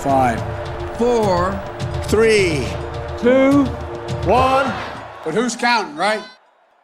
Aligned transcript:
Five, 0.00 0.40
four, 0.96 1.52
three, 2.04 2.66
two, 3.20 3.64
one. 4.24 4.64
But 5.22 5.34
who's 5.34 5.54
counting, 5.54 5.94
right? 5.94 6.24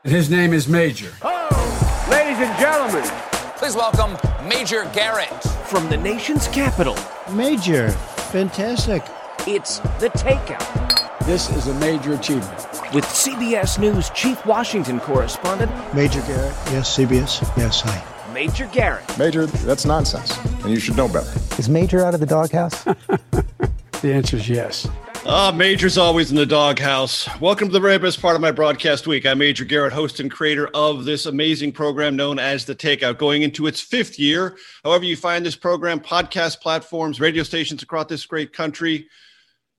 And 0.05 0.13
his 0.13 0.29
name 0.29 0.53
is 0.53 0.69
Major. 0.69 1.11
Oh, 1.23 2.07
ladies 2.11 2.37
and 2.37 2.59
gentlemen, 2.61 3.09
please 3.57 3.75
welcome 3.75 4.19
Major 4.47 4.85
Garrett 4.93 5.43
from 5.67 5.89
the 5.89 5.97
nation's 5.97 6.47
capital. 6.49 6.95
Major, 7.33 7.89
fantastic. 8.31 9.03
It's 9.47 9.79
the 9.99 10.11
takeout. 10.11 11.25
This 11.25 11.49
is 11.49 11.69
a 11.69 11.75
major 11.81 12.13
achievement. 12.13 12.69
With 12.93 13.07
CBS 13.07 13.79
News 13.79 14.11
Chief 14.11 14.45
Washington 14.45 15.01
Correspondent 15.01 15.73
Major 15.95 16.21
Garrett. 16.21 16.55
Yes, 16.71 16.95
CBS. 16.95 17.41
Yes, 17.57 17.81
hi. 17.81 18.16
Major 18.37 18.67
Garrett. 18.67 19.19
Major, 19.19 19.47
that's 19.47 19.87
nonsense, 19.87 20.37
and 20.63 20.71
you 20.71 20.79
should 20.79 20.95
know 20.95 21.09
better. 21.09 21.33
Is 21.59 21.71
Major 21.71 22.05
out 22.05 22.13
of 22.13 22.21
the 22.21 22.27
doghouse? 22.27 22.85
the 22.85 24.13
answer 24.13 24.37
is 24.37 24.47
yes. 24.47 24.87
Ah, 25.25 25.51
Major's 25.57 25.97
always 25.97 26.31
in 26.31 26.37
the 26.37 26.45
doghouse. 26.45 27.27
Welcome 27.41 27.69
to 27.69 27.73
the 27.73 27.81
very 27.81 27.97
best 27.97 28.21
part 28.21 28.35
of 28.35 28.43
my 28.43 28.51
broadcast 28.51 29.07
week. 29.07 29.25
I'm 29.25 29.39
Major 29.39 29.65
Garrett, 29.65 29.95
host 29.95 30.21
and 30.21 30.31
creator 30.31 30.69
of 30.75 31.07
this 31.07 31.25
amazing 31.25 31.73
program 31.73 32.15
known 32.15 32.39
as 32.39 32.67
The 32.67 32.75
Takeout, 32.75 33.17
going 33.17 33.41
into 33.41 33.69
its 33.69 33.81
fifth 33.81 34.19
year. 34.19 34.59
However, 34.85 35.05
you 35.05 35.17
find 35.17 35.43
this 35.43 35.57
program, 35.57 35.99
podcast 35.99 36.61
platforms, 36.61 37.19
radio 37.19 37.43
stations 37.43 37.83
across 37.83 38.09
this 38.09 38.27
great 38.27 38.53
country, 38.53 39.09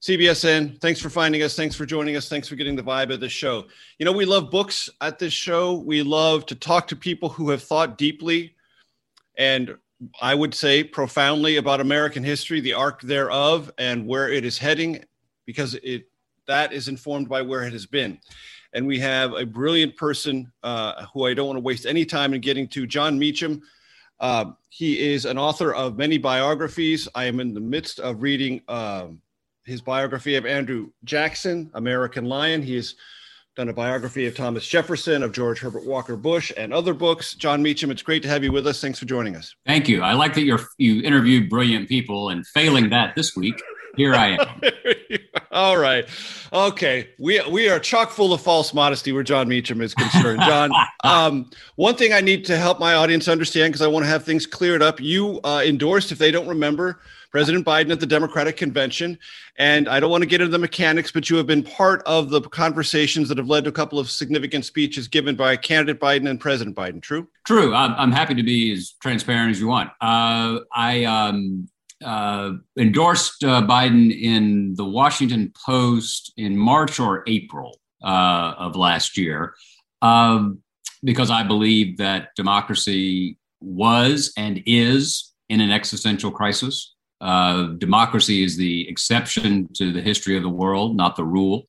CBSN, 0.01 0.79
thanks 0.79 0.99
for 0.99 1.09
finding 1.09 1.41
us. 1.41 1.55
Thanks 1.55 1.75
for 1.75 1.85
joining 1.85 2.15
us. 2.15 2.29
Thanks 2.29 2.47
for 2.47 2.55
getting 2.55 2.75
the 2.75 2.83
vibe 2.83 3.11
of 3.11 3.19
this 3.19 3.31
show. 3.31 3.65
You 3.97 4.05
know, 4.05 4.11
we 4.11 4.25
love 4.25 4.51
books 4.51 4.89
at 5.01 5.17
this 5.17 5.33
show. 5.33 5.73
We 5.73 6.03
love 6.03 6.45
to 6.47 6.55
talk 6.55 6.87
to 6.89 6.95
people 6.95 7.29
who 7.29 7.49
have 7.49 7.63
thought 7.63 7.97
deeply 7.97 8.53
and 9.37 9.77
I 10.21 10.35
would 10.35 10.53
say 10.53 10.83
profoundly 10.83 11.57
about 11.57 11.81
American 11.81 12.23
history, 12.23 12.59
the 12.59 12.73
arc 12.73 13.01
thereof, 13.01 13.71
and 13.77 14.05
where 14.07 14.29
it 14.29 14.45
is 14.45 14.57
heading, 14.57 15.03
because 15.45 15.75
it 15.75 16.07
that 16.47 16.71
is 16.71 16.87
informed 16.87 17.27
by 17.27 17.41
where 17.41 17.63
it 17.63 17.73
has 17.73 17.85
been. 17.85 18.19
And 18.73 18.85
we 18.87 18.99
have 18.99 19.33
a 19.33 19.45
brilliant 19.45 19.95
person 19.95 20.51
uh, 20.63 21.05
who 21.13 21.25
I 21.25 21.33
don't 21.33 21.47
want 21.47 21.57
to 21.57 21.61
waste 21.63 21.85
any 21.85 22.05
time 22.05 22.33
in 22.33 22.41
getting 22.41 22.67
to, 22.69 22.87
Jon 22.87 23.17
Meacham. 23.17 23.61
Uh, 24.19 24.51
he 24.69 25.11
is 25.13 25.25
an 25.25 25.37
author 25.37 25.73
of 25.73 25.97
many 25.97 26.17
biographies. 26.17 27.07
I 27.15 27.25
am 27.25 27.39
in 27.39 27.53
the 27.53 27.59
midst 27.59 27.99
of 27.99 28.21
reading. 28.21 28.61
Um, 28.67 29.21
his 29.67 29.81
biography 29.81 30.35
of 30.35 30.45
Andrew 30.45 30.89
Jackson, 31.03 31.69
American 31.73 32.25
Lion. 32.25 32.61
He 32.63 32.75
has 32.75 32.95
done 33.57 33.69
a 33.69 33.73
biography 33.73 34.27
of 34.27 34.35
Thomas 34.35 34.67
Jefferson, 34.67 35.23
of 35.23 35.31
George 35.31 35.59
Herbert 35.59 35.83
Walker 35.83 36.15
Bush, 36.15 36.51
and 36.55 36.71
other 36.71 36.93
books. 36.93 37.33
Jon 37.33 37.63
Meacham, 37.63 37.89
it's 37.89 38.03
great 38.03 38.21
to 38.21 38.29
have 38.29 38.43
you 38.43 38.51
with 38.51 38.67
us. 38.67 38.79
Thanks 38.79 38.99
for 38.99 39.05
joining 39.05 39.35
us. 39.35 39.55
Thank 39.65 39.89
you. 39.89 40.03
I 40.03 40.13
like 40.13 40.35
that 40.35 40.43
you're 40.43 40.59
you 40.77 41.01
interviewed 41.01 41.49
brilliant 41.49 41.89
people, 41.89 42.29
and 42.29 42.45
failing 42.45 42.91
that 42.91 43.15
this 43.15 43.35
week, 43.35 43.59
here 43.95 44.13
I 44.13 44.37
am. 44.37 44.61
All 45.51 45.75
right. 45.75 46.07
Okay. 46.53 47.09
We 47.17 47.41
we 47.49 47.67
are 47.67 47.79
chock 47.79 48.11
full 48.11 48.31
of 48.31 48.41
false 48.41 48.75
modesty 48.75 49.11
where 49.11 49.23
Jon 49.23 49.47
Meacham 49.47 49.81
is 49.81 49.95
concerned. 49.95 50.39
Jon, 50.41 50.71
um, 51.03 51.49
one 51.77 51.95
thing 51.95 52.13
I 52.13 52.21
need 52.21 52.45
to 52.45 52.57
help 52.57 52.79
my 52.79 52.93
audience 52.93 53.27
understand 53.27 53.73
because 53.73 53.81
I 53.81 53.87
want 53.87 54.05
to 54.05 54.09
have 54.09 54.23
things 54.23 54.45
cleared 54.45 54.83
up. 54.83 55.01
You 55.01 55.39
uh, 55.43 55.63
endorsed, 55.65 56.11
if 56.11 56.19
they 56.19 56.29
don't 56.29 56.47
remember, 56.47 56.99
President 57.31 57.65
Biden 57.65 57.91
at 57.91 57.99
the 57.99 58.05
Democratic 58.05 58.57
Convention. 58.57 59.17
And 59.57 59.87
I 59.87 59.99
don't 59.99 60.11
want 60.11 60.21
to 60.23 60.27
get 60.27 60.41
into 60.41 60.51
the 60.51 60.59
mechanics, 60.59 61.11
but 61.11 61.29
you 61.29 61.37
have 61.37 61.47
been 61.47 61.63
part 61.63 62.01
of 62.05 62.29
the 62.29 62.41
conversations 62.41 63.29
that 63.29 63.37
have 63.37 63.47
led 63.47 63.65
to 63.65 63.69
a 63.69 63.73
couple 63.73 63.99
of 63.99 64.09
significant 64.09 64.65
speeches 64.65 65.07
given 65.07 65.35
by 65.35 65.57
candidate 65.57 65.99
Biden 65.99 66.29
and 66.29 66.39
President 66.39 66.75
Biden. 66.75 67.01
True? 67.01 67.27
True. 67.45 67.73
I'm, 67.73 67.93
I'm 67.95 68.11
happy 68.11 68.35
to 68.35 68.43
be 68.43 68.71
as 68.73 68.95
transparent 69.01 69.51
as 69.51 69.59
you 69.59 69.67
want. 69.67 69.89
Uh, 70.01 70.59
I 70.73 71.03
um, 71.05 71.67
uh, 72.03 72.53
endorsed 72.77 73.43
uh, 73.43 73.61
Biden 73.61 74.17
in 74.17 74.75
the 74.75 74.85
Washington 74.85 75.51
Post 75.65 76.33
in 76.37 76.57
March 76.57 76.99
or 76.99 77.23
April 77.27 77.79
uh, 78.03 78.53
of 78.57 78.75
last 78.75 79.17
year 79.17 79.53
um, 80.01 80.59
because 81.03 81.29
I 81.29 81.43
believe 81.43 81.97
that 81.97 82.29
democracy 82.35 83.37
was 83.59 84.33
and 84.37 84.61
is 84.65 85.33
in 85.49 85.61
an 85.61 85.71
existential 85.71 86.31
crisis. 86.31 86.95
Uh, 87.19 87.67
democracy 87.77 88.43
is 88.43 88.57
the 88.57 88.87
exception 88.87 89.67
to 89.73 89.91
the 89.91 90.01
history 90.01 90.37
of 90.37 90.43
the 90.43 90.49
world, 90.49 90.95
not 90.95 91.15
the 91.15 91.23
rule. 91.23 91.67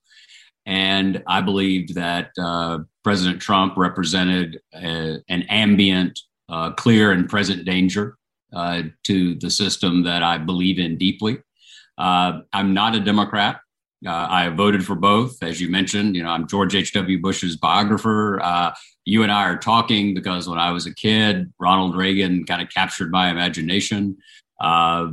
And 0.67 1.23
I 1.27 1.41
believed 1.41 1.95
that 1.95 2.31
uh, 2.39 2.81
President 3.03 3.41
Trump 3.41 3.77
represented 3.77 4.61
a, 4.75 5.17
an 5.29 5.43
ambient, 5.49 6.21
uh, 6.51 6.73
clear, 6.73 7.13
and 7.13 7.29
present 7.29 7.65
danger 7.65 8.19
uh, 8.53 8.83
to 9.05 9.35
the 9.37 9.51
system 9.51 10.03
that 10.03 10.23
I 10.23 10.37
believe 10.37 10.79
in 10.79 10.99
deeply. 10.99 11.39
Uh, 11.97 12.41
I'm 12.53 12.75
not 12.75 12.95
a 12.95 13.01
Democrat. 13.01 13.61
I 14.07 14.51
voted 14.51 14.87
for 14.87 14.95
both, 14.95 15.43
as 15.43 15.61
you 15.61 15.69
mentioned. 15.69 16.15
You 16.15 16.23
know, 16.23 16.31
I'm 16.31 16.47
George 16.47 16.77
H.W. 16.77 17.21
Bush's 17.21 17.57
biographer. 17.57 18.41
you 19.05 19.25
and 19.25 19.33
I 19.33 19.45
are 19.49 19.57
talking 19.57 20.15
because 20.15 20.49
when 20.49 20.59
I 20.59 20.71
was 20.71 20.87
a 20.87 20.95
kid, 20.95 21.53
Ronald 21.59 21.97
Reagan 21.97 22.45
kind 22.45 22.63
of 22.63 22.69
captured 22.69 23.11
my 23.11 23.29
imagination. 23.31 24.17
Uh, 24.61 25.09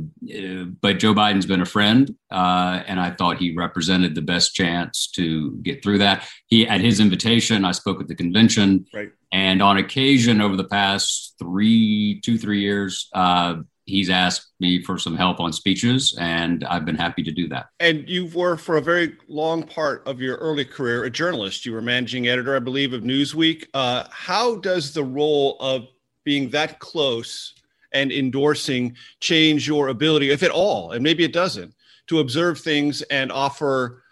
but 0.80 0.98
Joe 0.98 1.14
Biden's 1.14 1.46
been 1.46 1.60
a 1.60 1.66
friend, 1.66 2.14
uh, 2.30 2.82
and 2.86 2.98
I 3.00 3.10
thought 3.10 3.38
he 3.38 3.54
represented 3.54 4.14
the 4.14 4.22
best 4.22 4.54
chance 4.54 5.08
to 5.12 5.52
get 5.62 5.82
through 5.82 5.98
that. 5.98 6.28
He, 6.46 6.66
at 6.66 6.80
his 6.80 6.98
invitation, 6.98 7.64
I 7.64 7.72
spoke 7.72 8.00
at 8.00 8.08
the 8.08 8.14
convention, 8.14 8.86
right. 8.92 9.12
and 9.32 9.62
on 9.62 9.76
occasion 9.76 10.40
over 10.40 10.56
the 10.56 10.64
past 10.64 11.34
three, 11.38 12.20
two, 12.24 12.38
three 12.38 12.60
years, 12.60 13.08
uh, 13.12 13.56
he's 13.84 14.10
asked 14.10 14.48
me 14.58 14.82
for 14.82 14.98
some 14.98 15.16
help 15.16 15.38
on 15.38 15.52
speeches, 15.52 16.16
and 16.20 16.64
I've 16.64 16.84
been 16.84 16.96
happy 16.96 17.22
to 17.22 17.30
do 17.30 17.48
that. 17.48 17.66
And 17.78 18.08
you 18.08 18.26
were, 18.34 18.56
for 18.56 18.78
a 18.78 18.82
very 18.82 19.16
long 19.28 19.62
part 19.62 20.06
of 20.08 20.20
your 20.20 20.36
early 20.38 20.64
career, 20.64 21.04
a 21.04 21.10
journalist. 21.10 21.64
You 21.64 21.72
were 21.72 21.82
managing 21.82 22.26
editor, 22.26 22.56
I 22.56 22.58
believe, 22.58 22.92
of 22.92 23.02
Newsweek. 23.02 23.66
Uh, 23.74 24.04
how 24.10 24.56
does 24.56 24.92
the 24.92 25.04
role 25.04 25.56
of 25.60 25.86
being 26.24 26.50
that 26.50 26.80
close 26.80 27.54
and 27.96 28.12
endorsing 28.12 28.96
change 29.20 29.66
your 29.66 29.88
ability, 29.88 30.30
if 30.30 30.42
at 30.42 30.50
all, 30.50 30.92
and 30.92 31.02
maybe 31.02 31.24
it 31.24 31.32
doesn't, 31.32 31.74
to 32.08 32.20
observe 32.20 32.60
things 32.60 33.02
and 33.02 33.32
offer 33.32 34.02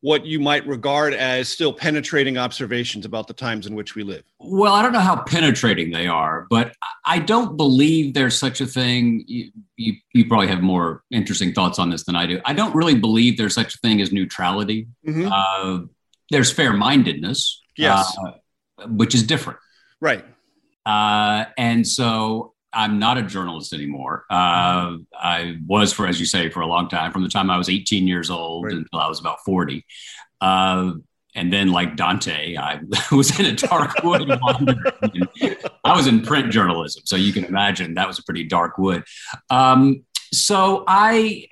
what 0.00 0.24
you 0.24 0.38
might 0.38 0.64
regard 0.66 1.12
as 1.12 1.48
still 1.48 1.72
penetrating 1.72 2.38
observations 2.38 3.04
about 3.04 3.26
the 3.26 3.34
times 3.34 3.66
in 3.66 3.74
which 3.74 3.96
we 3.96 4.04
live? 4.04 4.22
Well, 4.38 4.72
I 4.72 4.82
don't 4.82 4.92
know 4.92 5.00
how 5.00 5.16
penetrating 5.22 5.90
they 5.90 6.06
are, 6.06 6.46
but 6.50 6.74
I 7.04 7.18
don't 7.18 7.56
believe 7.56 8.14
there's 8.14 8.38
such 8.38 8.60
a 8.60 8.66
thing. 8.66 9.24
You, 9.26 9.50
you, 9.76 9.94
you, 10.12 10.28
probably 10.28 10.46
have 10.48 10.62
more 10.62 11.02
interesting 11.10 11.52
thoughts 11.52 11.78
on 11.80 11.90
this 11.90 12.04
than 12.04 12.14
I 12.14 12.26
do. 12.26 12.40
I 12.44 12.52
don't 12.52 12.74
really 12.74 12.94
believe 12.94 13.36
there's 13.36 13.54
such 13.54 13.74
a 13.74 13.78
thing 13.78 14.00
as 14.00 14.12
neutrality. 14.12 14.86
Mm-hmm. 15.06 15.28
Uh, 15.32 15.86
there's 16.30 16.52
fair 16.52 16.72
mindedness, 16.72 17.60
yes, 17.76 18.16
uh, 18.24 18.86
which 18.86 19.14
is 19.14 19.24
different. 19.24 19.58
Right. 20.00 20.24
Uh, 20.86 21.46
and 21.58 21.86
so 21.86 22.54
I'm 22.78 23.00
not 23.00 23.18
a 23.18 23.22
journalist 23.22 23.72
anymore. 23.72 24.24
Uh, 24.30 24.98
I 25.12 25.56
was 25.66 25.92
for, 25.92 26.06
as 26.06 26.20
you 26.20 26.26
say, 26.26 26.48
for 26.48 26.60
a 26.60 26.66
long 26.66 26.88
time, 26.88 27.10
from 27.10 27.24
the 27.24 27.28
time 27.28 27.50
I 27.50 27.58
was 27.58 27.68
18 27.68 28.06
years 28.06 28.30
old 28.30 28.66
right. 28.66 28.74
until 28.74 29.00
I 29.00 29.08
was 29.08 29.18
about 29.18 29.40
40. 29.44 29.84
Uh, 30.40 30.92
and 31.34 31.52
then, 31.52 31.72
like 31.72 31.96
Dante, 31.96 32.56
I 32.56 32.80
was 33.12 33.38
in 33.38 33.46
a 33.46 33.52
dark 33.52 34.00
wood. 34.04 34.30
I 35.84 35.96
was 35.96 36.06
in 36.06 36.22
print 36.22 36.52
journalism, 36.52 37.02
so 37.04 37.16
you 37.16 37.32
can 37.32 37.44
imagine 37.44 37.94
that 37.94 38.06
was 38.06 38.20
a 38.20 38.22
pretty 38.22 38.44
dark 38.44 38.78
wood. 38.78 39.02
Um, 39.50 40.04
so 40.32 40.84
I 40.86 41.48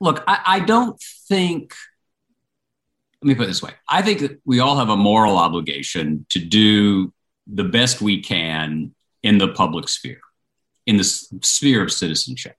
look. 0.00 0.24
I, 0.26 0.40
I 0.46 0.60
don't 0.60 0.98
think. 1.28 1.74
Let 3.22 3.28
me 3.28 3.34
put 3.34 3.44
it 3.44 3.48
this 3.48 3.62
way: 3.62 3.72
I 3.88 4.00
think 4.00 4.20
that 4.20 4.40
we 4.46 4.60
all 4.60 4.76
have 4.76 4.88
a 4.88 4.96
moral 4.96 5.36
obligation 5.36 6.24
to 6.30 6.38
do 6.38 7.12
the 7.46 7.64
best 7.64 8.00
we 8.00 8.22
can 8.22 8.94
in 9.22 9.38
the 9.38 9.48
public 9.48 9.88
sphere, 9.88 10.20
in 10.86 10.96
the 10.96 11.04
sphere 11.04 11.82
of 11.82 11.92
citizenship. 11.92 12.56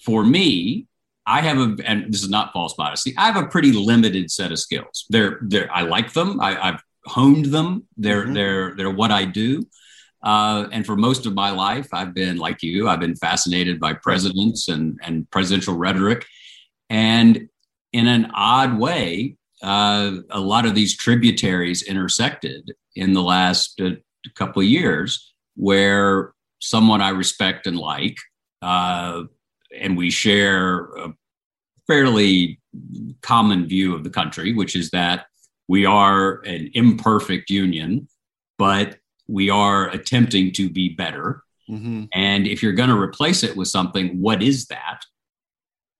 For 0.00 0.24
me, 0.24 0.86
I 1.26 1.40
have 1.40 1.58
a, 1.58 1.76
and 1.84 2.12
this 2.12 2.22
is 2.22 2.30
not 2.30 2.52
false 2.52 2.76
modesty. 2.78 3.14
I 3.16 3.26
have 3.26 3.36
a 3.36 3.48
pretty 3.48 3.72
limited 3.72 4.30
set 4.30 4.52
of 4.52 4.58
skills. 4.58 5.06
They're, 5.10 5.38
they're 5.42 5.72
I 5.72 5.82
like 5.82 6.12
them. 6.12 6.40
I, 6.40 6.52
have 6.52 6.82
honed 7.04 7.46
them. 7.46 7.84
They're, 7.96 8.24
mm-hmm. 8.24 8.34
they're, 8.34 8.74
they're 8.76 8.90
what 8.90 9.10
I 9.10 9.24
do. 9.24 9.66
Uh, 10.22 10.68
and 10.72 10.84
for 10.84 10.96
most 10.96 11.26
of 11.26 11.34
my 11.34 11.50
life, 11.50 11.88
I've 11.92 12.14
been 12.14 12.36
like 12.36 12.62
you. 12.62 12.88
I've 12.88 13.00
been 13.00 13.14
fascinated 13.14 13.78
by 13.78 13.92
presidents 13.92 14.68
and 14.68 14.98
and 15.04 15.30
presidential 15.30 15.76
rhetoric, 15.76 16.26
and 16.90 17.48
in 17.92 18.06
an 18.08 18.32
odd 18.34 18.76
way, 18.76 19.36
uh, 19.62 20.16
a 20.30 20.40
lot 20.40 20.66
of 20.66 20.74
these 20.74 20.96
tributaries 20.96 21.82
intersected 21.82 22.72
in 22.96 23.12
the 23.12 23.22
last 23.22 23.80
uh, 23.80 23.90
couple 24.34 24.62
of 24.62 24.68
years, 24.68 25.32
where 25.56 26.32
someone 26.60 27.00
I 27.02 27.10
respect 27.10 27.66
and 27.66 27.78
like, 27.78 28.16
uh, 28.62 29.24
and 29.78 29.96
we 29.96 30.10
share 30.10 30.86
a 30.94 31.14
fairly 31.86 32.60
common 33.22 33.66
view 33.66 33.94
of 33.94 34.04
the 34.04 34.10
country, 34.10 34.54
which 34.54 34.76
is 34.76 34.90
that 34.90 35.26
we 35.68 35.84
are 35.84 36.40
an 36.44 36.70
imperfect 36.74 37.50
union, 37.50 38.08
but 38.58 38.98
we 39.26 39.50
are 39.50 39.88
attempting 39.88 40.52
to 40.52 40.70
be 40.70 40.90
better. 40.90 41.42
Mm-hmm. 41.68 42.04
And 42.14 42.46
if 42.46 42.62
you're 42.62 42.72
going 42.72 42.90
to 42.90 43.00
replace 43.00 43.42
it 43.42 43.56
with 43.56 43.68
something, 43.68 44.20
what 44.20 44.42
is 44.42 44.66
that? 44.66 45.00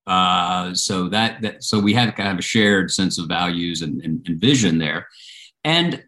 Uh, 0.07 0.73
so 0.73 1.09
that, 1.09 1.43
that 1.43 1.65
so 1.65 1.81
we 1.81 1.93
have 1.95 2.15
kind 2.15 2.31
of 2.31 2.39
a 2.39 2.43
shared 2.43 2.93
sense 2.93 3.19
of 3.19 3.27
values 3.27 3.83
and, 3.83 4.01
and, 4.03 4.25
and 4.29 4.41
vision 4.41 4.79
there. 4.79 5.09
And 5.65 6.05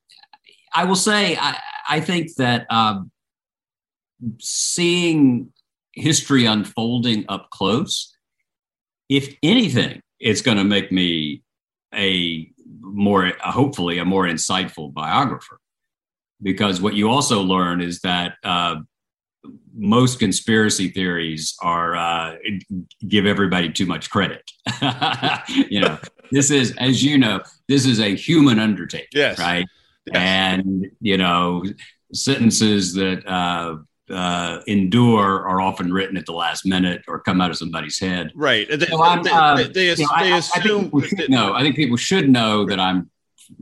I 0.73 0.85
will 0.85 0.95
say, 0.95 1.37
I, 1.37 1.59
I 1.89 2.01
think 2.01 2.37
that 2.37 2.67
um, 2.71 3.11
seeing 4.39 5.53
history 5.93 6.47
unfolding 6.47 7.25
up 7.29 7.51
close, 7.51 8.15
if 9.09 9.37
anything, 9.43 10.01
it's 10.21 10.43
going 10.43 10.59
to 10.59 10.65
make 10.65 10.93
me 10.93 11.43
a 11.95 12.51
more, 12.81 13.33
hopefully, 13.41 13.99
a 13.99 14.05
more 14.05 14.25
insightful 14.25 14.93
biographer 14.93 15.61
because 16.43 16.81
what 16.81 16.95
you 16.95 17.09
also 17.09 17.43
learn 17.43 17.81
is 17.81 18.01
that 18.01 18.35
uh, 18.45 18.77
most 19.75 20.19
conspiracy 20.19 20.89
theories 20.89 21.57
are 21.61 21.97
uh, 21.97 22.37
give 23.07 23.27
everybody 23.27 23.71
too 23.71 23.87
much 23.87 24.11
credit. 24.11 24.51
you 25.69 25.81
know, 25.81 25.99
this 26.31 26.51
is, 26.51 26.75
as 26.79 27.03
you 27.03 27.19
know, 27.19 27.41
this 27.69 27.87
is 27.87 28.01
a 28.01 28.15
human 28.15 28.59
undertaking, 28.59 29.09
yes. 29.13 29.39
right? 29.39 29.67
Yes. 30.07 30.17
And 30.17 30.87
you 31.01 31.17
know, 31.17 31.65
sentences 32.13 32.95
that 32.95 33.27
uh, 33.27 33.77
uh, 34.11 34.61
endure 34.67 35.47
are 35.47 35.61
often 35.61 35.93
written 35.93 36.17
at 36.17 36.27
the 36.27 36.33
last 36.33 36.67
minute 36.67 37.03
or 37.09 37.21
come 37.21 37.41
out 37.41 37.51
of 37.51 37.59
somebody's 37.59 37.99
head. 37.99 38.33
They, 38.69 38.87
so 38.87 39.03
uh, 39.03 39.57
they, 39.57 39.65
they, 39.65 39.95
they, 39.95 40.03
know, 40.03 40.09
I, 40.13 40.37
assume. 40.39 40.91
I 40.95 41.01
think, 41.01 41.29
know, 41.29 41.55
I 41.55 41.63
think 41.63 41.77
people 41.77 41.97
should 41.97 42.29
know 42.29 42.65
that 42.67 42.81
I'm 42.81 43.11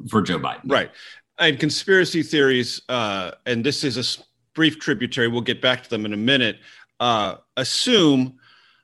for 0.08 0.22
Joe 0.22 0.38
Biden. 0.38 0.70
Right 0.70 0.90
and 1.38 1.58
conspiracy 1.60 2.22
theories, 2.22 2.82
uh, 2.88 3.32
and 3.44 3.64
this 3.64 3.84
is 3.84 3.96
a 3.96 4.22
brief 4.54 4.78
tributary. 4.78 5.28
We'll 5.28 5.42
get 5.42 5.60
back 5.60 5.82
to 5.82 5.90
them 5.90 6.06
in 6.06 6.12
a 6.12 6.18
minute. 6.18 6.58
Uh, 6.98 7.36
assume 7.56 8.38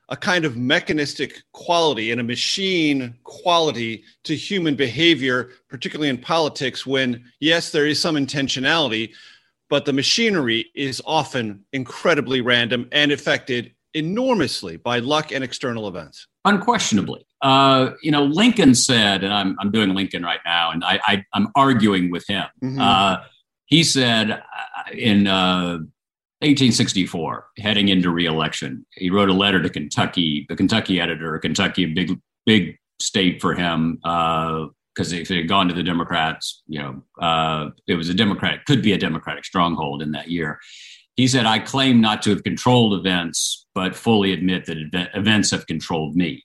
a 0.09 0.15
kind 0.15 0.45
of 0.45 0.55
mechanistic 0.55 1.41
quality 1.53 2.11
and 2.11 2.21
a 2.21 2.23
machine 2.23 3.15
quality 3.23 4.03
to 4.23 4.35
human 4.35 4.75
behavior, 4.75 5.49
particularly 5.69 6.09
in 6.09 6.17
politics, 6.17 6.85
when 6.85 7.23
yes, 7.39 7.71
there 7.71 7.87
is 7.87 7.99
some 7.99 8.15
intentionality, 8.15 9.13
but 9.69 9.85
the 9.85 9.93
machinery 9.93 10.71
is 10.75 11.01
often 11.05 11.65
incredibly 11.73 12.41
random 12.41 12.87
and 12.91 13.11
affected 13.11 13.73
enormously 13.93 14.77
by 14.77 14.99
luck 14.99 15.31
and 15.31 15.43
external 15.43 15.87
events. 15.87 16.27
Unquestionably. 16.45 17.25
Uh, 17.41 17.91
you 18.01 18.11
know, 18.11 18.23
Lincoln 18.23 18.75
said, 18.75 19.23
and 19.23 19.33
I'm, 19.33 19.55
I'm 19.59 19.71
doing 19.71 19.93
Lincoln 19.93 20.23
right 20.23 20.39
now, 20.45 20.71
and 20.71 20.83
I, 20.83 20.99
I, 21.05 21.25
am 21.35 21.49
arguing 21.55 22.09
with 22.09 22.25
him. 22.27 22.45
Mm-hmm. 22.63 22.79
Uh, 22.79 23.17
he 23.65 23.83
said 23.83 24.31
uh, 24.31 24.91
in 24.93 25.25
1864, 25.25 27.47
heading 27.59 27.89
into 27.89 28.09
reelection, 28.09 28.85
he 28.95 29.09
wrote 29.09 29.29
a 29.29 29.33
letter 29.33 29.61
to 29.61 29.69
Kentucky, 29.69 30.45
the 30.49 30.55
Kentucky 30.55 30.99
editor, 30.99 31.37
Kentucky, 31.39 31.83
a 31.83 31.87
big, 31.87 32.19
big 32.45 32.77
state 32.99 33.41
for 33.41 33.53
him, 33.53 33.99
because 34.93 35.11
if 35.13 35.31
it 35.31 35.37
had 35.37 35.47
gone 35.47 35.67
to 35.67 35.73
the 35.73 35.83
Democrats, 35.83 36.61
you 36.67 36.79
know, 36.79 37.03
uh, 37.19 37.69
it 37.87 37.95
was 37.95 38.09
a 38.09 38.13
Democratic, 38.13 38.65
could 38.65 38.81
be 38.81 38.93
a 38.93 38.97
Democratic 38.97 39.45
stronghold 39.45 40.01
in 40.01 40.11
that 40.11 40.29
year. 40.29 40.59
He 41.15 41.27
said, 41.27 41.45
I 41.45 41.59
claim 41.59 42.01
not 42.01 42.21
to 42.23 42.31
have 42.31 42.43
controlled 42.43 42.93
events, 42.93 43.67
but 43.75 43.95
fully 43.95 44.33
admit 44.33 44.65
that 44.65 45.09
events 45.13 45.51
have 45.51 45.67
controlled 45.67 46.15
me 46.15 46.43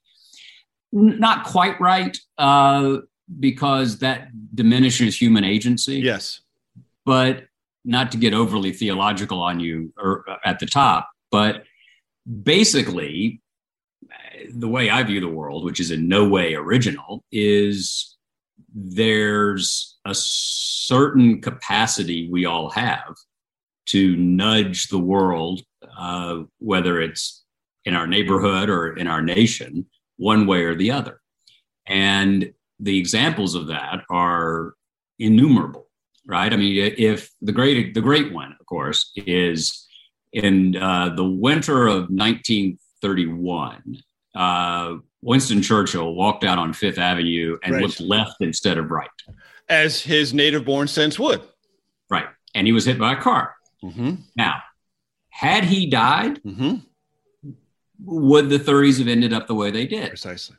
not 0.93 1.45
quite 1.45 1.81
right 1.81 2.17
uh, 2.39 2.99
because 3.39 3.99
that 3.99 4.29
diminishes 4.55 5.21
human 5.21 5.45
agency. 5.45 5.97
Yes. 5.97 6.41
But 7.05 7.45
not 7.85 8.13
to 8.13 8.19
get 8.19 8.35
overly 8.35 8.73
theological 8.73 9.41
on 9.41 9.61
you 9.61 9.93
or 9.99 10.25
uh, 10.29 10.37
at 10.45 10.59
the 10.59 10.67
top, 10.67 11.09
but 11.31 11.65
basically, 12.43 13.41
the 14.51 14.69
way 14.69 14.91
I 14.91 15.03
view 15.03 15.21
the 15.21 15.29
world, 15.29 15.65
which 15.65 15.81
is 15.81 15.91
in 15.91 16.09
no 16.09 16.29
way 16.29 16.55
original, 16.55 17.25
is 17.33 18.17
there's 18.75 19.99
a 20.05 20.15
certain 20.15 21.41
capacity 21.41 22.29
we 22.31 22.45
all 22.45 22.71
have 22.71 23.15
to 23.87 24.17
nudge 24.17 24.89
the 24.89 24.99
world, 24.99 25.63
uh, 25.99 26.41
whether 26.59 27.01
it's 27.01 27.45
in 27.85 27.95
our 27.95 28.07
neighborhood 28.07 28.69
or 28.69 28.97
in 28.97 29.07
our 29.07 29.23
nation, 29.23 29.87
one 30.17 30.47
way 30.47 30.65
or 30.65 30.75
the 30.75 30.91
other. 30.91 31.21
And 31.87 32.53
the 32.79 32.99
examples 32.99 33.55
of 33.55 33.69
that 33.69 34.05
are 34.11 34.75
innumerable, 35.19 35.89
right? 36.27 36.53
I 36.53 36.57
mean, 36.57 36.95
if 36.99 37.31
the 37.41 37.53
great, 37.53 37.95
the 37.95 38.03
great 38.03 38.33
one, 38.33 38.55
of 38.61 38.67
course, 38.67 39.11
is 39.17 39.87
in 40.33 40.77
uh, 40.77 41.15
the 41.15 41.25
winter 41.25 41.87
of 41.87 42.11
1931, 42.11 43.97
uh, 44.35 44.97
Winston 45.23 45.63
Churchill 45.63 46.15
walked 46.15 46.45
out 46.45 46.59
on 46.59 46.73
Fifth 46.73 46.99
Avenue 46.99 47.59
and 47.63 47.75
right. 47.75 47.83
looked 47.83 48.01
left 48.01 48.37
instead 48.41 48.79
of 48.79 48.91
right. 48.91 49.11
As 49.69 50.01
his 50.01 50.33
native 50.33 50.65
born 50.65 50.89
sense 50.89 51.19
would. 51.19 51.43
Right. 52.09 52.27
And 52.55 52.67
he 52.67 52.73
was 52.73 52.85
hit 52.85 52.99
by 52.99 53.13
a 53.13 53.21
car. 53.21 53.55
Mm-hmm. 53.83 54.15
Now, 54.37 54.63
had 55.31 55.65
he 55.65 55.87
died, 55.87 56.43
mm-hmm 56.43 56.79
would 58.05 58.49
the 58.49 58.59
30s 58.59 58.99
have 58.99 59.09
ended 59.09 59.33
up 59.33 59.47
the 59.47 59.55
way 59.55 59.71
they 59.71 59.87
did? 59.87 60.11
Precisely. 60.11 60.57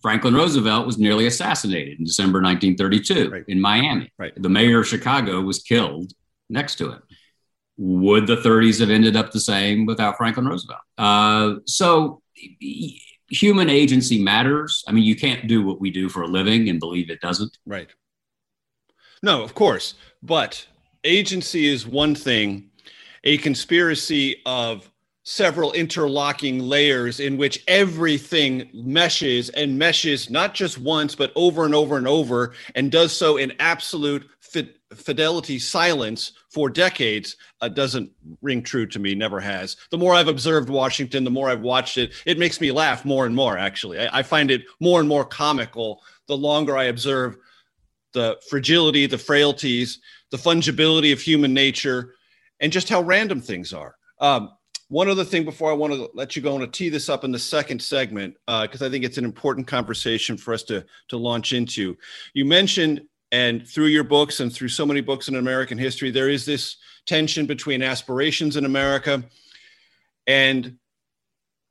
Franklin 0.00 0.34
Roosevelt 0.34 0.86
was 0.86 0.98
nearly 0.98 1.26
assassinated 1.26 1.98
in 1.98 2.04
December 2.04 2.40
1932 2.40 3.30
right. 3.30 3.44
in 3.46 3.60
Miami. 3.60 4.10
Right. 4.18 4.32
The 4.40 4.48
mayor 4.48 4.80
of 4.80 4.88
Chicago 4.88 5.42
was 5.42 5.62
killed 5.62 6.12
next 6.48 6.76
to 6.76 6.92
him. 6.92 7.02
Would 7.76 8.26
the 8.26 8.36
30s 8.36 8.80
have 8.80 8.88
ended 8.88 9.16
up 9.16 9.32
the 9.32 9.40
same 9.40 9.84
without 9.84 10.16
Franklin 10.16 10.46
Roosevelt? 10.46 10.80
Uh, 10.96 11.56
so 11.66 12.22
human 13.28 13.68
agency 13.68 14.22
matters. 14.22 14.84
I 14.86 14.92
mean, 14.92 15.04
you 15.04 15.16
can't 15.16 15.46
do 15.46 15.64
what 15.64 15.80
we 15.80 15.90
do 15.90 16.08
for 16.08 16.22
a 16.22 16.28
living 16.28 16.68
and 16.68 16.78
believe 16.78 17.10
it 17.10 17.20
doesn't. 17.20 17.58
Right. 17.66 17.90
No, 19.22 19.42
of 19.42 19.54
course. 19.54 19.94
But 20.22 20.66
agency 21.04 21.66
is 21.66 21.86
one 21.86 22.14
thing. 22.14 22.70
A 23.24 23.38
conspiracy 23.38 24.42
of 24.46 24.90
several 25.28 25.72
interlocking 25.72 26.60
layers 26.60 27.18
in 27.18 27.36
which 27.36 27.64
everything 27.66 28.70
meshes 28.72 29.48
and 29.50 29.76
meshes 29.76 30.30
not 30.30 30.54
just 30.54 30.78
once 30.78 31.16
but 31.16 31.32
over 31.34 31.64
and 31.64 31.74
over 31.74 31.96
and 31.96 32.06
over 32.06 32.54
and 32.76 32.92
does 32.92 33.12
so 33.12 33.36
in 33.36 33.52
absolute 33.58 34.24
fidelity 34.94 35.58
silence 35.58 36.30
for 36.48 36.70
decades. 36.70 37.34
Uh, 37.60 37.68
doesn't 37.68 38.08
ring 38.40 38.62
true 38.62 38.86
to 38.86 39.00
me 39.00 39.16
never 39.16 39.40
has. 39.40 39.76
The 39.90 39.98
more 39.98 40.14
i've 40.14 40.28
observed 40.28 40.70
washington 40.70 41.24
the 41.24 41.30
more 41.30 41.50
i've 41.50 41.60
watched 41.60 41.98
it 41.98 42.12
it 42.24 42.38
makes 42.38 42.60
me 42.60 42.70
laugh 42.70 43.04
more 43.04 43.26
and 43.26 43.34
more 43.34 43.58
actually. 43.58 43.98
I, 43.98 44.20
I 44.20 44.22
find 44.22 44.52
it 44.52 44.62
more 44.78 45.00
and 45.00 45.08
more 45.08 45.24
comical 45.24 46.04
the 46.28 46.36
longer 46.36 46.76
i 46.76 46.84
observe 46.84 47.36
the 48.12 48.40
fragility 48.48 49.06
the 49.06 49.18
frailties 49.18 49.98
the 50.30 50.36
fungibility 50.36 51.12
of 51.12 51.20
human 51.20 51.52
nature 51.52 52.14
and 52.60 52.70
just 52.70 52.88
how 52.88 53.02
random 53.02 53.40
things 53.40 53.72
are. 53.72 53.96
Um, 54.20 54.55
one 54.88 55.08
other 55.08 55.24
thing 55.24 55.44
before 55.44 55.70
I 55.70 55.74
want 55.74 55.92
to 55.94 56.10
let 56.14 56.36
you 56.36 56.42
go, 56.42 56.50
I 56.50 56.58
want 56.58 56.72
to 56.72 56.78
tee 56.78 56.88
this 56.88 57.08
up 57.08 57.24
in 57.24 57.32
the 57.32 57.38
second 57.38 57.82
segment 57.82 58.36
because 58.46 58.82
uh, 58.82 58.86
I 58.86 58.88
think 58.88 59.04
it's 59.04 59.18
an 59.18 59.24
important 59.24 59.66
conversation 59.66 60.36
for 60.36 60.54
us 60.54 60.62
to 60.64 60.84
to 61.08 61.16
launch 61.16 61.52
into. 61.52 61.96
You 62.34 62.44
mentioned, 62.44 63.02
and 63.32 63.66
through 63.66 63.86
your 63.86 64.04
books 64.04 64.40
and 64.40 64.52
through 64.52 64.68
so 64.68 64.86
many 64.86 65.00
books 65.00 65.28
in 65.28 65.36
American 65.36 65.76
history, 65.76 66.10
there 66.10 66.28
is 66.28 66.46
this 66.46 66.76
tension 67.04 67.46
between 67.46 67.82
aspirations 67.82 68.56
in 68.56 68.64
America 68.64 69.24
and 70.26 70.76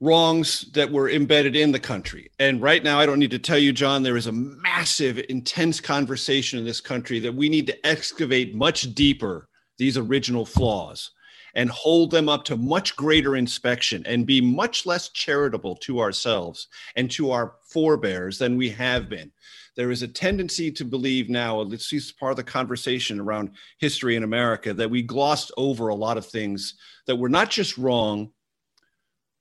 wrongs 0.01 0.69
that 0.73 0.91
were 0.91 1.09
embedded 1.09 1.55
in 1.55 1.71
the 1.71 1.79
country. 1.79 2.29
And 2.39 2.61
right 2.61 2.83
now, 2.83 2.99
I 2.99 3.05
don't 3.05 3.19
need 3.19 3.31
to 3.31 3.39
tell 3.39 3.57
you, 3.57 3.71
Jon, 3.71 4.03
there 4.03 4.17
is 4.17 4.27
a 4.27 4.31
massive, 4.31 5.23
intense 5.29 5.79
conversation 5.79 6.59
in 6.59 6.65
this 6.65 6.81
country 6.81 7.19
that 7.19 7.33
we 7.33 7.47
need 7.47 7.67
to 7.67 7.87
excavate 7.87 8.55
much 8.55 8.93
deeper 8.93 9.47
these 9.77 9.97
original 9.97 10.45
flaws 10.45 11.11
and 11.55 11.69
hold 11.69 12.11
them 12.11 12.27
up 12.27 12.43
to 12.43 12.57
much 12.57 12.95
greater 12.95 13.35
inspection 13.35 14.03
and 14.05 14.25
be 14.25 14.41
much 14.41 14.85
less 14.85 15.09
charitable 15.09 15.75
to 15.77 15.99
ourselves 15.99 16.67
and 16.95 17.09
to 17.09 17.31
our 17.31 17.55
forebears 17.63 18.37
than 18.37 18.57
we 18.57 18.69
have 18.69 19.09
been. 19.09 19.31
there 19.75 19.91
is 19.91 20.03
a 20.03 20.07
tendency 20.07 20.71
to 20.71 20.85
believe 20.85 21.29
now, 21.29 21.61
at 21.61 21.67
least 21.67 22.17
part 22.17 22.31
of 22.31 22.37
the 22.37 22.43
conversation 22.43 23.19
around 23.19 23.51
history 23.77 24.15
in 24.15 24.23
America, 24.23 24.73
that 24.73 24.89
we 24.89 25.01
glossed 25.01 25.51
over 25.57 25.89
a 25.89 25.95
lot 25.95 26.17
of 26.17 26.25
things 26.25 26.75
that 27.07 27.17
were 27.17 27.29
not 27.29 27.49
just 27.49 27.77
wrong, 27.77 28.31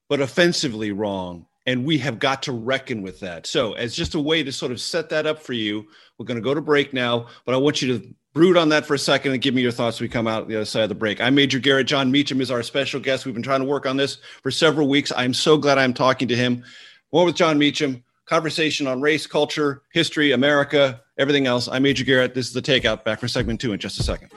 but 0.09 0.19
offensively 0.19 0.91
wrong. 0.91 1.45
And 1.65 1.85
we 1.85 1.97
have 1.99 2.19
got 2.19 2.43
to 2.43 2.51
reckon 2.51 3.01
with 3.01 3.21
that. 3.21 3.47
So, 3.47 3.73
as 3.73 3.95
just 3.95 4.13
a 4.13 4.19
way 4.19 4.43
to 4.43 4.51
sort 4.51 4.71
of 4.71 4.79
set 4.79 5.09
that 5.09 5.25
up 5.25 5.41
for 5.41 5.53
you, 5.53 5.87
we're 6.17 6.25
going 6.25 6.37
to 6.37 6.43
go 6.43 6.53
to 6.53 6.61
break 6.61 6.93
now, 6.93 7.27
but 7.45 7.55
I 7.55 7.57
want 7.57 7.81
you 7.81 7.97
to 7.97 8.15
brood 8.35 8.57
on 8.57 8.67
that 8.67 8.85
for 8.85 8.93
a 8.93 8.99
second 8.99 9.31
and 9.31 9.41
give 9.41 9.55
me 9.55 9.61
your 9.61 9.71
thoughts 9.71 10.01
we 10.01 10.09
come 10.09 10.27
out 10.27 10.49
the 10.49 10.57
other 10.57 10.65
side 10.65 10.83
of 10.83 10.89
the 10.89 10.95
break. 10.95 11.21
I'm 11.21 11.35
Major 11.35 11.57
Garrett. 11.57 11.87
Jon 11.87 12.11
Meacham 12.11 12.41
is 12.41 12.51
our 12.51 12.61
special 12.63 12.99
guest. 12.99 13.25
We've 13.25 13.33
been 13.33 13.41
trying 13.41 13.61
to 13.61 13.65
work 13.65 13.85
on 13.85 13.95
this 13.95 14.17
for 14.43 14.51
several 14.51 14.89
weeks. 14.89 15.13
I'm 15.15 15.33
so 15.33 15.57
glad 15.57 15.77
I'm 15.77 15.93
talking 15.93 16.27
to 16.27 16.35
him. 16.35 16.61
More 17.13 17.23
with 17.23 17.35
Jon 17.35 17.57
Meacham 17.57 18.03
conversation 18.25 18.87
on 18.87 18.99
race, 18.99 19.25
culture, 19.25 19.83
history, 19.93 20.33
America, 20.33 21.01
everything 21.17 21.47
else. 21.47 21.69
I'm 21.69 21.83
Major 21.83 22.03
Garrett. 22.03 22.33
This 22.33 22.47
is 22.47 22.53
the 22.53 22.61
Takeout. 22.61 23.05
Back 23.05 23.21
for 23.21 23.29
segment 23.29 23.61
two 23.61 23.71
in 23.71 23.79
just 23.79 24.01
a 24.01 24.03
second. 24.03 24.29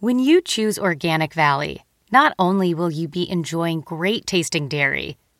When 0.00 0.18
you 0.18 0.42
choose 0.42 0.78
Organic 0.78 1.32
Valley, 1.32 1.82
not 2.12 2.34
only 2.38 2.74
will 2.74 2.90
you 2.90 3.08
be 3.08 3.28
enjoying 3.30 3.80
great 3.80 4.26
tasting 4.26 4.68
dairy, 4.68 5.16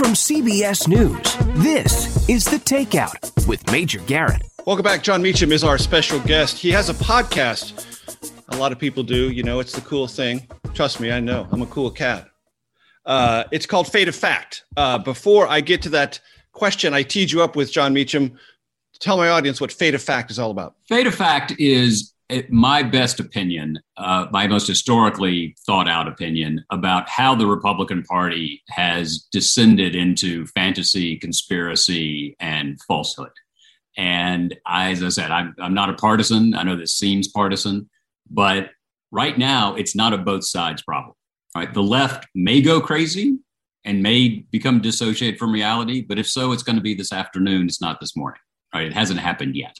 From 0.00 0.14
CBS 0.14 0.88
News, 0.88 1.62
this 1.62 2.26
is 2.26 2.46
The 2.46 2.56
Takeout 2.56 3.46
with 3.46 3.70
Major 3.70 3.98
Garrett. 4.06 4.40
Welcome 4.64 4.82
back. 4.82 5.02
Jon 5.02 5.20
Meacham 5.20 5.52
is 5.52 5.62
our 5.62 5.76
special 5.76 6.18
guest. 6.20 6.56
He 6.56 6.70
has 6.70 6.88
a 6.88 6.94
podcast 6.94 7.86
a 8.48 8.56
lot 8.56 8.72
of 8.72 8.78
people 8.78 9.02
do. 9.02 9.30
You 9.30 9.42
know, 9.42 9.60
it's 9.60 9.74
the 9.74 9.82
cool 9.82 10.08
thing. 10.08 10.48
Trust 10.72 11.00
me, 11.00 11.12
I 11.12 11.20
know. 11.20 11.46
I'm 11.52 11.60
a 11.60 11.66
cool 11.66 11.90
cat. 11.90 12.30
Uh, 13.04 13.44
it's 13.50 13.66
called 13.66 13.92
Flight 13.92 14.06
from 14.06 14.14
Fact. 14.14 14.64
Uh, 14.74 14.96
before 14.96 15.46
I 15.46 15.60
get 15.60 15.82
to 15.82 15.90
that 15.90 16.18
question, 16.52 16.94
I 16.94 17.02
teed 17.02 17.30
you 17.30 17.42
up 17.42 17.54
with 17.54 17.70
Jon 17.70 17.92
Meacham. 17.92 18.38
Tell 19.00 19.18
my 19.18 19.28
audience 19.28 19.60
what 19.60 19.70
Flight 19.70 19.92
from 19.92 20.00
Fact 20.00 20.30
is 20.30 20.38
all 20.38 20.50
about. 20.50 20.76
Flight 20.88 21.04
from 21.04 21.12
Fact 21.12 21.52
is 21.58 22.14
my 22.50 22.82
best 22.82 23.20
opinion, 23.20 23.78
uh, 23.96 24.26
my 24.30 24.46
most 24.46 24.66
historically 24.66 25.56
thought 25.66 25.88
out 25.88 26.08
opinion 26.08 26.64
about 26.70 27.08
how 27.08 27.34
the 27.34 27.46
Republican 27.46 28.02
Party 28.02 28.62
has 28.68 29.26
descended 29.32 29.94
into 29.94 30.46
fantasy, 30.46 31.16
conspiracy, 31.16 32.36
and 32.40 32.80
falsehood. 32.82 33.32
And 33.96 34.56
I, 34.66 34.90
as 34.90 35.02
I 35.02 35.08
said, 35.08 35.30
I'm, 35.30 35.54
I'm 35.58 35.74
not 35.74 35.90
a 35.90 35.94
partisan. 35.94 36.54
I 36.54 36.62
know 36.62 36.76
this 36.76 36.96
seems 36.96 37.28
partisan, 37.28 37.90
but 38.30 38.70
right 39.10 39.36
now, 39.36 39.74
it's 39.74 39.96
not 39.96 40.12
a 40.12 40.18
both 40.18 40.44
sides 40.44 40.82
problem. 40.82 41.14
Right, 41.54 41.74
the 41.74 41.82
left 41.82 42.28
may 42.34 42.62
go 42.62 42.80
crazy 42.80 43.36
and 43.84 44.02
may 44.02 44.44
become 44.52 44.80
dissociated 44.80 45.38
from 45.38 45.52
reality, 45.52 46.00
but 46.00 46.18
if 46.18 46.28
so, 46.28 46.52
it's 46.52 46.62
going 46.62 46.76
to 46.76 46.82
be 46.82 46.94
this 46.94 47.12
afternoon. 47.12 47.66
It's 47.66 47.80
not 47.80 47.98
this 47.98 48.16
morning. 48.16 48.40
Right, 48.72 48.86
it 48.86 48.92
hasn't 48.92 49.18
happened 49.18 49.56
yet. 49.56 49.76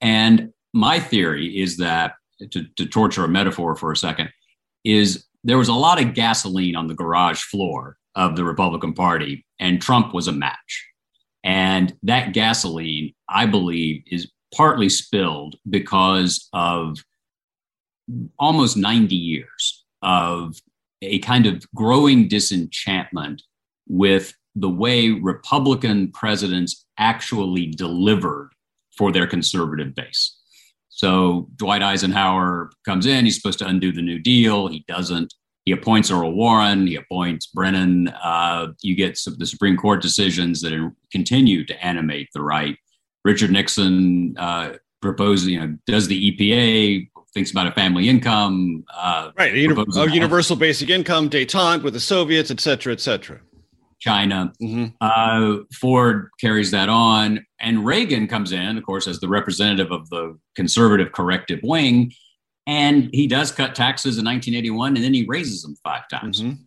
And 0.00 0.50
my 0.74 0.98
theory 0.98 1.60
is 1.60 1.76
that 1.78 2.14
to, 2.50 2.64
to 2.76 2.84
torture 2.84 3.24
a 3.24 3.28
metaphor 3.28 3.76
for 3.76 3.92
a 3.92 3.96
second 3.96 4.28
is 4.84 5.24
there 5.44 5.56
was 5.56 5.68
a 5.68 5.74
lot 5.74 6.02
of 6.02 6.14
gasoline 6.14 6.74
on 6.74 6.88
the 6.88 6.94
garage 6.94 7.42
floor 7.42 7.96
of 8.16 8.36
the 8.36 8.44
Republican 8.44 8.92
Party, 8.92 9.46
and 9.58 9.80
Trump 9.80 10.12
was 10.12 10.28
a 10.28 10.32
match. 10.32 10.86
And 11.44 11.94
that 12.02 12.32
gasoline, 12.32 13.14
I 13.28 13.46
believe, 13.46 14.02
is 14.06 14.30
partly 14.54 14.88
spilled 14.88 15.56
because 15.68 16.48
of 16.52 16.98
almost 18.38 18.76
90 18.76 19.14
years 19.14 19.84
of 20.02 20.56
a 21.02 21.18
kind 21.20 21.46
of 21.46 21.64
growing 21.74 22.28
disenchantment 22.28 23.42
with 23.88 24.34
the 24.56 24.70
way 24.70 25.10
Republican 25.10 26.10
presidents 26.12 26.86
actually 26.98 27.66
delivered 27.66 28.50
for 28.96 29.12
their 29.12 29.26
conservative 29.26 29.94
base. 29.94 30.36
So 30.96 31.48
Dwight 31.56 31.82
Eisenhower 31.82 32.70
comes 32.84 33.04
in, 33.04 33.24
he's 33.24 33.34
supposed 33.34 33.58
to 33.58 33.66
undo 33.66 33.90
the 33.90 34.00
New 34.00 34.20
Deal. 34.20 34.68
He 34.68 34.84
doesn't. 34.86 35.34
He 35.64 35.72
appoints 35.72 36.10
Earl 36.10 36.32
Warren, 36.32 36.86
he 36.86 36.94
appoints 36.94 37.46
Brennan. 37.48 38.08
Uh, 38.08 38.68
you 38.82 38.94
get 38.94 39.16
some, 39.16 39.34
the 39.38 39.46
Supreme 39.46 39.76
Court 39.76 40.00
decisions 40.00 40.60
that 40.60 40.92
continue 41.10 41.64
to 41.64 41.84
animate 41.84 42.28
the 42.32 42.42
right. 42.42 42.76
Richard 43.24 43.50
Nixon 43.50 44.36
uh, 44.38 44.74
proposes, 45.02 45.48
you 45.48 45.58
know, 45.58 45.76
does 45.86 46.06
the 46.06 46.30
EPA 46.30 47.08
thinks 47.32 47.50
about 47.50 47.66
a 47.66 47.72
family 47.72 48.08
income. 48.08 48.84
Uh, 48.94 49.30
right, 49.36 49.52
a, 49.52 49.58
uni- 49.58 49.84
a 49.96 50.10
universal 50.10 50.54
basic 50.54 50.90
income, 50.90 51.28
detente 51.28 51.82
with 51.82 51.94
the 51.94 52.00
Soviets, 52.00 52.50
et 52.52 52.60
cetera, 52.60 52.92
et 52.92 53.00
cetera. 53.00 53.40
China. 54.04 54.52
Mm-hmm. 54.62 54.86
Uh, 55.00 55.64
Ford 55.72 56.28
carries 56.38 56.70
that 56.72 56.90
on. 56.90 57.44
And 57.58 57.86
Reagan 57.86 58.28
comes 58.28 58.52
in, 58.52 58.76
of 58.76 58.84
course, 58.84 59.06
as 59.06 59.18
the 59.18 59.28
representative 59.28 59.90
of 59.90 60.10
the 60.10 60.38
conservative 60.54 61.12
corrective 61.12 61.60
wing. 61.62 62.12
And 62.66 63.08
he 63.12 63.26
does 63.26 63.50
cut 63.50 63.74
taxes 63.74 64.18
in 64.18 64.24
1981, 64.24 64.96
and 64.96 65.04
then 65.04 65.14
he 65.14 65.24
raises 65.26 65.62
them 65.62 65.76
five 65.82 66.06
times. 66.08 66.42
Mm-hmm. 66.42 66.62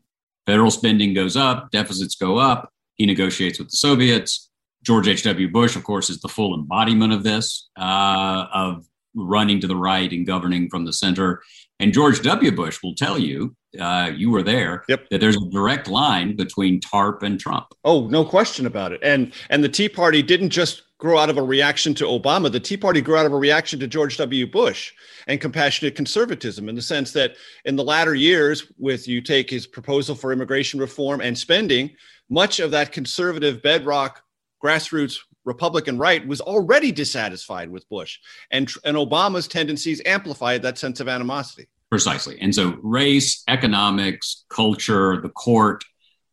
Federal 0.47 0.71
spending 0.71 1.13
goes 1.13 1.35
up, 1.35 1.69
deficits 1.71 2.15
go 2.15 2.37
up. 2.37 2.71
He 2.95 3.05
negotiates 3.05 3.59
with 3.59 3.69
the 3.69 3.77
Soviets. 3.77 4.49
George 4.83 5.07
H.W. 5.07 5.49
Bush, 5.49 5.75
of 5.75 5.83
course, 5.83 6.09
is 6.09 6.19
the 6.21 6.29
full 6.29 6.55
embodiment 6.55 7.13
of 7.13 7.23
this, 7.23 7.69
uh, 7.77 8.45
of 8.53 8.85
running 9.15 9.59
to 9.59 9.67
the 9.67 9.75
right 9.75 10.11
and 10.11 10.25
governing 10.25 10.69
from 10.69 10.85
the 10.85 10.93
center. 10.93 11.41
And 11.79 11.93
George 11.93 12.21
W. 12.21 12.51
Bush 12.51 12.79
will 12.81 12.95
tell 12.95 13.19
you, 13.19 13.55
uh, 13.79 14.11
you 14.15 14.31
were 14.31 14.41
there, 14.41 14.83
yep. 14.89 15.07
that 15.09 15.19
there's 15.19 15.35
a 15.35 15.49
direct 15.51 15.87
line 15.87 16.35
between 16.35 16.79
TARP 16.79 17.21
and 17.21 17.39
Trump. 17.39 17.67
Oh, 17.83 18.07
no 18.07 18.25
question 18.25 18.65
about 18.65 18.91
it. 18.91 18.99
And 19.03 19.33
and 19.49 19.63
the 19.63 19.69
Tea 19.69 19.89
Party 19.89 20.23
didn't 20.23 20.49
just 20.49 20.83
grow 20.97 21.19
out 21.19 21.29
of 21.29 21.37
a 21.37 21.43
reaction 21.43 21.93
to 21.93 22.05
Obama. 22.05 22.51
The 22.51 22.59
Tea 22.59 22.77
Party 22.77 23.01
grew 23.01 23.17
out 23.17 23.27
of 23.27 23.33
a 23.33 23.37
reaction 23.37 23.79
to 23.79 23.87
George 23.87 24.17
W. 24.17 24.47
Bush 24.47 24.93
and 25.27 25.39
compassionate 25.39 25.95
conservatism 25.95 26.69
in 26.69 26.75
the 26.75 26.81
sense 26.81 27.11
that 27.11 27.35
in 27.65 27.75
the 27.75 27.83
latter 27.83 28.15
years, 28.15 28.71
with 28.79 29.07
you 29.07 29.21
take 29.21 29.49
his 29.49 29.67
proposal 29.67 30.15
for 30.15 30.31
immigration 30.31 30.79
reform 30.79 31.21
and 31.21 31.37
spending, 31.37 31.91
much 32.29 32.59
of 32.59 32.71
that 32.71 32.91
conservative 32.91 33.61
bedrock 33.61 34.23
grassroots 34.63 35.17
Republican 35.47 35.97
right 35.97 36.27
was 36.27 36.41
already 36.41 36.91
dissatisfied 36.91 37.69
with 37.71 37.87
Bush, 37.89 38.19
and, 38.51 38.69
and 38.83 38.97
Obama's 38.97 39.47
tendencies 39.47 40.01
amplified 40.05 40.61
that 40.61 40.77
sense 40.77 40.99
of 40.99 41.07
animosity. 41.07 41.67
Precisely. 41.89 42.37
And 42.41 42.53
so, 42.53 42.77
race, 42.83 43.43
economics, 43.47 44.43
culture, 44.49 45.21
the 45.21 45.29
court 45.29 45.85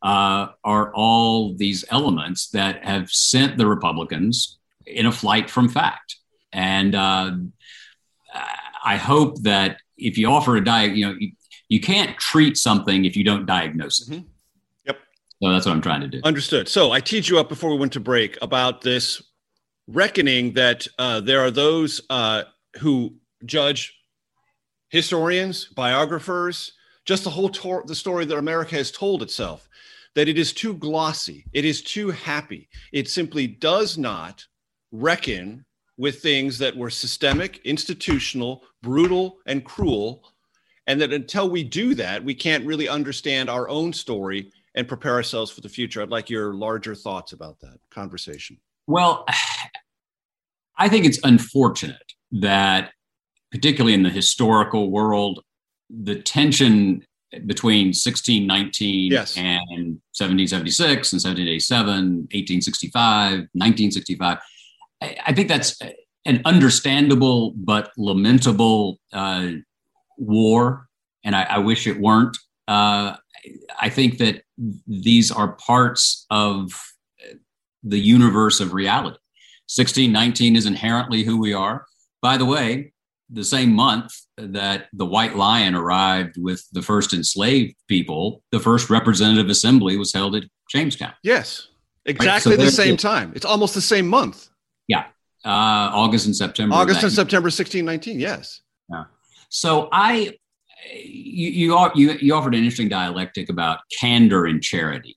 uh, 0.03 0.49
are 0.65 0.93
all 0.95 1.55
these 1.55 1.85
elements 1.91 2.49
that 2.51 2.85
have 2.85 3.09
sent 3.09 3.57
the 3.57 3.67
Republicans 3.67 4.59
in 4.85 5.07
a 5.07 5.13
flight 5.13 5.49
from 5.49 5.69
fact. 5.69 6.17
And 6.53 6.95
uh, 6.97 7.37
I 8.85 8.97
hope 8.97 9.43
that 9.43 9.79
if 9.97 10.19
you 10.19 10.29
offer 10.29 10.57
a 10.57 10.65
diet, 10.65 10.97
you 10.97 11.07
know, 11.07 11.15
you, 11.19 11.33
you, 11.69 11.81
can't 11.81 12.19
treat 12.19 12.57
something 12.57 13.05
if 13.05 13.17
you 13.17 13.25
don't 13.25 13.47
diagnose 13.47 14.03
it. 14.03 14.13
Mm-hmm. 14.13 14.29
So 15.45 15.53
that's 15.53 15.67
what 15.67 15.73
I'm 15.73 15.83
trying 15.83 16.01
to 16.01 16.09
do. 16.09 16.21
Understood. 16.25 16.69
So 16.69 16.93
I 16.93 17.01
teed 17.01 17.29
you 17.29 17.39
up 17.39 17.51
before 17.51 17.71
we 17.71 17.77
went 17.77 17.93
to 17.93 18.01
break 18.01 18.39
about 18.41 18.81
this 18.81 19.23
reckoning 19.87 20.55
that 20.55 20.87
uh, 20.99 21.21
there 21.21 21.41
are 21.41 21.51
those 21.51 22.01
uh, 22.09 22.45
who 22.81 23.17
judge 23.45 23.95
historians, 24.89 25.67
biographers, 25.67 26.73
just 27.05 27.25
the 27.25 27.31
whole 27.31 27.51
tor- 27.51 27.85
the 27.87 27.95
story 27.95 28.25
that 28.25 28.39
America 28.39 28.75
has 28.77 28.91
told 28.91 29.23
itself, 29.23 29.69
that 30.15 30.29
it 30.29 30.39
is 30.39 30.55
too 30.55 30.75
glossy, 30.75 31.45
it 31.53 31.67
is 31.67 31.83
too 31.83 32.11
happy. 32.11 32.71
It 32.93 33.11
simply 33.11 33.47
does 33.47 33.99
not 33.99 34.47
reckon 34.93 35.67
with 35.99 36.23
things 36.23 36.57
that 36.59 36.75
were 36.75 36.89
systemic, 36.89 37.61
institutional, 37.65 38.63
brutal, 38.83 39.41
and 39.47 39.63
cruel. 39.63 40.23
And 40.87 40.99
that 41.03 41.13
until 41.13 41.51
we 41.51 41.65
do 41.65 41.95
that, 41.97 42.25
we 42.25 42.35
can't 42.35 42.65
really 42.65 42.89
understand 42.89 43.51
our 43.51 43.69
own 43.69 43.93
story 43.93 44.51
and 44.75 44.89
prepare 44.89 45.15
ourselves 45.15 45.51
for 45.51 45.61
the 45.61 45.69
future. 45.69 46.03
I'd 46.03 46.11
like 46.11 46.29
your 46.29 46.55
larger 46.55 46.95
thoughts 46.95 47.33
about 47.33 47.61
that 47.61 47.79
conversation. 47.91 48.59
Well, 48.87 49.25
I 50.79 50.89
think 50.89 51.07
it's 51.07 51.21
unfortunate 51.25 52.13
that, 52.33 52.93
particularly 53.53 53.95
in 53.95 54.03
the 54.03 54.11
historical 54.11 54.91
world, 54.91 55.41
the 55.89 56.17
tension 56.17 57.05
between 57.47 57.89
1619 57.89 59.13
yes. 59.13 59.37
and 59.37 60.01
1776 60.15 61.13
and 61.13 61.19
1787, 61.19 61.87
1865, 62.33 63.31
1965. 63.53 64.39
I, 65.03 65.17
I 65.27 65.33
think 65.33 65.49
that's 65.49 65.79
an 66.25 66.41
understandable 66.45 67.53
but 67.57 67.91
lamentable 67.97 68.99
uh, 69.13 69.49
war, 70.17 70.87
and 71.25 71.35
I, 71.35 71.43
I, 71.43 71.59
wish 71.59 71.87
it 71.87 72.01
weren't. 72.01 72.39
Uh, 72.69 73.17
I 73.81 73.89
think 73.89 74.19
that 74.19 74.43
these 74.87 75.31
are 75.31 75.53
parts 75.53 76.27
of 76.31 76.73
the 77.83 77.99
universe 77.99 78.61
of 78.61 78.73
reality. 78.73 79.19
1619 79.67 80.57
is 80.57 80.67
inherently 80.67 81.23
who 81.23 81.39
we 81.39 81.53
are. 81.53 81.87
By 82.23 82.37
the 82.37 82.45
way, 82.45 82.93
the 83.31 83.45
same 83.45 83.73
month 83.73 84.15
that 84.37 84.89
the 84.93 85.07
White 85.07 85.37
Lion 85.37 85.75
arrived 85.75 86.37
with 86.37 86.67
the 86.73 86.83
first 86.83 87.13
enslaved 87.13 87.75
people, 87.89 88.43
the 88.53 88.61
first 88.61 88.91
representative 88.91 89.49
assembly 89.49 89.97
was 89.97 90.13
held 90.13 90.37
at 90.37 90.45
Jamestown. 90.71 91.13
Yes, 91.23 91.69
exactly 92.05 92.53
right? 92.53 92.61
so 92.61 92.65
the 92.67 92.71
same 92.71 92.97
time. 92.97 93.33
It's 93.35 93.45
almost 93.45 93.75
the 93.75 93.81
same 93.81 94.07
month. 94.07 94.49
Yeah, 94.89 95.07
uh, 95.45 95.91
August 95.93 96.27
and 96.27 96.37
September. 96.37 96.75
August 96.75 97.03
and 97.03 97.13
September 97.13 97.47
1619. 97.47 98.21
Yes. 98.21 98.61
Yeah. 98.91 99.05
So 99.49 99.89
I, 99.93 100.39
you, 100.93 101.49
you 101.49 101.91
you 101.95 102.13
you 102.21 102.35
offered 102.35 102.55
an 102.55 102.61
interesting 102.61 102.89
dialectic 102.89 103.49
about 103.49 103.81
candor 103.99 104.47
and 104.47 104.63
charity. 104.63 105.17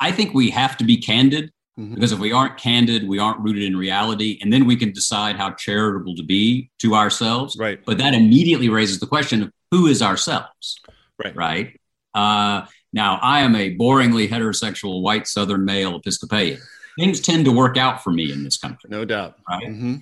I 0.00 0.12
think 0.12 0.32
we 0.34 0.50
have 0.50 0.76
to 0.76 0.84
be 0.84 0.96
candid 0.96 1.50
Mm-hmm. 1.78 1.94
Because 1.94 2.10
if 2.10 2.18
we 2.18 2.32
aren't 2.32 2.56
candid, 2.56 3.06
we 3.06 3.18
aren't 3.18 3.38
rooted 3.40 3.62
in 3.62 3.76
reality, 3.76 4.38
and 4.42 4.52
then 4.52 4.66
we 4.66 4.74
can 4.74 4.90
decide 4.90 5.36
how 5.36 5.52
charitable 5.52 6.16
to 6.16 6.24
be 6.24 6.70
to 6.80 6.94
ourselves. 6.94 7.56
Right. 7.58 7.78
But 7.84 7.98
that 7.98 8.14
immediately 8.14 8.68
raises 8.68 8.98
the 8.98 9.06
question 9.06 9.42
of 9.44 9.52
who 9.70 9.86
is 9.86 10.02
ourselves. 10.02 10.80
Right. 11.22 11.36
Right. 11.36 11.80
Uh, 12.14 12.66
now, 12.92 13.18
I 13.22 13.40
am 13.40 13.54
a 13.54 13.76
boringly 13.76 14.28
heterosexual 14.28 15.02
white 15.02 15.28
Southern 15.28 15.64
male 15.64 15.94
Episcopalian. 15.94 16.58
Things 16.98 17.20
tend 17.20 17.44
to 17.44 17.52
work 17.52 17.76
out 17.76 18.02
for 18.02 18.10
me 18.10 18.32
in 18.32 18.42
this 18.42 18.56
country. 18.56 18.90
No 18.90 19.04
doubt. 19.04 19.36
Right. 19.48 19.68
Mm-hmm. 19.68 19.96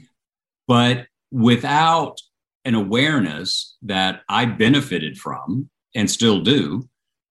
But 0.67 1.07
without 1.31 2.21
an 2.67 2.75
awareness 2.75 3.77
that 3.83 4.23
I 4.29 4.45
benefited 4.45 5.17
from 5.17 5.71
and 5.95 6.11
still 6.11 6.41
do, 6.41 6.89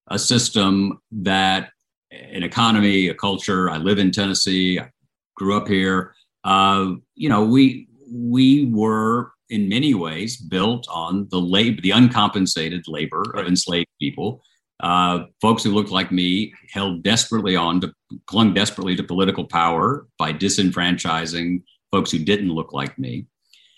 a 0.07 0.17
system 0.17 0.99
that 1.11 1.71
an 2.11 2.41
economy, 2.41 3.09
a 3.09 3.13
culture. 3.13 3.69
I 3.69 3.77
live 3.77 3.99
in 3.99 4.11
Tennessee. 4.11 4.79
I 4.79 4.89
grew 5.35 5.57
up 5.57 5.67
here. 5.67 6.15
Uh, 6.43 6.93
you 7.15 7.29
know, 7.29 7.43
we 7.43 7.87
we 8.09 8.65
were 8.67 9.31
in 9.49 9.67
many 9.67 9.93
ways 9.93 10.37
built 10.37 10.87
on 10.89 11.27
the 11.29 11.39
labor, 11.39 11.81
the 11.81 11.91
uncompensated 11.91 12.87
labor 12.87 13.23
of 13.35 13.45
enslaved 13.45 13.89
people. 13.99 14.41
Uh, 14.79 15.25
folks 15.41 15.63
who 15.63 15.71
looked 15.71 15.91
like 15.91 16.11
me 16.11 16.53
held 16.71 17.03
desperately 17.03 17.55
on 17.55 17.81
to 17.81 17.91
clung 18.25 18.53
desperately 18.53 18.95
to 18.95 19.03
political 19.03 19.45
power 19.45 20.07
by 20.17 20.31
disenfranchising 20.31 21.61
folks 21.91 22.11
who 22.11 22.19
didn't 22.19 22.51
look 22.51 22.73
like 22.73 22.97
me. 22.97 23.25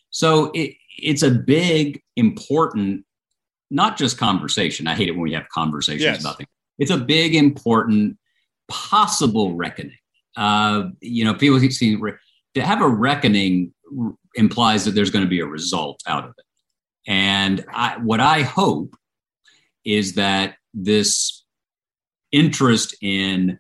So 0.10 0.52
it, 0.54 0.76
it's 0.98 1.24
a 1.24 1.32
big, 1.32 2.02
important, 2.16 3.06
not 3.70 3.98
just 3.98 4.18
conversation. 4.18 4.88
I 4.88 4.96
hate 4.96 5.10
it 5.10 5.12
when 5.12 5.22
we 5.22 5.34
have 5.34 5.48
conversations 5.50 6.04
yes. 6.04 6.22
about 6.22 6.38
things. 6.38 6.50
It's 6.80 6.92
a 6.92 6.98
big, 6.98 7.36
important 7.36 8.18
possible 8.68 9.56
reckoning. 9.56 9.98
Uh, 10.36 10.90
you 11.02 11.24
know, 11.26 11.34
people 11.34 11.60
keep 11.60 11.74
saying 11.74 12.02
to 12.54 12.62
have 12.62 12.82
a 12.82 12.88
reckoning 12.88 13.74
implies 14.36 14.86
that 14.86 14.92
there's 14.92 15.10
going 15.10 15.26
to 15.26 15.30
be 15.30 15.40
a 15.40 15.46
result 15.46 16.02
out 16.08 16.26
of 16.26 16.32
it. 16.38 16.46
And 17.08 17.66
I, 17.74 17.98
what 17.98 18.20
I 18.20 18.42
hope 18.42 18.96
is 19.86 20.16
that 20.16 20.56
this 20.74 21.44
interest 22.32 22.96
in 23.02 23.58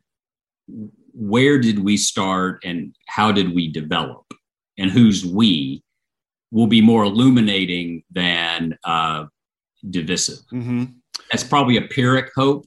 where 1.13 1.57
did 1.57 1.79
we 1.79 1.97
start 1.97 2.61
and 2.63 2.95
how 3.07 3.31
did 3.31 3.55
we 3.55 3.71
develop 3.71 4.25
and 4.77 4.91
who's 4.91 5.25
we 5.25 5.81
will 6.51 6.67
be 6.67 6.81
more 6.81 7.03
illuminating 7.03 8.03
than 8.11 8.77
uh, 8.83 9.25
divisive. 9.89 10.39
Mm-hmm. 10.51 10.85
That's 11.31 11.43
probably 11.43 11.77
a 11.77 11.81
Pyrrhic 11.81 12.31
hope, 12.35 12.65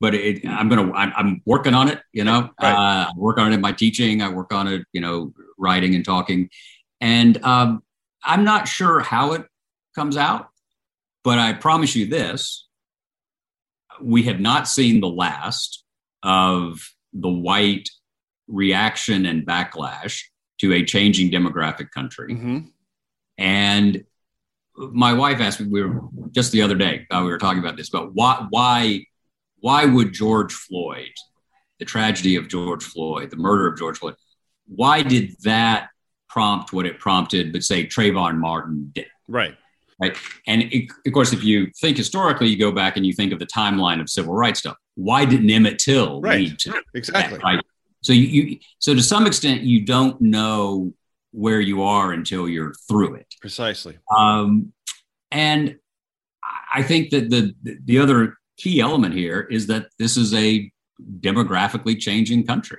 but 0.00 0.14
it, 0.14 0.46
I'm 0.46 0.68
gonna 0.68 0.92
I'm, 0.92 1.12
I'm, 1.16 1.42
working 1.44 1.74
on 1.74 1.88
it. 1.88 2.00
You 2.12 2.24
know, 2.24 2.50
right. 2.60 2.72
uh, 2.72 3.06
I 3.08 3.12
work 3.16 3.38
on 3.38 3.52
it 3.52 3.54
in 3.54 3.60
my 3.60 3.72
teaching. 3.72 4.22
I 4.22 4.28
work 4.30 4.52
on 4.52 4.66
it, 4.66 4.84
you 4.92 5.00
know, 5.00 5.32
writing 5.58 5.94
and 5.94 6.04
talking, 6.04 6.50
and 7.00 7.42
um, 7.44 7.82
I'm 8.24 8.44
not 8.44 8.66
sure 8.66 9.00
how 9.00 9.32
it 9.32 9.44
comes 9.94 10.16
out, 10.16 10.48
but 11.22 11.38
I 11.38 11.52
promise 11.52 11.94
you 11.94 12.06
this: 12.06 12.66
we 14.02 14.24
have 14.24 14.40
not 14.40 14.66
seen 14.66 15.00
the 15.00 15.08
last 15.08 15.84
of 16.22 16.80
the 17.12 17.28
white 17.28 17.88
reaction 18.48 19.26
and 19.26 19.46
backlash 19.46 20.22
to 20.60 20.72
a 20.74 20.84
changing 20.84 21.30
demographic 21.30 21.90
country, 21.90 22.34
mm-hmm. 22.34 22.58
And 23.40 24.04
my 24.76 25.12
wife 25.12 25.40
asked 25.40 25.60
me 25.60 25.66
we 25.66 25.82
were 25.82 26.00
just 26.30 26.52
the 26.52 26.62
other 26.62 26.76
day 26.76 27.06
uh, 27.10 27.20
we 27.24 27.30
were 27.30 27.38
talking 27.38 27.58
about 27.58 27.76
this 27.76 27.90
but 27.90 28.14
why 28.14 28.46
why 28.50 29.04
why 29.60 29.84
would 29.84 30.12
George 30.12 30.52
Floyd, 30.52 31.12
the 31.78 31.84
tragedy 31.84 32.36
of 32.36 32.48
George 32.48 32.82
Floyd, 32.82 33.30
the 33.30 33.36
murder 33.36 33.66
of 33.66 33.78
George 33.78 33.98
Floyd, 33.98 34.16
why 34.66 35.02
did 35.02 35.36
that 35.42 35.88
prompt 36.28 36.72
what 36.72 36.86
it 36.86 36.98
prompted, 36.98 37.52
but 37.52 37.62
say 37.62 37.86
Trayvon 37.86 38.38
Martin 38.38 38.90
did? 38.94 39.06
Right. 39.28 39.56
Right. 40.00 40.16
And 40.46 40.62
it, 40.62 40.90
of 41.06 41.12
course, 41.12 41.34
if 41.34 41.44
you 41.44 41.70
think 41.78 41.98
historically, 41.98 42.48
you 42.48 42.58
go 42.58 42.72
back 42.72 42.96
and 42.96 43.04
you 43.04 43.12
think 43.12 43.34
of 43.34 43.38
the 43.38 43.46
timeline 43.46 44.00
of 44.00 44.08
civil 44.08 44.32
rights 44.32 44.60
stuff. 44.60 44.76
Why 44.94 45.26
didn't 45.26 45.50
Emmett 45.50 45.78
Till 45.78 46.22
right. 46.22 46.38
lead 46.38 46.58
to 46.60 46.82
exactly 46.94 47.36
that, 47.36 47.44
right? 47.44 47.60
So 48.02 48.14
you, 48.14 48.22
you, 48.22 48.58
so 48.78 48.94
to 48.94 49.02
some 49.02 49.26
extent, 49.26 49.60
you 49.60 49.84
don't 49.84 50.18
know 50.18 50.94
where 51.32 51.60
you 51.60 51.82
are 51.82 52.12
until 52.12 52.48
you're 52.48 52.74
through 52.88 53.14
it. 53.14 53.34
Precisely. 53.40 53.98
Um, 54.16 54.72
and 55.30 55.78
I 56.72 56.82
think 56.82 57.10
that 57.10 57.30
the 57.30 57.54
the 57.62 57.98
other 57.98 58.36
key 58.56 58.80
element 58.80 59.14
here 59.14 59.40
is 59.40 59.66
that 59.68 59.88
this 59.98 60.16
is 60.16 60.34
a 60.34 60.70
demographically 61.20 61.98
changing 61.98 62.46
country. 62.46 62.78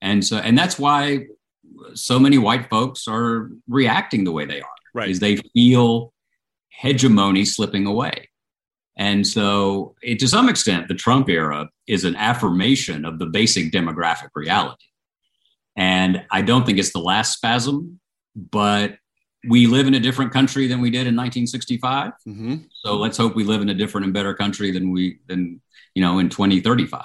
And 0.00 0.24
so, 0.24 0.36
and 0.36 0.56
that's 0.56 0.78
why 0.78 1.26
so 1.94 2.18
many 2.18 2.38
white 2.38 2.68
folks 2.68 3.08
are 3.08 3.50
reacting 3.68 4.24
the 4.24 4.32
way 4.32 4.44
they 4.44 4.60
are. 4.60 4.68
Right. 4.94 5.08
Is 5.08 5.20
they 5.20 5.36
feel 5.54 6.12
hegemony 6.68 7.44
slipping 7.44 7.86
away. 7.86 8.28
And 8.96 9.26
so, 9.26 9.94
it, 10.02 10.18
to 10.20 10.28
some 10.28 10.48
extent, 10.48 10.88
the 10.88 10.94
Trump 10.94 11.28
era 11.28 11.68
is 11.86 12.04
an 12.04 12.16
affirmation 12.16 13.04
of 13.04 13.18
the 13.18 13.26
basic 13.26 13.72
demographic 13.72 14.30
reality. 14.34 14.84
And 15.78 16.24
I 16.30 16.42
don't 16.42 16.66
think 16.66 16.78
it's 16.78 16.92
the 16.92 16.98
last 16.98 17.34
spasm, 17.34 18.00
but 18.34 18.98
we 19.48 19.68
live 19.68 19.86
in 19.86 19.94
a 19.94 20.00
different 20.00 20.32
country 20.32 20.66
than 20.66 20.80
we 20.80 20.90
did 20.90 21.06
in 21.06 21.14
1965. 21.14 22.12
Mm-hmm. 22.26 22.56
So 22.72 22.96
let's 22.96 23.16
hope 23.16 23.36
we 23.36 23.44
live 23.44 23.62
in 23.62 23.68
a 23.68 23.74
different 23.74 24.04
and 24.04 24.12
better 24.12 24.34
country 24.34 24.72
than 24.72 24.90
we 24.90 25.20
than 25.28 25.60
you 25.94 26.02
know 26.02 26.18
in 26.18 26.28
2035 26.28 27.04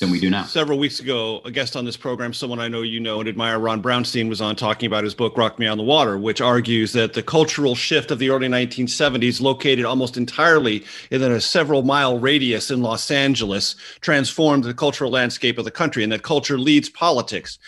than 0.00 0.10
we 0.10 0.18
do 0.18 0.30
now. 0.30 0.44
Several 0.44 0.78
weeks 0.78 1.00
ago, 1.00 1.42
a 1.44 1.50
guest 1.50 1.76
on 1.76 1.84
this 1.84 1.96
program, 1.96 2.32
someone 2.32 2.58
I 2.58 2.66
know 2.66 2.82
you 2.82 2.98
know 2.98 3.20
and 3.20 3.28
admire, 3.28 3.58
Ron 3.58 3.82
Brownstein, 3.82 4.28
was 4.28 4.40
on 4.40 4.56
talking 4.56 4.86
about 4.86 5.04
his 5.04 5.14
book 5.14 5.36
"Rock 5.36 5.60
Me 5.60 5.68
on 5.68 5.78
the 5.78 5.84
Water," 5.84 6.18
which 6.18 6.40
argues 6.40 6.92
that 6.94 7.12
the 7.12 7.22
cultural 7.22 7.76
shift 7.76 8.10
of 8.10 8.18
the 8.18 8.30
early 8.30 8.48
1970s, 8.48 9.40
located 9.40 9.84
almost 9.84 10.16
entirely 10.16 10.84
in 11.12 11.22
a 11.22 11.40
several 11.40 11.82
mile 11.82 12.18
radius 12.18 12.72
in 12.72 12.82
Los 12.82 13.08
Angeles, 13.10 13.76
transformed 14.00 14.64
the 14.64 14.74
cultural 14.74 15.12
landscape 15.12 15.58
of 15.58 15.64
the 15.64 15.70
country, 15.70 16.02
and 16.02 16.10
that 16.10 16.22
culture 16.22 16.58
leads 16.58 16.88
politics. 16.88 17.58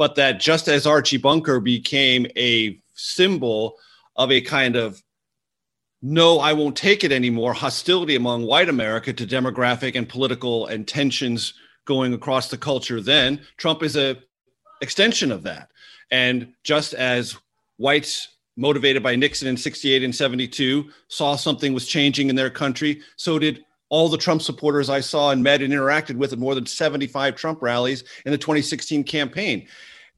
But 0.00 0.14
that 0.14 0.40
just 0.40 0.66
as 0.66 0.86
Archie 0.86 1.18
Bunker 1.18 1.60
became 1.60 2.26
a 2.34 2.80
symbol 2.94 3.76
of 4.16 4.32
a 4.32 4.40
kind 4.40 4.74
of 4.74 5.02
no, 6.00 6.38
I 6.40 6.54
won't 6.54 6.74
take 6.74 7.04
it 7.04 7.12
anymore 7.12 7.52
hostility 7.52 8.16
among 8.16 8.46
white 8.46 8.70
America 8.70 9.12
to 9.12 9.26
demographic 9.26 9.96
and 9.96 10.08
political 10.08 10.68
and 10.68 10.88
tensions 10.88 11.52
going 11.84 12.14
across 12.14 12.48
the 12.48 12.56
culture 12.56 13.02
then 13.02 13.42
Trump 13.58 13.82
is 13.82 13.94
a 13.94 14.16
extension 14.80 15.30
of 15.30 15.42
that. 15.42 15.68
And 16.10 16.54
just 16.64 16.94
as 16.94 17.36
whites 17.76 18.26
motivated 18.56 19.02
by 19.02 19.16
Nixon 19.16 19.48
in 19.48 19.58
68 19.58 20.02
and 20.02 20.14
72 20.14 20.88
saw 21.08 21.36
something 21.36 21.74
was 21.74 21.86
changing 21.86 22.30
in 22.30 22.36
their 22.36 22.48
country, 22.48 23.02
so 23.16 23.38
did 23.38 23.66
all 23.90 24.08
the 24.08 24.16
Trump 24.16 24.40
supporters 24.40 24.88
I 24.88 25.00
saw 25.00 25.30
and 25.30 25.42
met 25.42 25.60
and 25.60 25.72
interacted 25.72 26.16
with 26.16 26.32
at 26.32 26.38
more 26.38 26.54
than 26.54 26.64
75 26.64 27.34
Trump 27.34 27.60
rallies 27.60 28.04
in 28.24 28.32
the 28.32 28.38
2016 28.38 29.04
campaign. 29.04 29.66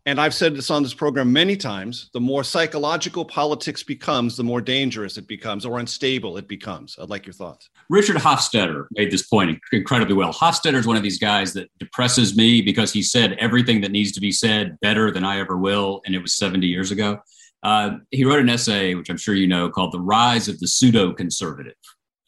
And 0.04 0.20
I've 0.20 0.34
said 0.34 0.56
this 0.56 0.70
on 0.70 0.82
this 0.82 0.94
program 0.94 1.32
many 1.32 1.56
times 1.56 2.10
the 2.12 2.20
more 2.20 2.42
psychological 2.42 3.24
politics 3.24 3.84
becomes, 3.84 4.36
the 4.36 4.42
more 4.42 4.60
dangerous 4.60 5.16
it 5.16 5.28
becomes 5.28 5.64
or 5.64 5.78
unstable 5.78 6.36
it 6.36 6.48
becomes. 6.48 6.96
I'd 7.00 7.08
like 7.08 7.24
your 7.24 7.34
thoughts. 7.34 7.70
Richard 7.88 8.16
Hofstadter 8.16 8.86
made 8.92 9.12
this 9.12 9.22
point 9.22 9.60
incredibly 9.72 10.14
well. 10.14 10.32
Hofstadter 10.32 10.74
is 10.74 10.88
one 10.88 10.96
of 10.96 11.04
these 11.04 11.18
guys 11.18 11.52
that 11.52 11.70
depresses 11.78 12.36
me 12.36 12.62
because 12.62 12.92
he 12.92 13.02
said 13.02 13.34
everything 13.34 13.80
that 13.82 13.92
needs 13.92 14.10
to 14.12 14.20
be 14.20 14.32
said 14.32 14.76
better 14.80 15.12
than 15.12 15.24
I 15.24 15.38
ever 15.38 15.56
will. 15.56 16.02
And 16.04 16.16
it 16.16 16.22
was 16.22 16.34
70 16.34 16.66
years 16.66 16.90
ago. 16.90 17.20
Uh, 17.62 17.98
he 18.10 18.24
wrote 18.24 18.40
an 18.40 18.48
essay, 18.48 18.96
which 18.96 19.08
I'm 19.08 19.16
sure 19.16 19.36
you 19.36 19.46
know, 19.46 19.70
called 19.70 19.92
The 19.92 20.00
Rise 20.00 20.48
of 20.48 20.58
the 20.58 20.66
Pseudo 20.66 21.12
Conservative. 21.12 21.74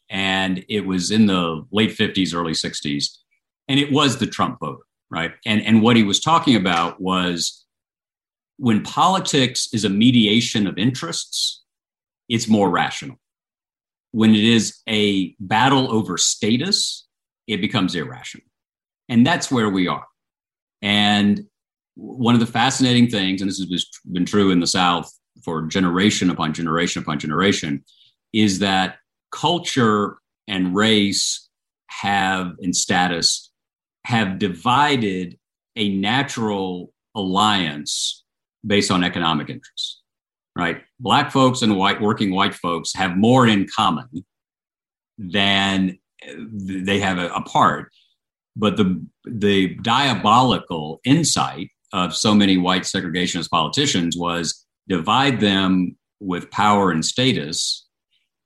And 0.09 0.63
it 0.69 0.81
was 0.81 1.11
in 1.11 1.25
the 1.25 1.65
late 1.71 1.97
50s, 1.97 2.33
early 2.33 2.53
60s, 2.53 3.17
and 3.67 3.79
it 3.79 3.91
was 3.91 4.17
the 4.17 4.27
Trump 4.27 4.59
voter, 4.59 4.83
right? 5.09 5.33
And 5.45 5.61
and 5.61 5.81
what 5.81 5.95
he 5.95 6.03
was 6.03 6.19
talking 6.19 6.55
about 6.55 7.01
was 7.01 7.65
when 8.57 8.83
politics 8.83 9.67
is 9.73 9.83
a 9.83 9.89
mediation 9.89 10.67
of 10.67 10.77
interests, 10.77 11.63
it's 12.29 12.47
more 12.47 12.69
rational. 12.69 13.17
When 14.11 14.33
it 14.33 14.43
is 14.43 14.79
a 14.87 15.35
battle 15.39 15.91
over 15.91 16.17
status, 16.17 17.05
it 17.47 17.59
becomes 17.59 17.95
irrational. 17.95 18.47
And 19.09 19.25
that's 19.25 19.51
where 19.51 19.69
we 19.69 19.87
are. 19.87 20.05
And 20.81 21.45
one 21.95 22.33
of 22.33 22.39
the 22.39 22.47
fascinating 22.47 23.09
things, 23.09 23.41
and 23.41 23.49
this 23.49 23.59
has 23.59 23.85
been 24.11 24.25
true 24.25 24.51
in 24.51 24.59
the 24.59 24.67
South 24.67 25.11
for 25.43 25.63
generation 25.63 26.29
upon 26.29 26.53
generation 26.53 27.01
upon 27.01 27.19
generation, 27.19 27.83
is 28.33 28.59
that 28.59 28.97
culture 29.35 30.17
and 30.47 30.73
race 30.73 31.49
have, 31.87 32.53
and 32.59 32.75
status, 32.75 33.51
have 34.05 34.39
divided 34.39 35.37
a 35.75 35.89
natural 35.97 36.93
alliance 37.15 38.23
based 38.65 38.91
on 38.91 39.03
economic 39.03 39.49
interests, 39.49 40.01
right? 40.55 40.81
Black 40.99 41.31
folks 41.31 41.61
and 41.61 41.77
white 41.77 42.01
working 42.01 42.31
white 42.33 42.55
folks 42.55 42.93
have 42.95 43.17
more 43.17 43.45
in 43.45 43.67
common 43.75 44.25
than 45.17 45.99
they 46.53 46.99
have 46.99 47.17
apart. 47.17 47.91
But 48.55 48.77
the 48.77 49.05
the 49.25 49.75
diabolical 49.81 51.01
insight 51.03 51.69
of 51.91 52.15
so 52.15 52.33
many 52.33 52.57
white 52.57 52.83
segregationist 52.83 53.49
politicians 53.49 54.15
was 54.17 54.65
divide 54.87 55.39
them 55.41 55.97
with 56.19 56.49
power 56.51 56.91
and 56.91 57.03
status 57.03 57.84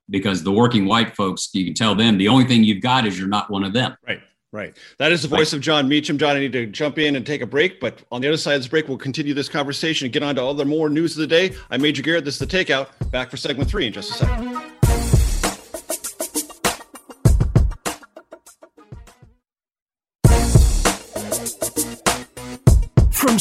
because 0.10 0.44
the 0.44 0.52
working 0.52 0.86
white 0.86 1.16
folks, 1.16 1.50
you 1.54 1.66
can 1.66 1.74
tell 1.74 1.96
them 1.96 2.18
the 2.18 2.28
only 2.28 2.46
thing 2.46 2.64
you've 2.64 2.82
got 2.82 3.06
is 3.06 3.18
you're 3.18 3.28
not 3.28 3.50
one 3.50 3.64
of 3.64 3.74
them. 3.74 3.96
Right. 4.08 4.22
Right. 4.52 4.76
That 4.98 5.12
is 5.12 5.22
the 5.22 5.28
voice 5.28 5.54
right. 5.54 5.54
of 5.54 5.62
Jon 5.62 5.88
Meacham. 5.88 6.18
Jon, 6.18 6.36
I 6.36 6.40
need 6.40 6.54
to 6.54 6.66
jump 6.66 6.98
in 6.98 7.16
and 7.16 7.24
take 7.24 7.42
a 7.42 7.46
break, 7.46 7.80
but 7.80 8.02
on 8.12 8.20
the 8.20 8.28
other 8.28 8.38
side 8.38 8.56
of 8.56 8.62
this 8.62 8.68
break, 8.68 8.88
we'll 8.88 8.98
continue 8.98 9.36
this 9.36 9.48
conversation 9.48 10.06
and 10.06 10.14
get 10.14 10.24
on 10.24 10.34
to 10.36 10.42
all 10.42 10.56
the 10.56 10.66
more 10.66 10.90
news 10.90 11.16
of 11.16 11.22
the 11.22 11.28
day. 11.28 11.54
I'm 11.70 11.84
Major 11.84 12.02
Garrett. 12.02 12.26
This 12.26 12.42
is 12.42 12.48
The 12.48 12.48
Takeout. 12.48 12.88
Back 13.12 13.30
for 13.30 13.38
segment 13.38 13.70
three 13.70 13.86
in 13.86 13.94
just 13.94 14.10
a 14.10 14.14
second. 14.14 14.79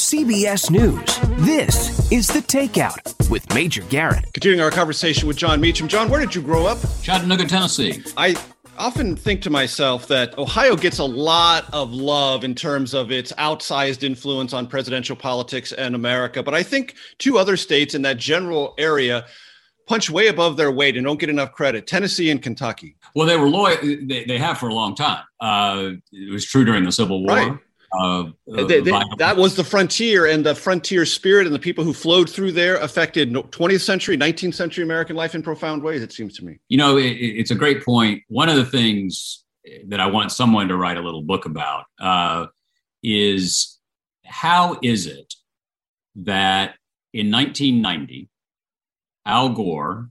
CBS 0.08 0.70
News, 0.70 1.18
this 1.44 2.10
is 2.10 2.28
The 2.28 2.40
Takeout 2.40 3.28
with 3.28 3.46
Major 3.52 3.82
Garrett. 3.90 4.32
Continuing 4.32 4.62
our 4.62 4.70
conversation 4.70 5.28
with 5.28 5.36
Jon 5.36 5.60
Meacham. 5.60 5.86
Jon, 5.86 6.08
where 6.08 6.18
did 6.18 6.34
you 6.34 6.40
grow 6.40 6.64
up? 6.64 6.78
Chattanooga, 7.02 7.44
Tennessee. 7.44 8.02
I 8.16 8.34
often 8.78 9.16
think 9.16 9.42
to 9.42 9.50
myself 9.50 10.08
that 10.08 10.38
Ohio 10.38 10.76
gets 10.76 10.98
a 10.98 11.04
lot 11.04 11.66
of 11.74 11.92
love 11.92 12.42
in 12.42 12.54
terms 12.54 12.94
of 12.94 13.12
its 13.12 13.32
outsized 13.32 14.02
influence 14.02 14.54
on 14.54 14.66
presidential 14.66 15.14
politics 15.14 15.72
and 15.72 15.94
America. 15.94 16.42
But 16.42 16.54
I 16.54 16.62
think 16.62 16.94
two 17.18 17.36
other 17.36 17.58
states 17.58 17.94
in 17.94 18.00
that 18.00 18.16
general 18.16 18.72
area 18.78 19.26
punch 19.86 20.08
way 20.08 20.28
above 20.28 20.56
their 20.56 20.72
weight 20.72 20.96
and 20.96 21.04
don't 21.04 21.20
get 21.20 21.28
enough 21.28 21.52
credit 21.52 21.86
Tennessee 21.86 22.30
and 22.30 22.42
Kentucky. 22.42 22.96
Well, 23.14 23.26
they 23.26 23.36
were 23.36 23.50
loyal, 23.50 23.76
they, 23.82 24.24
they 24.24 24.38
have 24.38 24.56
for 24.56 24.70
a 24.70 24.74
long 24.74 24.94
time. 24.94 25.24
Uh, 25.38 25.90
it 26.12 26.32
was 26.32 26.46
true 26.46 26.64
during 26.64 26.84
the 26.84 26.92
Civil 26.92 27.22
War. 27.24 27.36
Right. 27.36 27.58
Uh, 27.92 28.30
they, 28.46 28.80
they, 28.80 28.92
that 29.18 29.36
was 29.36 29.56
the 29.56 29.64
frontier, 29.64 30.26
and 30.26 30.44
the 30.44 30.54
frontier 30.54 31.06
spirit 31.06 31.46
and 31.46 31.54
the 31.54 31.58
people 31.58 31.84
who 31.84 31.94
flowed 31.94 32.28
through 32.28 32.52
there 32.52 32.76
affected 32.76 33.32
20th 33.32 33.80
century, 33.80 34.16
19th 34.16 34.54
century 34.54 34.84
American 34.84 35.16
life 35.16 35.34
in 35.34 35.42
profound 35.42 35.82
ways. 35.82 36.02
It 36.02 36.12
seems 36.12 36.36
to 36.38 36.44
me. 36.44 36.58
You 36.68 36.78
know, 36.78 36.98
it, 36.98 37.06
it's 37.06 37.50
a 37.50 37.54
great 37.54 37.84
point. 37.84 38.22
One 38.28 38.48
of 38.48 38.56
the 38.56 38.66
things 38.66 39.44
that 39.86 40.00
I 40.00 40.06
want 40.06 40.32
someone 40.32 40.68
to 40.68 40.76
write 40.76 40.96
a 40.96 41.00
little 41.00 41.22
book 41.22 41.46
about 41.46 41.84
uh, 42.00 42.46
is 43.02 43.78
how 44.24 44.78
is 44.82 45.06
it 45.06 45.34
that 46.16 46.74
in 47.12 47.30
1990 47.30 48.28
Al 49.24 49.50
Gore 49.50 50.10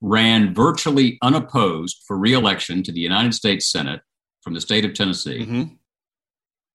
ran 0.00 0.54
virtually 0.54 1.18
unopposed 1.22 2.02
for 2.06 2.18
reelection 2.18 2.82
to 2.82 2.92
the 2.92 3.00
United 3.00 3.32
States 3.32 3.70
Senate 3.70 4.02
from 4.42 4.52
the 4.52 4.60
state 4.60 4.84
of 4.84 4.92
Tennessee. 4.92 5.40
Mm-hmm 5.40 5.74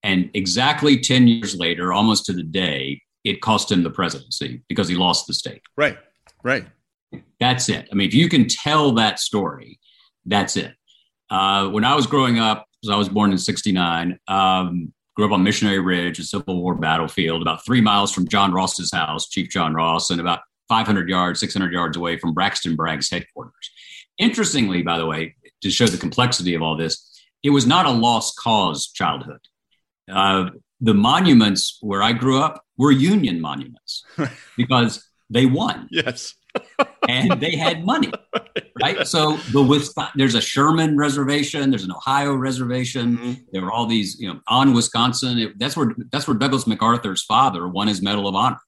and 0.03 0.29
exactly 0.33 0.99
10 0.99 1.27
years 1.27 1.55
later, 1.55 1.91
almost 1.91 2.25
to 2.25 2.33
the 2.33 2.43
day, 2.43 3.01
it 3.23 3.41
cost 3.41 3.71
him 3.71 3.83
the 3.83 3.89
presidency 3.89 4.61
because 4.69 4.87
he 4.87 4.95
lost 4.95 5.27
the 5.27 5.33
state. 5.33 5.61
Right, 5.75 5.97
right. 6.43 6.65
That's 7.39 7.69
it. 7.69 7.87
I 7.91 7.95
mean, 7.95 8.07
if 8.07 8.13
you 8.13 8.29
can 8.29 8.47
tell 8.47 8.93
that 8.93 9.19
story, 9.19 9.79
that's 10.25 10.55
it. 10.55 10.73
Uh, 11.29 11.69
when 11.69 11.83
I 11.83 11.95
was 11.95 12.07
growing 12.07 12.39
up, 12.39 12.65
because 12.81 12.93
I 12.93 12.97
was 12.97 13.09
born 13.09 13.31
in 13.31 13.37
69, 13.37 14.17
um, 14.27 14.93
grew 15.15 15.25
up 15.25 15.31
on 15.31 15.43
Missionary 15.43 15.79
Ridge, 15.79 16.19
a 16.19 16.23
Civil 16.23 16.61
War 16.61 16.75
battlefield, 16.75 17.41
about 17.41 17.65
three 17.65 17.81
miles 17.81 18.11
from 18.11 18.27
John 18.27 18.53
Ross's 18.53 18.91
house, 18.93 19.27
Chief 19.27 19.49
John 19.49 19.73
Ross, 19.73 20.09
and 20.09 20.21
about 20.21 20.39
500 20.69 21.09
yards, 21.09 21.39
600 21.41 21.73
yards 21.73 21.97
away 21.97 22.17
from 22.17 22.33
Braxton 22.33 22.75
Bragg's 22.75 23.09
headquarters. 23.09 23.71
Interestingly, 24.17 24.81
by 24.81 24.97
the 24.97 25.05
way, 25.05 25.35
to 25.61 25.69
show 25.69 25.87
the 25.87 25.97
complexity 25.97 26.53
of 26.53 26.61
all 26.61 26.77
this, 26.77 27.21
it 27.43 27.49
was 27.49 27.65
not 27.65 27.85
a 27.85 27.91
lost 27.91 28.37
cause 28.37 28.87
childhood. 28.87 29.39
Uh, 30.11 30.49
the 30.81 30.93
monuments 30.93 31.77
where 31.81 32.01
I 32.01 32.13
grew 32.13 32.41
up 32.41 32.63
were 32.77 32.91
Union 32.91 33.41
monuments 33.41 34.03
because 34.57 35.07
they 35.29 35.45
won. 35.45 35.87
Yes. 35.91 36.33
and 37.07 37.39
they 37.39 37.55
had 37.55 37.85
money, 37.85 38.11
right? 38.81 39.05
So 39.07 39.37
the 39.51 40.09
there's 40.15 40.35
a 40.35 40.41
Sherman 40.41 40.97
reservation, 40.97 41.69
there's 41.69 41.83
an 41.83 41.91
Ohio 41.91 42.33
reservation. 42.33 43.17
Mm-hmm. 43.17 43.33
There 43.51 43.61
were 43.61 43.71
all 43.71 43.85
these, 43.85 44.19
you 44.19 44.33
know, 44.33 44.39
on 44.47 44.73
Wisconsin. 44.73 45.37
It, 45.37 45.59
that's 45.59 45.77
where 45.77 45.93
that's 46.11 46.27
where 46.27 46.37
Douglas 46.37 46.65
MacArthur's 46.65 47.23
father 47.23 47.67
won 47.67 47.87
his 47.87 48.01
Medal 48.01 48.27
of 48.27 48.35
Honor. 48.35 48.59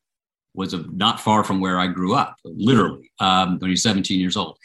Was 0.54 0.74
a, 0.74 0.84
not 0.92 1.20
far 1.22 1.44
from 1.44 1.62
where 1.62 1.80
I 1.80 1.88
grew 1.88 2.14
up, 2.14 2.36
literally 2.44 3.10
um, 3.20 3.58
when 3.60 3.70
he 3.70 3.72
was 3.72 3.84
17 3.84 4.20
years 4.20 4.36
old. 4.36 4.58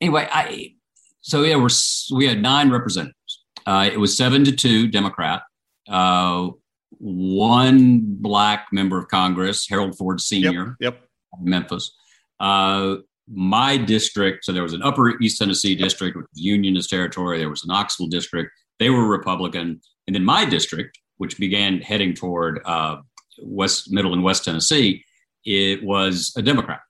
Anyway, 0.00 0.26
I 0.30 0.74
so 1.20 1.42
yeah, 1.42 1.56
we're 1.56 1.68
we 2.14 2.26
had 2.26 2.40
nine 2.40 2.70
representatives. 2.70 3.44
Uh, 3.66 3.90
it 3.92 3.98
was 3.98 4.16
seven 4.16 4.44
to 4.44 4.52
two 4.52 4.88
Democrat 4.88 5.42
uh, 5.90 6.50
one 6.98 8.00
black 8.20 8.68
member 8.72 8.98
of 8.98 9.08
Congress, 9.08 9.66
Harold 9.68 9.96
Ford 9.96 10.20
Sr. 10.20 10.76
Yep. 10.80 10.94
yep. 10.94 11.08
Memphis. 11.40 11.96
Uh, 12.38 12.96
my 13.32 13.76
district, 13.76 14.44
so 14.44 14.52
there 14.52 14.62
was 14.62 14.72
an 14.72 14.82
Upper 14.82 15.20
East 15.20 15.38
Tennessee 15.38 15.74
district, 15.74 16.16
which 16.16 16.26
was 16.32 16.42
Unionist 16.42 16.90
territory. 16.90 17.38
There 17.38 17.48
was 17.48 17.62
an 17.62 17.68
Knoxville 17.68 18.08
district. 18.08 18.50
They 18.78 18.90
were 18.90 19.06
Republican. 19.06 19.80
And 20.06 20.16
then 20.16 20.24
my 20.24 20.44
district, 20.44 20.98
which 21.18 21.38
began 21.38 21.80
heading 21.80 22.14
toward 22.14 22.60
uh, 22.64 22.96
West, 23.42 23.92
Middle, 23.92 24.14
and 24.14 24.24
West 24.24 24.44
Tennessee, 24.44 25.04
it 25.44 25.82
was 25.84 26.32
a 26.36 26.42
Democrat. 26.42 26.80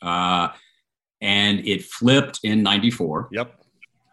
Uh, 0.00 0.48
and 1.20 1.66
it 1.66 1.84
flipped 1.84 2.40
in 2.42 2.62
94. 2.62 3.28
Yep. 3.32 3.59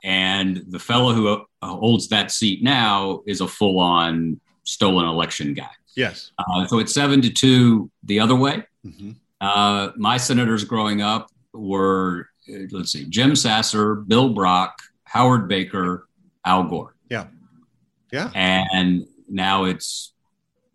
And 0.07 0.63
the 0.69 0.79
fellow 0.79 1.11
who 1.11 1.27
uh, 1.27 1.67
holds 1.67 2.07
that 2.07 2.31
seat 2.31 2.63
now 2.63 3.23
is 3.27 3.41
a 3.41 3.47
full 3.47 3.77
on 3.77 4.39
stolen 4.63 5.05
election 5.05 5.53
guy. 5.53 5.69
Yes. 5.97 6.31
Uh, 6.39 6.65
so 6.65 6.79
it's 6.79 6.93
seven 6.93 7.21
to 7.23 7.29
two 7.29 7.91
the 8.03 8.21
other 8.21 8.35
way. 8.35 8.63
Mm-hmm. 8.85 9.11
Uh, 9.41 9.89
my 9.97 10.15
senators 10.15 10.63
growing 10.63 11.01
up 11.01 11.29
were, 11.53 12.29
uh, 12.49 12.59
let's 12.71 12.93
see, 12.93 13.03
Jim 13.09 13.35
Sasser, 13.35 13.95
Bill 13.95 14.29
Brock, 14.29 14.77
Howard 15.03 15.49
Baker, 15.49 16.07
Al 16.45 16.63
Gore. 16.63 16.95
Yeah. 17.09 17.27
Yeah. 18.13 18.31
And 18.33 19.07
now 19.27 19.65
it's 19.65 20.13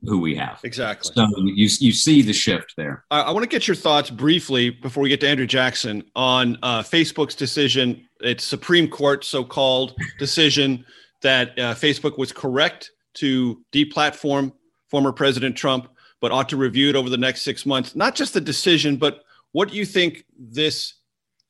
who 0.05 0.21
we 0.21 0.35
have. 0.35 0.61
Exactly. 0.65 1.13
So 1.15 1.27
you, 1.39 1.69
you 1.79 1.93
see 1.93 2.23
the 2.23 2.33
shift 2.33 2.75
there. 2.77 3.05
I, 3.11 3.21
I 3.21 3.31
want 3.31 3.45
to 3.45 3.49
get 3.49 3.67
your 3.67 3.77
thoughts 3.77 4.11
briefly 4.11 4.69
before 4.69 5.03
we 5.03 5.09
get 5.09 5.21
to 5.21 5.29
Andrew 5.29 5.47
Jackson 5.47 6.03
on 6.15 6.59
uh, 6.63 6.83
Facebook's 6.83 7.37
decision, 7.37 8.07
its 8.23 8.45
Supreme 8.45 8.89
Court 8.89 9.25
so 9.25 9.45
called 9.45 9.95
decision 10.19 10.85
that 11.23 11.51
uh, 11.59 11.75
Facebook 11.75 12.19
was 12.19 12.33
correct 12.33 12.91
to 13.15 13.63
deplatform 13.73 14.53
former 14.89 15.13
President 15.13 15.57
Trump, 15.57 15.89
but 16.21 16.33
ought 16.33 16.49
to 16.49 16.57
review 16.57 16.89
it 16.89 16.97
over 16.97 17.09
the 17.09 17.17
next 17.17 17.43
six 17.43 17.65
months. 17.65 17.97
Not 17.97 18.15
just 18.15 18.35
the 18.35 18.41
decision, 18.41 18.97
but 18.97 19.25
what 19.53 19.71
do 19.71 19.77
you 19.77 19.85
think 19.85 20.25
this 20.39 20.95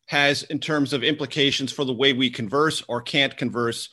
has 0.07 0.43
in 0.45 0.59
terms 0.59 0.93
of 0.93 1.03
implications 1.03 1.73
for 1.73 1.85
the 1.85 1.93
way 1.93 2.13
we 2.13 2.31
converse 2.31 2.83
or 2.89 3.01
can't 3.01 3.37
converse 3.37 3.89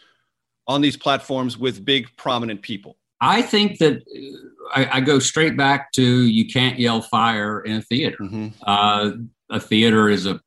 on 0.68 0.82
these 0.82 0.98
platforms 0.98 1.58
with 1.58 1.86
big 1.86 2.08
prominent 2.18 2.62
people? 2.62 2.98
I 3.22 3.42
think 3.42 3.80
that 3.80 3.98
uh, 3.98 4.80
I, 4.80 4.98
I, 4.98 5.02
go 5.02 5.20
straight 5.20 5.58
back 5.58 5.92
to 5.94 6.04
you 6.04 6.48
can't 6.48 6.80
yell 6.80 7.02
fire 7.02 7.62
in 7.62 7.78
a 7.78 7.82
theater. 7.82 8.18
Mm-hmm. 8.22 8.48
Uh, 8.66 9.12
a 9.50 9.60
theater 9.60 10.10
is 10.10 10.26
a 10.26 10.40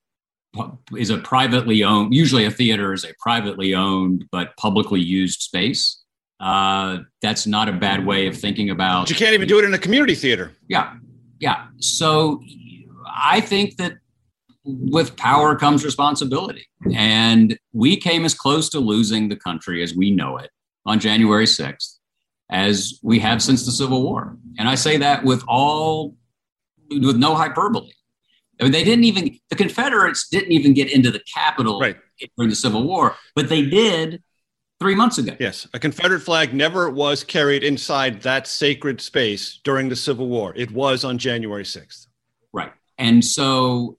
is 0.96 1.10
a 1.10 1.18
privately 1.18 1.82
owned. 1.82 2.14
Usually, 2.14 2.44
a 2.44 2.50
theater 2.50 2.92
is 2.92 3.04
a 3.04 3.14
privately 3.20 3.74
owned 3.74 4.24
but 4.30 4.56
publicly 4.56 5.00
used 5.00 5.40
space. 5.40 6.02
Uh, 6.40 6.98
that's 7.20 7.46
not 7.46 7.68
a 7.68 7.72
bad 7.72 8.04
way 8.04 8.26
of 8.26 8.36
thinking 8.36 8.70
about. 8.70 9.02
But 9.02 9.10
you 9.10 9.16
can't 9.16 9.34
even 9.34 9.48
do 9.48 9.58
it 9.58 9.64
in 9.64 9.72
a 9.72 9.78
community 9.78 10.14
theater. 10.14 10.52
Yeah, 10.68 10.94
yeah. 11.38 11.66
So 11.78 12.42
I 13.06 13.40
think 13.40 13.76
that 13.76 13.94
with 14.64 15.16
power 15.16 15.56
comes 15.56 15.84
responsibility. 15.84 16.66
And 16.94 17.58
we 17.72 17.96
came 17.96 18.24
as 18.24 18.34
close 18.34 18.68
to 18.70 18.80
losing 18.80 19.28
the 19.28 19.36
country 19.36 19.82
as 19.82 19.94
we 19.94 20.10
know 20.10 20.36
it 20.36 20.50
on 20.86 20.98
January 20.98 21.46
6th 21.46 21.98
as 22.50 22.98
we 23.02 23.18
have 23.18 23.42
since 23.42 23.64
the 23.64 23.72
Civil 23.72 24.02
War. 24.02 24.36
And 24.58 24.68
I 24.68 24.74
say 24.74 24.98
that 24.98 25.24
with 25.24 25.42
all, 25.48 26.16
with 26.90 27.16
no 27.16 27.34
hyperbole. 27.34 27.92
I 28.62 28.64
mean, 28.66 28.72
they 28.72 28.84
didn't 28.84 29.02
even, 29.02 29.36
the 29.50 29.56
Confederates 29.56 30.28
didn't 30.28 30.52
even 30.52 30.72
get 30.72 30.88
into 30.92 31.10
the 31.10 31.20
Capitol 31.34 31.80
right. 31.80 31.96
during 32.36 32.48
the 32.48 32.54
Civil 32.54 32.84
War, 32.84 33.16
but 33.34 33.48
they 33.48 33.62
did 33.62 34.22
three 34.78 34.94
months 34.94 35.18
ago. 35.18 35.34
Yes. 35.40 35.66
A 35.74 35.80
Confederate 35.80 36.20
flag 36.20 36.54
never 36.54 36.88
was 36.88 37.24
carried 37.24 37.64
inside 37.64 38.22
that 38.22 38.46
sacred 38.46 39.00
space 39.00 39.58
during 39.64 39.88
the 39.88 39.96
Civil 39.96 40.28
War. 40.28 40.52
It 40.54 40.70
was 40.70 41.02
on 41.02 41.18
January 41.18 41.64
6th. 41.64 42.06
Right. 42.52 42.70
And 42.98 43.24
so 43.24 43.98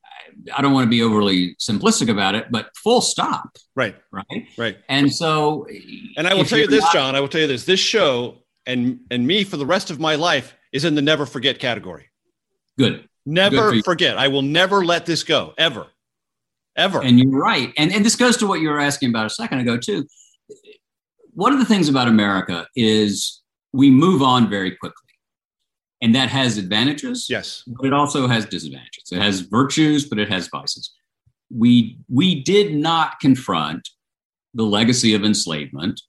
I 0.56 0.62
don't 0.62 0.72
want 0.72 0.86
to 0.86 0.90
be 0.90 1.02
overly 1.02 1.56
simplistic 1.56 2.10
about 2.10 2.34
it, 2.34 2.46
but 2.50 2.70
full 2.82 3.02
stop. 3.02 3.58
Right. 3.76 3.98
Right. 4.14 4.48
Right. 4.58 4.78
And 4.88 5.14
so, 5.14 5.68
and 6.16 6.26
I 6.26 6.36
will 6.36 6.46
tell 6.46 6.60
you 6.60 6.68
this, 6.68 6.86
not- 6.86 6.94
Jon, 6.94 7.16
I 7.18 7.20
will 7.20 7.28
tell 7.28 7.42
you 7.42 7.48
this 7.48 7.66
this 7.66 7.82
show 7.82 8.46
and, 8.66 9.02
and 9.12 9.28
me 9.28 9.44
for 9.44 9.58
the 9.58 9.66
rest 9.66 9.92
of 9.92 10.00
my 10.00 10.16
life 10.16 10.56
is 10.72 10.86
in 10.86 10.96
the 10.96 11.02
never 11.02 11.26
forget 11.26 11.60
category. 11.60 12.10
Good. 12.78 13.10
Never 13.26 13.72
Good 13.72 13.86
forget. 13.86 14.18
I 14.18 14.28
will 14.28 14.42
never 14.42 14.84
let 14.84 15.06
this 15.06 15.24
go, 15.24 15.54
ever. 15.58 15.88
Ever. 16.76 17.02
And 17.02 17.20
you're 17.20 17.40
right. 17.40 17.72
And, 17.78 17.94
and 17.94 18.04
this 18.04 18.16
goes 18.16 18.36
to 18.38 18.48
what 18.48 18.60
you 18.60 18.70
were 18.70 18.80
asking 18.80 19.10
about 19.10 19.26
a 19.26 19.30
second 19.30 19.60
ago, 19.60 19.78
too. 19.78 20.08
One 21.34 21.54
of 21.54 21.60
the 21.60 21.66
things 21.66 21.88
about 21.88 22.08
America 22.08 22.68
is 22.76 23.42
we 23.72 23.90
move 23.90 24.22
on 24.22 24.50
very 24.50 24.72
quickly. 24.76 25.00
And 26.02 26.14
that 26.16 26.30
has 26.30 26.58
advantages. 26.58 27.28
Yes. 27.30 27.64
But 27.66 27.86
it 27.86 27.94
also 27.94 28.28
has 28.28 28.46
disadvantages. 28.46 29.10
It 29.12 29.22
has 29.22 29.40
virtues, 29.40 30.10
but 30.10 30.20
it 30.20 30.30
has 30.30 30.50
vices. 30.50 30.92
We, 31.50 31.98
we 32.10 32.44
did 32.44 32.76
not 32.76 33.20
confront 33.22 33.88
the 34.54 34.64
legacy 34.64 35.14
of 35.14 35.24
enslavement 35.24 36.02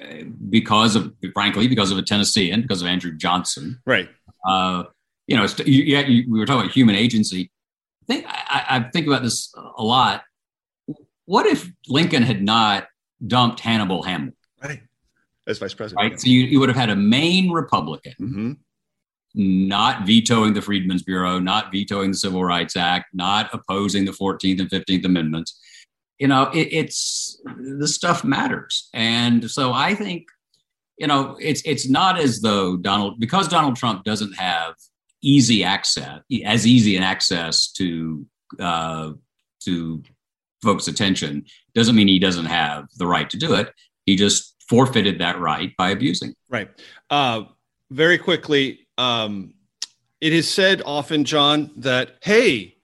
uh, 0.00 0.24
because 0.48 0.96
of, 0.96 1.12
frankly, 1.34 1.68
because 1.68 1.90
of 1.90 1.98
a 1.98 2.02
Tennessean, 2.02 2.62
because 2.62 2.80
of 2.80 2.88
Andrew 2.88 3.14
Johnson. 3.14 3.80
Right. 3.84 4.08
Uh, 4.48 4.84
you 5.30 5.36
know, 5.36 5.46
you, 5.64 5.84
you, 5.84 6.24
we 6.28 6.40
were 6.40 6.44
talking 6.44 6.62
about 6.62 6.72
human 6.72 6.96
agency. 6.96 7.52
I 8.02 8.12
think 8.12 8.26
I, 8.26 8.64
I 8.68 8.80
think 8.90 9.06
about 9.06 9.22
this 9.22 9.54
a 9.78 9.82
lot. 9.82 10.24
What 11.26 11.46
if 11.46 11.70
Lincoln 11.86 12.24
had 12.24 12.42
not 12.42 12.88
dumped 13.24 13.60
Hannibal 13.60 14.02
Hamlin? 14.02 14.34
Right. 14.60 14.80
As 15.46 15.58
vice 15.58 15.72
president. 15.72 16.10
Right. 16.10 16.20
So 16.20 16.28
you, 16.28 16.40
you 16.40 16.58
would 16.58 16.68
have 16.68 16.76
had 16.76 16.90
a 16.90 16.96
Maine 16.96 17.52
Republican 17.52 18.14
mm-hmm. 18.20 18.52
not 19.34 20.04
vetoing 20.04 20.52
the 20.52 20.62
Freedmen's 20.62 21.04
Bureau, 21.04 21.38
not 21.38 21.70
vetoing 21.70 22.10
the 22.10 22.16
Civil 22.16 22.42
Rights 22.42 22.74
Act, 22.74 23.14
not 23.14 23.50
opposing 23.52 24.04
the 24.04 24.12
14th 24.12 24.58
and 24.58 24.68
15th 24.68 25.04
Amendments. 25.04 25.60
You 26.18 26.26
know, 26.26 26.50
it, 26.52 26.68
it's 26.72 27.40
this 27.56 27.94
stuff 27.94 28.24
matters. 28.24 28.88
And 28.94 29.48
so 29.48 29.72
I 29.72 29.94
think, 29.94 30.26
you 30.98 31.06
know, 31.06 31.38
it's 31.40 31.62
it's 31.64 31.88
not 31.88 32.18
as 32.18 32.40
though 32.40 32.76
Donald 32.76 33.20
because 33.20 33.46
Donald 33.46 33.76
Trump 33.76 34.02
doesn't 34.02 34.32
have 34.32 34.74
easy 35.22 35.64
access, 35.64 36.20
as 36.44 36.66
easy 36.66 36.96
an 36.96 37.02
access 37.02 37.70
to 37.72 38.26
uh, 38.58 39.12
to 39.60 40.02
folks' 40.62 40.88
attention, 40.88 41.44
doesn't 41.74 41.94
mean 41.94 42.08
he 42.08 42.18
doesn't 42.18 42.46
have 42.46 42.86
the 42.96 43.06
right 43.06 43.28
to 43.30 43.36
do 43.36 43.54
it. 43.54 43.72
He 44.06 44.16
just 44.16 44.54
forfeited 44.68 45.20
that 45.20 45.38
right 45.38 45.76
by 45.76 45.90
abusing. 45.90 46.34
Right. 46.48 46.68
Uh, 47.08 47.44
very 47.90 48.18
quickly, 48.18 48.86
um, 48.98 49.54
it 50.20 50.32
is 50.32 50.48
said 50.48 50.82
often, 50.84 51.24
Jon, 51.24 51.70
that 51.76 52.16
hey, 52.22 52.76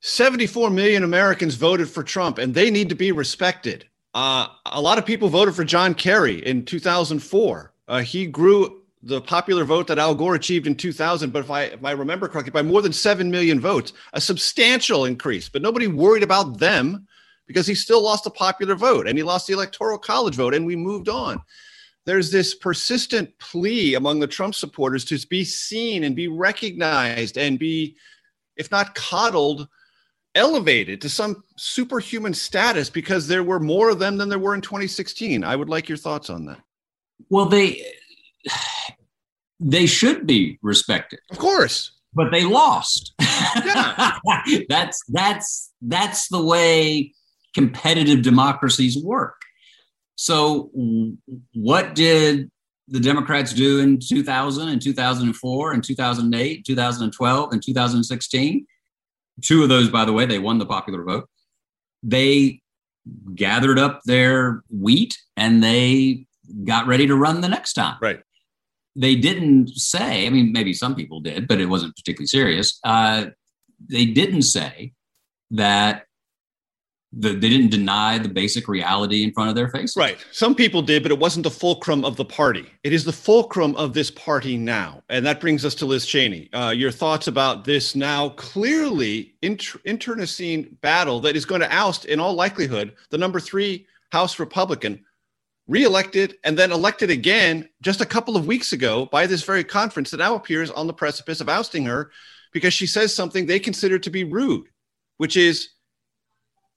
74 0.00 0.70
million 0.70 1.02
Americans 1.02 1.56
voted 1.56 1.88
for 1.88 2.02
Trump, 2.02 2.38
and 2.38 2.54
they 2.54 2.70
need 2.70 2.88
to 2.88 2.94
be 2.94 3.12
respected. 3.12 3.86
Uh, 4.14 4.46
a 4.64 4.80
lot 4.80 4.98
of 4.98 5.04
people 5.04 5.28
voted 5.28 5.54
for 5.54 5.64
John 5.64 5.94
Kerry 5.94 6.44
in 6.46 6.64
2004. 6.64 7.72
Uh, 7.88 8.00
he 8.00 8.26
grew 8.26 8.82
the 9.06 9.20
popular 9.20 9.64
vote 9.64 9.86
that 9.86 10.00
Al 10.00 10.16
Gore 10.16 10.34
achieved 10.34 10.66
in 10.66 10.74
2000, 10.74 11.32
but 11.32 11.44
if 11.44 11.50
I 11.50 11.62
if 11.62 11.84
I 11.84 11.92
remember 11.92 12.28
correctly, 12.28 12.50
by 12.50 12.62
more 12.62 12.82
than 12.82 12.92
seven 12.92 13.30
million 13.30 13.60
votes, 13.60 13.92
a 14.12 14.20
substantial 14.20 15.04
increase. 15.04 15.48
But 15.48 15.62
nobody 15.62 15.86
worried 15.86 16.24
about 16.24 16.58
them 16.58 17.06
because 17.46 17.68
he 17.68 17.74
still 17.74 18.02
lost 18.02 18.24
the 18.24 18.30
popular 18.30 18.74
vote 18.74 19.06
and 19.06 19.16
he 19.16 19.22
lost 19.22 19.46
the 19.46 19.52
electoral 19.52 19.98
college 19.98 20.34
vote, 20.34 20.54
and 20.54 20.66
we 20.66 20.74
moved 20.74 21.08
on. 21.08 21.40
There's 22.04 22.32
this 22.32 22.54
persistent 22.54 23.36
plea 23.38 23.94
among 23.94 24.18
the 24.20 24.26
Trump 24.26 24.54
supporters 24.54 25.04
to 25.06 25.26
be 25.28 25.44
seen 25.44 26.04
and 26.04 26.16
be 26.16 26.28
recognized 26.28 27.38
and 27.38 27.58
be, 27.58 27.96
if 28.56 28.70
not 28.70 28.94
coddled, 28.94 29.68
elevated 30.34 31.00
to 31.00 31.08
some 31.08 31.44
superhuman 31.56 32.34
status 32.34 32.90
because 32.90 33.26
there 33.26 33.44
were 33.44 33.60
more 33.60 33.90
of 33.90 33.98
them 33.98 34.16
than 34.16 34.28
there 34.28 34.38
were 34.38 34.54
in 34.54 34.60
2016. 34.60 35.44
I 35.44 35.56
would 35.56 35.68
like 35.68 35.88
your 35.88 35.98
thoughts 35.98 36.28
on 36.28 36.46
that. 36.46 36.60
Well, 37.30 37.46
they 37.46 37.82
they 39.60 39.86
should 39.86 40.26
be 40.26 40.58
respected. 40.62 41.20
Of 41.30 41.38
course. 41.38 41.92
But 42.14 42.30
they 42.30 42.44
lost. 42.44 43.12
Yeah. 43.20 44.16
that's 44.68 45.02
that's 45.08 45.72
that's 45.82 46.28
the 46.28 46.42
way 46.42 47.12
competitive 47.54 48.22
democracies 48.22 49.02
work. 49.02 49.40
So 50.16 50.70
what 51.54 51.94
did 51.94 52.50
the 52.88 53.00
Democrats 53.00 53.52
do 53.52 53.80
in 53.80 53.98
2000 53.98 54.68
and 54.68 54.80
2004 54.80 55.72
and 55.72 55.84
2008, 55.84 56.64
2012 56.64 57.52
and 57.52 57.62
2016? 57.62 58.66
Two 59.42 59.62
of 59.62 59.68
those, 59.68 59.90
by 59.90 60.04
the 60.04 60.12
way, 60.12 60.24
they 60.24 60.38
won 60.38 60.58
the 60.58 60.66
popular 60.66 61.02
vote. 61.02 61.28
They 62.02 62.60
gathered 63.34 63.78
up 63.78 64.00
their 64.04 64.62
wheat 64.70 65.18
and 65.36 65.62
they 65.62 66.26
got 66.64 66.86
ready 66.86 67.06
to 67.06 67.14
run 67.14 67.42
the 67.42 67.48
next 67.48 67.74
time. 67.74 67.98
Right. 68.00 68.20
They 68.98 69.14
didn't 69.14 69.68
say, 69.76 70.26
I 70.26 70.30
mean, 70.30 70.52
maybe 70.52 70.72
some 70.72 70.94
people 70.94 71.20
did, 71.20 71.46
but 71.46 71.60
it 71.60 71.66
wasn't 71.66 71.94
particularly 71.96 72.28
serious. 72.28 72.78
Uh, 72.82 73.26
they 73.88 74.06
didn't 74.06 74.42
say 74.42 74.92
that 75.50 76.06
the, 77.12 77.30
they 77.30 77.48
didn't 77.48 77.70
deny 77.70 78.18
the 78.18 78.28
basic 78.28 78.68
reality 78.68 79.22
in 79.22 79.32
front 79.32 79.48
of 79.48 79.56
their 79.56 79.68
faces. 79.68 79.96
Right. 79.96 80.18
Some 80.32 80.54
people 80.54 80.82
did, 80.82 81.02
but 81.02 81.12
it 81.12 81.18
wasn't 81.18 81.44
the 81.44 81.50
fulcrum 81.50 82.04
of 82.04 82.16
the 82.16 82.24
party. 82.24 82.66
It 82.84 82.92
is 82.92 83.04
the 83.04 83.12
fulcrum 83.12 83.74
of 83.76 83.94
this 83.94 84.10
party 84.10 84.56
now. 84.56 85.02
And 85.08 85.24
that 85.24 85.40
brings 85.40 85.64
us 85.64 85.74
to 85.76 85.86
Liz 85.86 86.04
Cheney. 86.04 86.52
Uh, 86.52 86.70
your 86.70 86.90
thoughts 86.90 87.26
about 87.26 87.64
this 87.64 87.94
now 87.94 88.30
clearly 88.30 89.34
inter- 89.40 89.80
internecine 89.84 90.76
battle 90.80 91.20
that 91.20 91.36
is 91.36 91.44
going 91.44 91.60
to 91.60 91.74
oust, 91.74 92.04
in 92.06 92.20
all 92.20 92.34
likelihood, 92.34 92.94
the 93.10 93.18
number 93.18 93.40
three 93.40 93.86
House 94.10 94.38
Republican, 94.38 95.04
reelected 95.68 96.36
and 96.44 96.56
then 96.56 96.70
elected 96.70 97.10
again 97.10 97.68
just 97.82 98.00
a 98.00 98.06
couple 98.06 98.36
of 98.36 98.46
weeks 98.46 98.72
ago 98.72 99.06
by 99.06 99.26
this 99.26 99.42
very 99.42 99.64
conference 99.64 100.10
that 100.10 100.18
now 100.18 100.34
appears 100.34 100.70
on 100.70 100.86
the 100.86 100.92
precipice 100.92 101.40
of 101.40 101.48
ousting 101.48 101.84
her 101.84 102.10
because 102.52 102.72
she 102.72 102.86
says 102.86 103.14
something 103.14 103.46
they 103.46 103.58
consider 103.58 103.98
to 103.98 104.10
be 104.10 104.24
rude, 104.24 104.66
which 105.18 105.36
is 105.36 105.70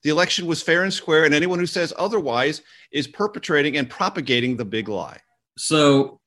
the 0.02 0.10
election 0.10 0.46
was 0.46 0.62
fair 0.62 0.82
and 0.82 0.92
square, 0.92 1.24
and 1.24 1.34
anyone 1.34 1.58
who 1.58 1.66
says 1.66 1.92
otherwise 1.98 2.62
is 2.90 3.06
perpetrating 3.06 3.76
and 3.76 3.88
propagating 3.88 4.56
the 4.56 4.64
big 4.64 4.88
lie. 4.88 5.18
So, 5.58 6.20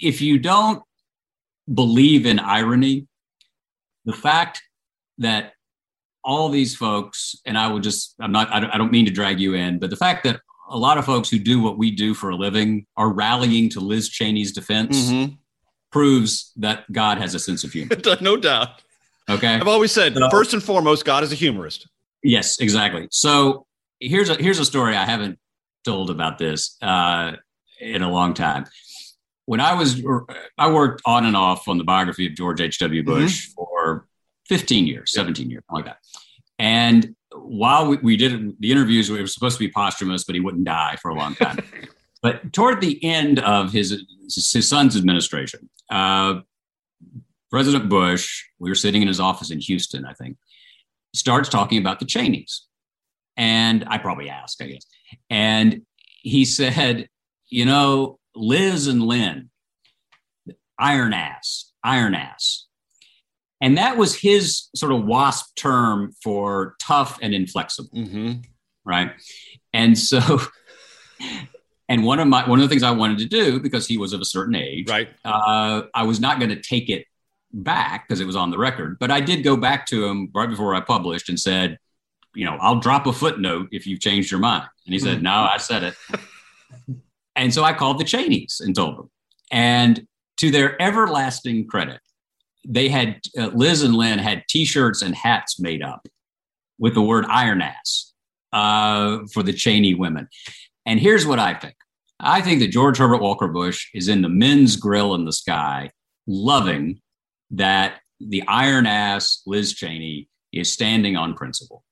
if 0.00 0.20
you 0.20 0.38
don't 0.38 0.82
believe 1.72 2.26
in 2.26 2.38
irony, 2.38 3.06
the 4.04 4.12
fact 4.12 4.62
that 5.18 5.52
all 6.24 6.48
these 6.48 6.76
folks, 6.76 7.36
and 7.44 7.58
I 7.58 7.68
will 7.68 7.80
just, 7.80 8.14
I'm 8.20 8.32
not, 8.32 8.52
I 8.52 8.78
don't 8.78 8.92
mean 8.92 9.06
to 9.06 9.12
drag 9.12 9.40
you 9.40 9.54
in, 9.54 9.78
but 9.78 9.90
the 9.90 9.96
fact 9.96 10.24
that 10.24 10.40
a 10.72 10.78
lot 10.78 10.96
of 10.96 11.04
folks 11.04 11.28
who 11.28 11.38
do 11.38 11.60
what 11.60 11.76
we 11.76 11.90
do 11.90 12.14
for 12.14 12.30
a 12.30 12.36
living 12.36 12.86
are 12.96 13.12
rallying 13.12 13.68
to 13.70 13.80
Liz 13.80 14.08
Cheney's 14.08 14.52
defense 14.52 15.10
mm-hmm. 15.10 15.34
proves 15.90 16.52
that 16.56 16.90
God 16.90 17.18
has 17.18 17.34
a 17.34 17.38
sense 17.38 17.62
of 17.62 17.72
humor. 17.72 17.94
no 18.20 18.36
doubt. 18.36 18.82
Okay. 19.28 19.54
I've 19.54 19.68
always 19.68 19.92
said, 19.92 20.14
so, 20.14 20.30
first 20.30 20.54
and 20.54 20.62
foremost, 20.62 21.04
God 21.04 21.22
is 21.22 21.30
a 21.30 21.36
humorist. 21.36 21.88
Yes, 22.22 22.58
exactly. 22.58 23.06
So 23.10 23.66
here's 24.00 24.30
a 24.30 24.34
here's 24.34 24.58
a 24.58 24.64
story 24.64 24.96
I 24.96 25.04
haven't 25.04 25.38
told 25.84 26.10
about 26.10 26.38
this 26.38 26.76
uh, 26.82 27.32
in 27.80 28.02
a 28.02 28.10
long 28.10 28.34
time. 28.34 28.66
When 29.44 29.60
I 29.60 29.74
was 29.74 30.02
I 30.56 30.70
worked 30.70 31.02
on 31.04 31.26
and 31.26 31.36
off 31.36 31.68
on 31.68 31.78
the 31.78 31.84
biography 31.84 32.26
of 32.26 32.34
George 32.34 32.60
H. 32.60 32.78
W. 32.78 33.02
Bush 33.02 33.48
mm-hmm. 33.48 33.54
for 33.54 34.06
15 34.48 34.86
years, 34.86 35.12
17 35.12 35.50
years, 35.50 35.64
like 35.70 35.84
that. 35.84 35.98
And 36.58 37.14
while 37.34 37.86
we, 37.86 37.96
we 37.98 38.16
did 38.16 38.56
the 38.60 38.70
interviews, 38.70 39.10
it 39.10 39.20
was 39.20 39.34
supposed 39.34 39.58
to 39.58 39.64
be 39.64 39.70
posthumous, 39.70 40.24
but 40.24 40.34
he 40.34 40.40
wouldn't 40.40 40.64
die 40.64 40.96
for 41.00 41.10
a 41.10 41.14
long 41.14 41.34
time. 41.34 41.58
but 42.22 42.52
toward 42.52 42.80
the 42.80 43.02
end 43.04 43.38
of 43.40 43.72
his 43.72 44.04
his 44.24 44.68
son's 44.68 44.96
administration, 44.96 45.68
uh, 45.90 46.40
President 47.50 47.88
Bush, 47.88 48.44
we 48.58 48.70
were 48.70 48.74
sitting 48.74 49.02
in 49.02 49.08
his 49.08 49.20
office 49.20 49.50
in 49.50 49.60
Houston, 49.60 50.06
I 50.06 50.14
think, 50.14 50.38
starts 51.14 51.48
talking 51.48 51.78
about 51.78 52.00
the 52.00 52.06
Cheneys. 52.06 52.62
And 53.36 53.84
I 53.86 53.98
probably 53.98 54.30
asked, 54.30 54.62
I 54.62 54.66
guess. 54.66 54.86
And 55.28 55.82
he 56.22 56.44
said, 56.44 57.08
you 57.50 57.66
know, 57.66 58.18
Liz 58.34 58.86
and 58.86 59.02
Lynn, 59.02 59.50
iron 60.78 61.12
ass, 61.12 61.72
iron 61.84 62.14
ass. 62.14 62.66
And 63.62 63.78
that 63.78 63.96
was 63.96 64.14
his 64.14 64.68
sort 64.74 64.92
of 64.92 65.04
wasp 65.04 65.54
term 65.56 66.12
for 66.22 66.74
tough 66.80 67.18
and 67.22 67.32
inflexible. 67.32 67.96
Mm-hmm. 67.96 68.32
Right. 68.84 69.12
And 69.72 69.96
so, 69.96 70.40
and 71.88 72.04
one 72.04 72.18
of 72.18 72.26
my, 72.26 72.46
one 72.48 72.58
of 72.58 72.64
the 72.64 72.68
things 72.68 72.82
I 72.82 72.90
wanted 72.90 73.18
to 73.18 73.26
do 73.26 73.60
because 73.60 73.86
he 73.86 73.96
was 73.96 74.12
of 74.12 74.20
a 74.20 74.24
certain 74.24 74.56
age, 74.56 74.90
right. 74.90 75.08
Uh, 75.24 75.82
I 75.94 76.02
was 76.02 76.18
not 76.18 76.40
going 76.40 76.50
to 76.50 76.60
take 76.60 76.90
it 76.90 77.06
back 77.52 78.08
because 78.08 78.20
it 78.20 78.26
was 78.26 78.34
on 78.34 78.50
the 78.50 78.58
record, 78.58 78.98
but 78.98 79.12
I 79.12 79.20
did 79.20 79.44
go 79.44 79.56
back 79.56 79.86
to 79.86 80.06
him 80.06 80.28
right 80.34 80.50
before 80.50 80.74
I 80.74 80.80
published 80.80 81.28
and 81.28 81.38
said, 81.38 81.78
you 82.34 82.44
know, 82.44 82.56
I'll 82.60 82.80
drop 82.80 83.06
a 83.06 83.12
footnote 83.12 83.68
if 83.70 83.86
you've 83.86 84.00
changed 84.00 84.30
your 84.30 84.40
mind. 84.40 84.66
And 84.86 84.92
he 84.92 84.98
said, 84.98 85.18
Mm. 85.18 85.22
no, 85.22 85.48
I 85.52 85.58
said 85.58 85.84
it. 85.84 85.94
and 87.36 87.54
so 87.54 87.62
I 87.62 87.74
called 87.74 88.00
the 88.00 88.04
Cheneys 88.04 88.60
and 88.60 88.74
told 88.74 88.98
them. 88.98 89.10
And 89.52 90.06
to 90.38 90.50
their 90.50 90.80
everlasting 90.82 91.68
credit, 91.68 92.00
they 92.66 92.88
had 92.88 93.20
uh, 93.38 93.48
Liz 93.48 93.82
and 93.82 93.94
Lynn 93.94 94.18
had 94.18 94.44
T-shirts 94.48 95.02
and 95.02 95.14
hats 95.14 95.58
made 95.60 95.82
up 95.82 96.06
with 96.78 96.94
the 96.94 97.02
word 97.02 97.24
"iron 97.28 97.62
ass" 97.62 98.12
uh, 98.52 99.18
for 99.32 99.42
the 99.42 99.52
Cheney 99.52 99.94
women. 99.94 100.28
And 100.86 101.00
here's 101.00 101.26
what 101.26 101.38
I 101.38 101.54
think: 101.54 101.74
I 102.20 102.40
think 102.40 102.60
that 102.60 102.68
George 102.68 102.98
Herbert 102.98 103.22
Walker 103.22 103.48
Bush 103.48 103.88
is 103.94 104.08
in 104.08 104.22
the 104.22 104.28
men's 104.28 104.76
grill 104.76 105.14
in 105.14 105.24
the 105.24 105.32
sky, 105.32 105.90
loving 106.26 107.00
that 107.50 108.00
the 108.20 108.42
iron 108.46 108.86
ass 108.86 109.42
Liz 109.46 109.74
Cheney 109.74 110.28
is 110.52 110.72
standing 110.72 111.16
on 111.16 111.34
principle. 111.34 111.84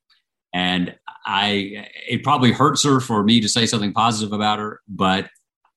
And 0.53 0.95
I, 1.27 1.87
it 2.09 2.25
probably 2.25 2.53
hurts 2.53 2.85
her 2.85 3.01
for 3.01 3.23
me 3.23 3.41
to 3.41 3.49
say 3.49 3.67
something 3.67 3.93
positive 3.93 4.33
about 4.33 4.59
her, 4.59 4.81
but 4.89 5.29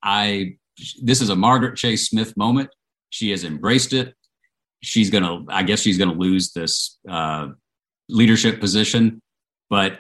I, 0.04 0.58
this 1.02 1.22
is 1.22 1.30
a 1.30 1.36
Margaret 1.36 1.78
Chase 1.78 2.10
Smith 2.10 2.36
moment. 2.36 2.70
She 3.10 3.30
has 3.32 3.44
embraced 3.44 3.94
it. 3.94 4.16
She's 4.84 5.10
going 5.10 5.24
to, 5.24 5.52
I 5.52 5.64
guess 5.64 5.80
she's 5.80 5.98
going 5.98 6.12
to 6.12 6.18
lose 6.18 6.52
this 6.52 7.00
uh, 7.10 7.50
leadership 8.10 8.60
position, 8.60 9.22
but 9.70 10.00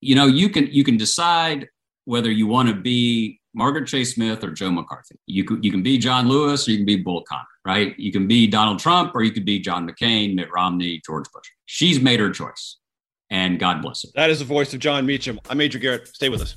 you 0.00 0.14
know, 0.14 0.26
you 0.26 0.50
can, 0.50 0.66
you 0.66 0.84
can 0.84 0.96
decide 0.96 1.68
whether 2.04 2.30
you 2.30 2.46
want 2.46 2.68
to 2.68 2.74
be 2.74 3.40
Margaret 3.54 3.88
Chase 3.88 4.14
Smith 4.14 4.44
or 4.44 4.50
Joe 4.50 4.70
McCarthy. 4.70 5.16
You 5.26 5.44
can, 5.44 5.62
you 5.62 5.70
can 5.70 5.82
be 5.82 5.98
John 5.98 6.28
Lewis 6.28 6.68
or 6.68 6.72
you 6.72 6.76
can 6.76 6.86
be 6.86 6.96
Bull 6.96 7.24
Connor, 7.26 7.42
right? 7.64 7.98
You 7.98 8.12
can 8.12 8.28
be 8.28 8.46
Donald 8.46 8.78
Trump 8.78 9.14
or 9.14 9.22
you 9.22 9.32
could 9.32 9.46
be 9.46 9.58
John 9.58 9.88
McCain, 9.88 10.34
Mitt 10.34 10.52
Romney, 10.52 11.00
George 11.04 11.24
Bush. 11.32 11.46
She's 11.64 12.00
made 12.00 12.20
her 12.20 12.30
choice 12.30 12.76
and 13.30 13.58
God 13.58 13.82
bless 13.82 14.02
her. 14.02 14.10
That 14.14 14.30
is 14.30 14.38
the 14.38 14.44
voice 14.44 14.72
of 14.74 14.80
Jon 14.80 15.06
Meacham. 15.06 15.40
I'm 15.48 15.58
Major 15.58 15.78
Garrett. 15.78 16.08
Stay 16.08 16.28
with 16.28 16.42
us. 16.42 16.56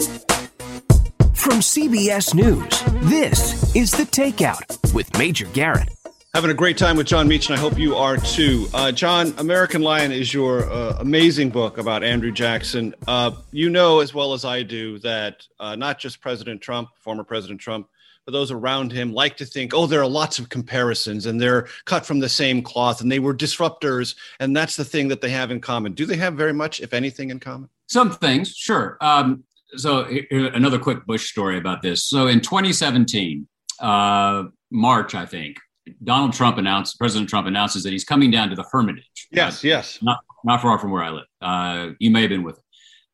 From 1.41 1.53
CBS 1.53 2.35
News, 2.35 2.83
this 3.09 3.75
is 3.75 3.89
The 3.89 4.03
Takeout 4.03 4.93
with 4.93 5.17
Major 5.17 5.47
Garrett. 5.47 5.89
Having 6.35 6.51
a 6.51 6.53
great 6.53 6.77
time 6.77 6.95
with 6.95 7.07
Jon 7.07 7.27
Meach, 7.27 7.49
and 7.49 7.57
I 7.57 7.59
hope 7.59 7.79
you 7.79 7.95
are 7.95 8.17
too. 8.17 8.67
Uh, 8.75 8.91
Jon, 8.91 9.33
American 9.39 9.81
Lion 9.81 10.11
is 10.11 10.31
your 10.31 10.69
uh, 10.69 10.97
amazing 10.99 11.49
book 11.49 11.79
about 11.79 12.03
Andrew 12.03 12.31
Jackson. 12.31 12.93
Uh, 13.07 13.31
you 13.51 13.71
know 13.71 14.01
as 14.01 14.13
well 14.13 14.33
as 14.33 14.45
I 14.45 14.61
do 14.61 14.99
that 14.99 15.47
uh, 15.59 15.75
not 15.75 15.97
just 15.97 16.21
President 16.21 16.61
Trump, 16.61 16.89
former 16.99 17.23
President 17.23 17.59
Trump, 17.59 17.89
but 18.27 18.33
those 18.33 18.51
around 18.51 18.91
him 18.91 19.11
like 19.11 19.35
to 19.37 19.45
think, 19.45 19.73
oh, 19.73 19.87
there 19.87 20.01
are 20.01 20.07
lots 20.07 20.37
of 20.37 20.49
comparisons 20.49 21.25
and 21.25 21.41
they're 21.41 21.67
cut 21.85 22.05
from 22.05 22.19
the 22.19 22.29
same 22.29 22.61
cloth 22.61 23.01
and 23.01 23.11
they 23.11 23.17
were 23.17 23.33
disruptors. 23.33 24.13
And 24.39 24.55
that's 24.55 24.75
the 24.75 24.85
thing 24.85 25.07
that 25.07 25.21
they 25.21 25.31
have 25.31 25.49
in 25.49 25.59
common. 25.59 25.93
Do 25.93 26.05
they 26.05 26.17
have 26.17 26.35
very 26.35 26.53
much, 26.53 26.81
if 26.81 26.93
anything, 26.93 27.31
in 27.31 27.39
common? 27.39 27.67
Some 27.87 28.11
things, 28.11 28.55
sure. 28.55 28.97
Um, 29.01 29.43
so, 29.75 30.05
here- 30.05 30.51
another 30.53 30.79
quick 30.79 31.05
Bush 31.05 31.29
story 31.29 31.57
about 31.57 31.81
this. 31.81 32.05
So, 32.05 32.27
in 32.27 32.41
2017, 32.41 33.47
uh, 33.79 34.43
March, 34.71 35.15
I 35.15 35.25
think, 35.25 35.57
Donald 36.03 36.33
Trump 36.33 36.57
announced, 36.57 36.97
President 36.99 37.29
Trump 37.29 37.47
announces 37.47 37.83
that 37.83 37.91
he's 37.91 38.03
coming 38.05 38.31
down 38.31 38.49
to 38.49 38.55
the 38.55 38.65
Hermitage. 38.71 39.27
Yes, 39.31 39.63
yes. 39.63 39.99
Not, 40.01 40.19
not 40.43 40.61
far 40.61 40.77
from 40.77 40.91
where 40.91 41.03
I 41.03 41.09
live. 41.09 41.25
Uh, 41.41 41.89
you 41.99 42.11
may 42.11 42.21
have 42.21 42.29
been 42.29 42.43
with 42.43 42.57
him. 42.57 42.63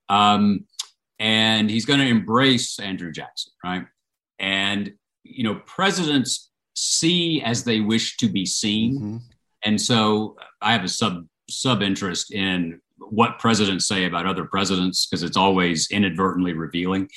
Um, 0.09 0.65
and 1.19 1.69
he's 1.69 1.85
going 1.85 1.99
to 1.99 2.05
embrace 2.05 2.79
Andrew 2.79 3.11
Jackson, 3.11 3.53
right? 3.63 3.85
And, 4.39 4.93
you 5.23 5.43
know, 5.43 5.55
presidents 5.65 6.51
see 6.75 7.41
as 7.41 7.63
they 7.63 7.79
wish 7.79 8.17
to 8.17 8.29
be 8.29 8.45
seen. 8.45 9.21
And 9.63 9.81
so 9.81 10.35
I 10.61 10.73
have 10.73 10.83
a 10.83 10.87
sub 10.89 11.25
sub 11.49 11.81
interest 11.81 12.31
in 12.33 12.79
what 12.99 13.39
presidents 13.39 13.87
say 13.87 14.05
about 14.05 14.25
other 14.25 14.45
presidents 14.45 15.05
because 15.05 15.23
it's 15.23 15.37
always 15.37 15.89
inadvertently 15.91 16.53
revealing. 16.53 17.09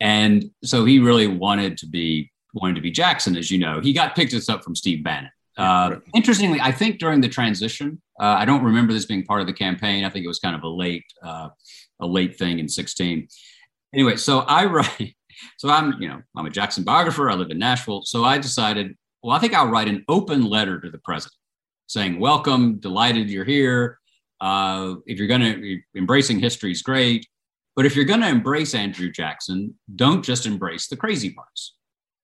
And 0.00 0.50
so 0.64 0.84
he 0.84 0.98
really 0.98 1.26
wanted 1.26 1.78
to 1.78 1.86
be 1.86 2.30
wanted 2.54 2.74
to 2.74 2.80
be 2.80 2.90
Jackson, 2.90 3.36
as 3.36 3.50
you 3.50 3.58
know. 3.58 3.80
He 3.80 3.92
got 3.92 4.14
picked 4.14 4.32
this 4.32 4.48
up 4.48 4.64
from 4.64 4.74
Steve 4.74 5.04
Bannon. 5.04 5.30
Uh, 5.56 5.96
interestingly, 6.14 6.60
I 6.60 6.72
think 6.72 6.98
during 6.98 7.20
the 7.20 7.28
transition, 7.28 8.00
uh, 8.20 8.36
I 8.38 8.44
don't 8.44 8.64
remember 8.64 8.92
this 8.92 9.06
being 9.06 9.24
part 9.24 9.40
of 9.40 9.46
the 9.46 9.52
campaign. 9.52 10.04
I 10.04 10.10
think 10.10 10.24
it 10.24 10.28
was 10.28 10.38
kind 10.38 10.56
of 10.56 10.62
a 10.62 10.68
late, 10.68 11.04
uh, 11.22 11.48
a 12.00 12.06
late 12.06 12.38
thing 12.38 12.58
in 12.58 12.68
16. 12.68 13.28
Anyway, 13.94 14.16
so 14.16 14.40
I 14.40 14.66
write, 14.66 15.14
so 15.58 15.68
I'm, 15.68 16.00
you 16.00 16.08
know, 16.08 16.22
I'm 16.36 16.46
a 16.46 16.50
Jackson 16.50 16.84
biographer. 16.84 17.30
I 17.30 17.34
live 17.34 17.50
in 17.50 17.58
Nashville. 17.58 18.02
So 18.04 18.24
I 18.24 18.38
decided, 18.38 18.96
well, 19.22 19.36
I 19.36 19.38
think 19.38 19.54
I'll 19.54 19.68
write 19.68 19.88
an 19.88 20.04
open 20.08 20.44
letter 20.44 20.80
to 20.80 20.90
the 20.90 20.98
president 20.98 21.34
saying, 21.86 22.18
welcome, 22.18 22.78
delighted 22.78 23.30
you're 23.30 23.44
here. 23.44 23.98
Uh, 24.40 24.96
if 25.06 25.18
you're 25.18 25.28
going 25.28 25.40
to, 25.40 25.80
embracing 25.96 26.38
history 26.38 26.72
is 26.72 26.82
great. 26.82 27.26
But 27.74 27.84
if 27.84 27.94
you're 27.94 28.06
going 28.06 28.22
to 28.22 28.28
embrace 28.28 28.74
Andrew 28.74 29.10
Jackson, 29.10 29.74
don't 29.94 30.24
just 30.24 30.46
embrace 30.46 30.88
the 30.88 30.96
crazy 30.96 31.30
parts, 31.30 31.74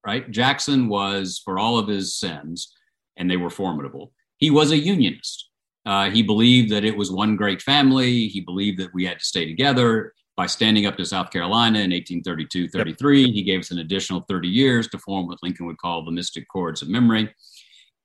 right? 0.05 0.31
Jackson 0.31 0.89
was, 0.89 1.41
for 1.45 1.59
all 1.59 1.79
of 1.79 1.89
his 1.89 2.17
sins, 2.19 2.73
and 3.19 3.31
they 3.31 3.37
were 3.37 3.51
formidable, 3.51 4.13
he 4.39 4.51
was 4.51 4.71
a 4.71 4.79
unionist. 4.79 5.51
Uh, 5.85 6.11
he 6.11 6.23
believed 6.23 6.73
that 6.73 6.85
it 6.85 6.97
was 6.97 7.11
one 7.11 7.37
great 7.37 7.61
family. 7.61 8.29
He 8.29 8.41
believed 8.41 8.79
that 8.81 8.95
we 8.95 9.05
had 9.05 9.19
to 9.19 9.25
stay 9.25 9.47
together. 9.47 10.15
By 10.35 10.47
standing 10.47 10.87
up 10.87 10.97
to 10.97 11.05
South 11.05 11.31
Carolina 11.31 11.81
in 11.81 11.91
1832 11.91 12.71
33, 12.71 13.31
he 13.31 13.43
gave 13.43 13.61
us 13.61 13.71
an 13.71 13.81
additional 13.81 14.25
30 14.29 14.49
years 14.49 14.89
to 14.89 14.99
form 14.99 15.27
what 15.27 15.39
Lincoln 15.43 15.67
would 15.67 15.77
call 15.77 16.05
the 16.05 16.11
mystic 16.11 16.49
chords 16.49 16.81
of 16.81 16.89
memory. 16.89 17.33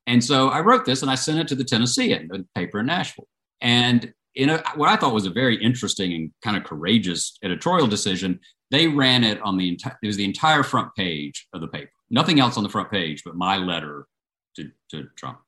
And 0.07 0.21
so 0.21 0.49
I 0.49 0.59
wrote 0.59 0.83
this 0.83 1.01
and 1.01 1.09
I 1.09 1.15
sent 1.15 1.39
it 1.39 1.47
to 1.47 1.55
the 1.55 1.63
Tennessean, 1.63 2.27
the 2.27 2.45
paper 2.53 2.79
in 2.81 2.87
Nashville. 2.87 3.27
And 3.61 4.13
in 4.35 4.49
a, 4.49 4.63
what 4.75 4.89
I 4.89 4.95
thought 4.95 5.13
was 5.13 5.25
a 5.25 5.31
very 5.31 5.61
interesting 5.61 6.13
and 6.13 6.31
kind 6.43 6.57
of 6.57 6.63
courageous 6.63 7.37
editorial 7.43 7.87
decision, 7.87 8.39
they 8.69 8.87
ran 8.87 9.23
it 9.23 9.41
on 9.41 9.57
the 9.57 9.69
entire, 9.69 9.97
it 10.01 10.07
was 10.07 10.17
the 10.17 10.25
entire 10.25 10.63
front 10.63 10.93
page 10.95 11.47
of 11.53 11.61
the 11.61 11.67
paper. 11.67 11.91
Nothing 12.09 12.39
else 12.39 12.57
on 12.57 12.63
the 12.63 12.69
front 12.69 12.91
page 12.91 13.23
but 13.23 13.35
my 13.35 13.57
letter 13.57 14.07
to, 14.55 14.69
to 14.91 15.07
Trump. 15.15 15.39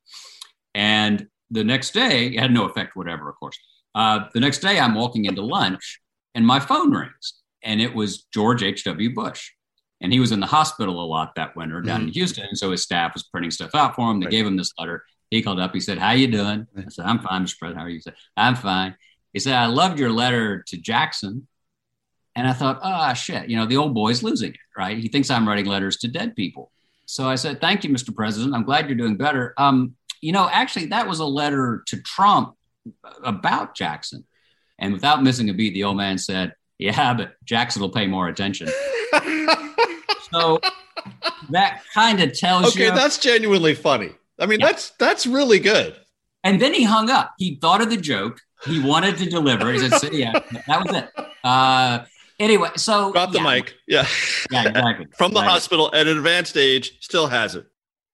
And 0.74 1.28
the 1.52 1.64
next 1.64 1.92
day, 1.92 2.28
it 2.28 2.40
had 2.40 2.52
no 2.52 2.66
effect, 2.66 2.96
whatever, 2.96 3.30
of 3.30 3.36
course. 3.36 3.58
Uh, 3.96 4.26
the 4.34 4.40
next 4.40 4.60
day, 4.60 4.80
I'm 4.80 4.96
walking 4.96 5.26
into 5.26 5.42
lunch 5.42 6.00
and 6.36 6.46
my 6.46 6.60
phone 6.60 6.92
rings, 6.92 7.34
and 7.64 7.82
it 7.82 7.94
was 7.94 8.24
George 8.34 8.64
H.W. 8.64 9.14
Bush. 9.14 9.52
And 10.02 10.14
he 10.14 10.20
was 10.20 10.32
in 10.32 10.40
the 10.40 10.48
hospital 10.48 11.04
a 11.04 11.06
lot 11.06 11.36
that 11.36 11.58
winter 11.58 11.82
down 11.82 12.04
in 12.04 12.08
Houston. 12.10 12.46
And 12.48 12.58
so 12.58 12.72
his 12.72 12.84
staff 12.84 13.14
was 13.14 13.24
printing 13.24 13.52
stuff 13.52 13.76
out 13.76 13.96
for 13.96 14.10
him. 14.10 14.22
They 14.22 14.28
gave 14.28 14.48
him 14.48 14.56
this 14.56 14.72
letter. 14.80 15.04
He 15.30 15.42
called 15.42 15.60
up. 15.60 15.74
He 15.74 15.80
said, 15.80 15.98
How 15.98 16.12
you 16.12 16.28
doing? 16.28 16.68
I 16.78 16.90
said, 16.90 17.06
I'm 17.06 17.20
fine, 17.20 17.46
Mr. 17.46 17.60
President. 17.60 17.78
How 17.78 17.86
are 17.86 17.90
you? 17.90 17.96
He 17.96 18.02
said, 18.02 18.16
I'm 18.36 18.56
fine. 18.56 18.96
He 19.34 19.40
said, 19.40 19.54
I 19.54 19.68
loved 19.68 20.00
your 20.00 20.12
letter 20.12 20.64
to 20.68 20.78
Jackson. 20.78 21.48
And 22.36 22.48
I 22.48 22.54
thought, 22.54 22.80
oh, 22.82 23.14
shit, 23.14 23.50
you 23.50 23.58
know, 23.58 23.66
the 23.66 23.78
old 23.78 23.94
boy's 23.94 24.24
losing 24.24 24.52
it, 24.52 24.58
right? 24.78 24.98
He 24.98 25.10
thinks 25.10 25.30
I'm 25.30 25.48
writing 25.48 25.66
letters 25.66 25.98
to 25.98 26.08
dead 26.08 26.36
people. 26.36 26.72
So 27.06 27.28
I 27.28 27.36
said, 27.36 27.60
Thank 27.60 27.84
you, 27.84 27.90
Mr. 27.90 28.16
President. 28.16 28.54
I'm 28.54 28.64
glad 28.64 28.88
you're 28.88 28.98
doing 28.98 29.18
better. 29.18 29.54
Um, 29.58 29.96
you 30.22 30.32
know, 30.32 30.50
actually, 30.52 30.88
that 30.88 31.08
was 31.08 31.20
a 31.20 31.26
letter 31.26 31.84
to 31.88 32.02
Trump 32.02 32.56
about 33.24 33.76
Jackson. 33.76 34.26
And 34.78 34.94
without 34.94 35.24
missing 35.24 35.50
a 35.50 35.54
beat, 35.54 35.74
the 35.74 35.84
old 35.84 35.98
man 35.98 36.18
said, 36.18 36.54
Yeah, 36.78 37.14
but 37.14 37.34
Jackson 37.44 37.82
will 37.82 37.90
pay 37.90 38.08
more 38.08 38.28
attention. 38.28 38.68
so 40.32 40.60
that 41.50 41.82
kind 41.94 42.22
of 42.22 42.38
tells 42.38 42.68
Okay, 42.68 42.86
you. 42.86 42.88
Okay, 42.92 42.96
that's 42.96 43.18
genuinely 43.18 43.76
funny. 43.76 44.12
I 44.40 44.46
mean, 44.46 44.60
that's 44.60 44.92
that's 44.92 45.26
really 45.26 45.60
good. 45.60 45.96
And 46.44 46.62
then 46.62 46.74
he 46.74 46.84
hung 46.84 47.10
up. 47.10 47.34
He 47.38 47.56
thought 47.56 47.82
of 47.82 47.90
the 47.90 47.98
joke. 47.98 48.40
He 48.66 48.80
wanted 48.80 49.18
to 49.18 49.30
deliver. 49.30 49.72
He 49.74 49.80
said, 49.80 49.94
"So, 50.00 50.12
"Yeah, 50.12 50.32
that 50.68 50.86
was 50.86 50.96
it." 50.96 51.10
Uh, 51.44 52.06
anyway, 52.40 52.70
so 52.78 53.12
Drop 53.12 53.32
the 53.32 53.40
yeah. 53.40 53.44
mic. 53.44 53.74
Yeah. 53.88 54.08
Yeah, 54.52 54.68
exactly. 54.70 55.08
From 55.18 55.34
the 55.34 55.42
Right. 55.42 55.50
hospital 55.50 55.90
at 55.94 56.08
an 56.08 56.18
advanced 56.18 56.58
age, 56.58 56.98
still 57.02 57.28
has 57.28 57.56
it. 57.56 57.66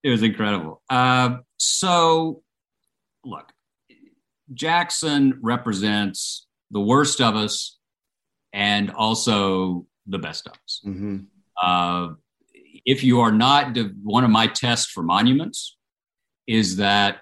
it 0.04 0.10
was 0.10 0.22
incredible. 0.24 0.82
Uh, 0.90 1.38
so, 1.58 2.44
look, 3.24 3.52
Jackson 4.54 5.40
represents 5.42 6.46
the 6.72 6.80
worst 6.82 7.22
of 7.22 7.36
us 7.36 7.78
and 8.54 8.92
also 8.92 9.86
the 10.08 10.20
best 10.20 10.46
of 10.48 10.54
us. 10.54 10.82
Mm-hmm. 10.86 11.18
Uh, 11.62 12.14
if 12.86 13.04
you 13.04 13.22
are 13.22 13.32
not, 13.32 13.76
one 14.04 14.24
of 14.24 14.30
my 14.30 14.48
tests 14.48 14.92
for 14.92 15.02
monuments 15.04 15.76
is 16.48 16.78
that 16.78 17.20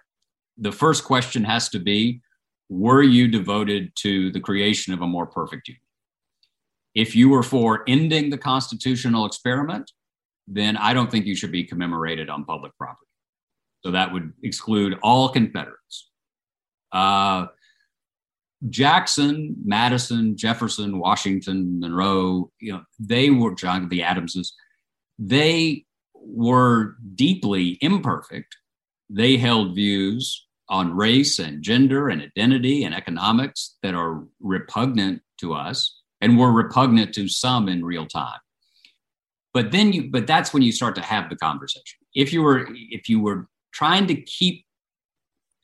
the 0.57 0.71
first 0.71 1.03
question 1.03 1.43
has 1.43 1.69
to 1.69 1.79
be 1.79 2.21
Were 2.69 3.03
you 3.03 3.27
devoted 3.27 3.91
to 3.97 4.31
the 4.31 4.39
creation 4.39 4.93
of 4.93 5.01
a 5.01 5.07
more 5.07 5.25
perfect 5.25 5.67
union? 5.67 5.81
If 6.95 7.15
you 7.15 7.29
were 7.29 7.43
for 7.43 7.83
ending 7.87 8.29
the 8.29 8.37
constitutional 8.37 9.25
experiment, 9.25 9.91
then 10.47 10.77
I 10.77 10.93
don't 10.93 11.09
think 11.09 11.25
you 11.25 11.35
should 11.35 11.51
be 11.51 11.63
commemorated 11.63 12.29
on 12.29 12.45
public 12.45 12.75
property. 12.77 13.07
So 13.83 13.91
that 13.91 14.13
would 14.13 14.33
exclude 14.43 14.97
all 15.01 15.29
Confederates. 15.29 16.09
Uh, 16.91 17.47
Jackson, 18.69 19.55
Madison, 19.65 20.37
Jefferson, 20.37 20.99
Washington, 20.99 21.79
Monroe, 21.79 22.51
you 22.59 22.73
know, 22.73 22.83
they 22.99 23.29
were 23.29 23.55
John 23.55 23.89
the 23.89 24.03
Adamses, 24.03 24.53
they 25.19 25.85
were 26.13 26.95
deeply 27.15 27.77
imperfect. 27.81 28.55
They 29.13 29.37
held 29.37 29.75
views 29.75 30.47
on 30.69 30.95
race 30.95 31.37
and 31.37 31.61
gender 31.61 32.09
and 32.09 32.19
identity 32.19 32.83
and 32.83 32.95
economics 32.95 33.77
that 33.83 33.93
are 33.93 34.23
repugnant 34.39 35.21
to 35.39 35.53
us 35.53 36.01
and 36.19 36.39
were 36.39 36.51
repugnant 36.51 37.13
to 37.13 37.27
some 37.27 37.69
in 37.69 37.85
real 37.85 38.07
time. 38.07 38.39
But 39.53 39.71
then 39.71 39.93
you 39.93 40.09
but 40.09 40.25
that's 40.25 40.51
when 40.51 40.63
you 40.63 40.71
start 40.71 40.95
to 40.95 41.01
have 41.01 41.29
the 41.29 41.35
conversation. 41.35 41.99
If 42.15 42.33
you 42.33 42.41
were 42.41 42.67
if 42.71 43.07
you 43.07 43.19
were 43.19 43.47
trying 43.71 44.07
to 44.07 44.15
keep 44.15 44.65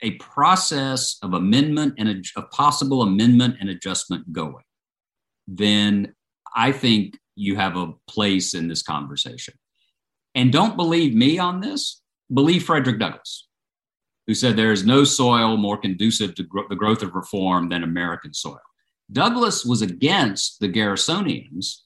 a 0.02 0.12
process 0.12 1.18
of 1.24 1.34
amendment 1.34 1.96
and 1.98 2.08
a, 2.08 2.40
a 2.40 2.44
possible 2.44 3.02
amendment 3.02 3.56
and 3.60 3.70
adjustment 3.70 4.32
going, 4.32 4.64
then 5.48 6.14
I 6.56 6.72
think 6.72 7.18
you 7.36 7.56
have 7.56 7.76
a 7.78 7.94
place 8.08 8.54
in 8.54 8.68
this 8.68 8.84
conversation. 8.84 9.56
And 10.36 10.54
don't 10.54 10.78
believe 10.78 11.16
me 11.16 11.40
on 11.40 11.62
this, 11.62 12.02
believe 12.34 12.64
Frederick 12.64 13.00
Douglass, 13.00 13.48
who 14.28 14.34
said 14.34 14.56
there 14.56 14.72
is 14.72 14.86
no 14.86 15.04
soil 15.04 15.58
more 15.58 15.78
conducive 15.78 16.36
to 16.36 16.44
gro- 16.44 16.68
the 16.70 16.76
growth 16.76 17.02
of 17.02 17.16
reform 17.16 17.70
than 17.70 17.84
American 17.84 18.34
soil. 18.34 18.60
Douglass 19.12 19.66
was 19.66 19.82
against 19.82 20.60
the 20.60 20.70
Garrisonians, 20.70 21.78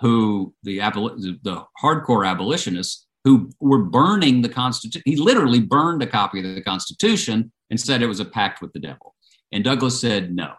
who 0.00 0.54
the, 0.62 0.78
aboli- 0.78 1.42
the 1.42 1.64
hardcore 1.82 2.26
abolitionists 2.26 3.06
who 3.24 3.50
were 3.60 3.84
burning 3.84 4.42
the 4.42 4.48
Constitution. 4.48 5.02
He 5.04 5.16
literally 5.16 5.60
burned 5.60 6.02
a 6.02 6.06
copy 6.06 6.38
of 6.40 6.54
the 6.54 6.62
Constitution 6.62 7.52
and 7.70 7.80
said 7.80 8.02
it 8.02 8.06
was 8.06 8.20
a 8.20 8.24
pact 8.24 8.60
with 8.60 8.72
the 8.72 8.80
devil. 8.80 9.14
And 9.52 9.64
Douglass 9.64 10.00
said, 10.00 10.34
no, 10.34 10.52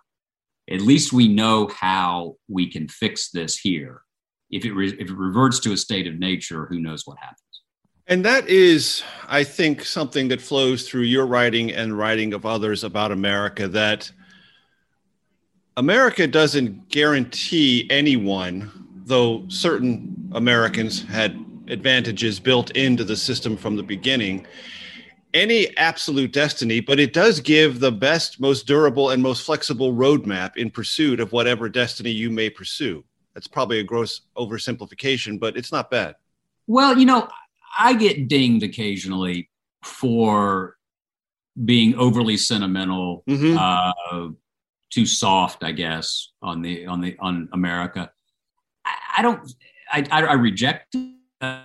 at 0.69 0.81
least 0.81 1.13
we 1.13 1.27
know 1.27 1.67
how 1.67 2.35
we 2.47 2.71
can 2.71 2.87
fix 2.87 3.29
this 3.29 3.57
here. 3.57 4.01
If 4.49 4.65
it, 4.65 4.73
re- 4.73 4.97
if 4.99 5.09
it 5.09 5.17
reverts 5.17 5.59
to 5.61 5.73
a 5.73 5.77
state 5.77 6.07
of 6.07 6.17
nature, 6.17 6.65
who 6.67 6.79
knows 6.79 7.03
what 7.05 7.17
happens? 7.19 7.39
And 8.07 8.23
that 8.25 8.47
is, 8.47 9.03
I 9.27 9.43
think, 9.43 9.83
something 9.83 10.27
that 10.27 10.41
flows 10.41 10.87
through 10.87 11.03
your 11.03 11.25
writing 11.25 11.71
and 11.71 11.97
writing 11.97 12.33
of 12.33 12.45
others 12.45 12.83
about 12.83 13.11
America 13.11 13.67
that 13.69 14.11
America 15.77 16.27
doesn't 16.27 16.87
guarantee 16.89 17.87
anyone, 17.89 18.71
though 19.05 19.43
certain 19.49 20.29
Americans 20.33 21.03
had 21.03 21.43
advantages 21.67 22.39
built 22.39 22.71
into 22.71 23.03
the 23.03 23.17
system 23.17 23.57
from 23.57 23.75
the 23.75 23.83
beginning 23.83 24.45
any 25.35 25.75
absolute 25.77 26.31
destiny, 26.31 26.79
but 26.79 26.99
it 26.99 27.11
does 27.11 27.41
give 27.41 27.81
the 27.81 27.91
best, 27.91 28.39
most 28.39 28.65
durable, 28.65 29.09
and 29.09 29.21
most 29.21 29.45
flexible 29.45 29.93
roadmap 29.93 30.55
in 30.55 30.71
pursuit 30.71 31.19
of 31.19 31.33
whatever 31.33 31.67
destiny 31.67 32.09
you 32.09 32.31
may 32.31 32.49
pursue. 32.49 33.03
That's 33.33 33.47
probably 33.47 33.79
a 33.79 33.83
gross 33.83 34.21
oversimplification, 34.37 35.37
but 35.37 35.57
it's 35.57 35.73
not 35.73 35.91
bad. 35.91 36.15
Well, 36.67 36.97
you 36.97 37.05
know, 37.05 37.27
I 37.77 37.93
get 37.93 38.27
dinged 38.27 38.63
occasionally 38.63 39.49
for 39.83 40.75
being 41.63 41.95
overly 41.95 42.37
sentimental, 42.37 43.23
mm-hmm. 43.29 43.57
uh, 43.57 44.29
too 44.91 45.05
soft, 45.05 45.63
I 45.63 45.71
guess, 45.71 46.31
on 46.41 46.61
the 46.61 46.85
on 46.85 47.01
the 47.01 47.15
on 47.19 47.49
America. 47.53 48.11
I, 48.85 48.95
I 49.17 49.21
don't. 49.21 49.53
I, 49.91 50.05
I, 50.11 50.25
I 50.25 50.33
reject 50.33 50.95
it 50.95 51.59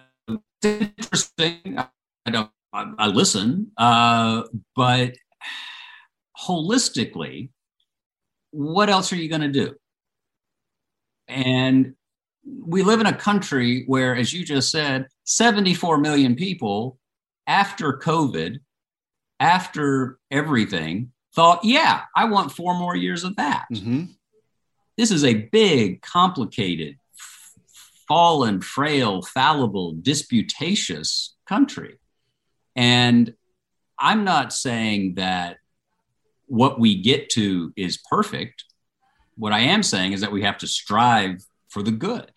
interesting. 0.62 1.78
I 1.78 2.30
don't. 2.30 2.50
I, 2.72 2.92
I 2.98 3.06
listen, 3.08 3.72
uh, 3.76 4.44
but 4.76 5.16
holistically, 6.38 7.50
what 8.52 8.88
else 8.88 9.12
are 9.12 9.16
you 9.16 9.28
going 9.28 9.40
to 9.40 9.48
do? 9.48 9.74
And 11.28 11.94
we 12.44 12.82
live 12.82 13.00
in 13.00 13.06
a 13.06 13.16
country 13.16 13.84
where, 13.86 14.16
as 14.16 14.32
you 14.32 14.44
just 14.44 14.70
said, 14.70 15.06
74 15.31 15.99
million 15.99 16.35
people 16.35 16.99
after 17.47 17.93
COVID, 17.99 18.59
after 19.39 20.18
everything, 20.28 21.12
thought, 21.37 21.64
yeah, 21.64 22.03
I 22.16 22.24
want 22.24 22.51
four 22.51 22.74
more 22.74 22.97
years 22.97 23.22
of 23.22 23.37
that. 23.37 23.66
Mm-hmm. 23.72 24.07
This 24.99 25.12
is 25.12 25.24
a 25.24 25.35
big, 25.35 26.03
complicated, 26.03 26.97
fallen, 28.09 28.61
frail, 28.61 29.22
fallible, 29.22 29.95
disputatious 30.03 31.37
country. 31.47 32.01
And 32.74 33.33
I'm 34.01 34.24
not 34.24 34.53
saying 34.53 35.14
that 35.14 35.59
what 36.47 36.81
we 36.81 37.01
get 37.01 37.31
to 37.31 37.72
is 37.76 37.99
perfect. 37.99 38.64
What 39.37 39.53
I 39.53 39.61
am 39.61 39.85
saying 39.85 40.12
is 40.12 40.22
that 40.22 40.33
we 40.33 40.43
have 40.43 40.59
to 40.59 40.66
strive 40.66 41.45
for 41.68 41.85
the 41.85 41.93
good. 41.93 42.33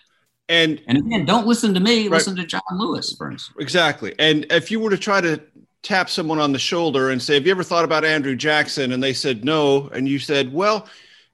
And 0.54 0.82
and 0.88 0.99
again, 0.99 1.26
don't 1.26 1.47
listen 1.47 1.74
to 1.74 1.80
me, 1.80 2.04
right. 2.04 2.18
listen 2.18 2.36
to 2.36 2.45
John 2.45 2.62
Lewis, 2.74 3.16
for 3.18 3.32
instance. 3.32 3.56
Exactly. 3.60 4.14
And 4.20 4.45
if 4.51 4.70
you 4.70 4.80
were 4.80 4.91
to 4.91 4.97
try 4.97 5.20
to 5.20 5.41
tap 5.82 6.12
someone 6.12 6.39
on 6.39 6.51
the 6.51 6.60
shoulder 6.60 7.10
and 7.10 7.20
say, 7.20 7.34
Have 7.34 7.47
you 7.47 7.51
ever 7.51 7.64
thought 7.64 7.84
about 7.84 8.06
Andrew 8.06 8.36
Jackson? 8.36 8.91
And 8.91 9.01
they 9.01 9.14
said 9.14 9.43
no. 9.43 9.89
And 9.89 10.08
you 10.08 10.20
said, 10.20 10.54
Well, 10.54 10.88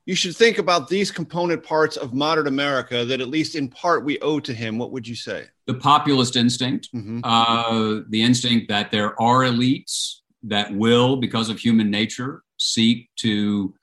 you 0.06 0.16
should 0.16 0.38
think 0.38 0.58
about 0.58 0.88
these 0.88 1.12
component 1.12 1.64
parts 1.64 1.98
of 1.98 2.14
modern 2.14 2.48
America 2.48 3.04
that, 3.04 3.20
at 3.20 3.28
least 3.28 3.56
in 3.56 3.68
part, 3.68 4.06
we 4.06 4.18
owe 4.20 4.40
to 4.40 4.54
him. 4.54 4.78
What 4.78 4.92
would 4.92 5.06
you 5.06 5.16
say? 5.16 5.48
The 5.68 5.76
populist 5.76 6.38
instinct, 6.38 6.90
mm-hmm. 6.96 7.20
uh, 7.24 8.02
the 8.08 8.24
instinct 8.24 8.70
that 8.70 8.90
there 8.90 9.22
are 9.22 9.42
elites 9.42 10.22
that 10.44 10.74
will, 10.74 11.18
because 11.18 11.50
of 11.50 11.60
human 11.60 11.92
nature, 11.92 12.44
seek 12.58 13.10
to 13.18 13.76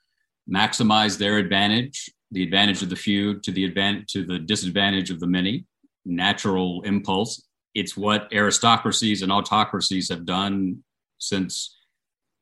maximize 0.51 1.17
their 1.19 1.37
advantage, 1.37 2.09
the 2.31 2.43
advantage 2.43 2.81
of 2.81 2.89
the 2.89 2.95
few 2.95 3.39
to 3.39 3.51
the 3.51 3.65
advantage 3.65 4.11
to 4.13 4.25
the 4.25 4.39
disadvantage 4.39 5.09
of 5.09 5.19
the 5.19 5.27
many. 5.27 5.65
Natural 6.05 6.81
impulse. 6.83 7.47
It's 7.75 7.95
what 7.95 8.27
aristocracies 8.33 9.21
and 9.21 9.31
autocracies 9.31 10.09
have 10.09 10.25
done 10.25 10.83
since 11.19 11.75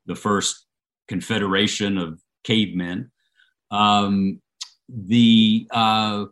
the 0.06 0.16
first 0.16 0.66
confederation 1.08 1.98
of 1.98 2.20
cavemen. 2.44 3.12
Um, 3.72 4.42
the 4.88 5.68
uh, 5.72 6.26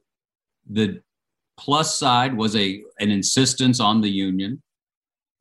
the 0.70 1.02
plus 1.58 1.98
side 1.98 2.36
was 2.36 2.56
a 2.56 2.84
an 3.00 3.12
insistence 3.12 3.80
on 3.80 4.02
the 4.02 4.10
union. 4.10 4.62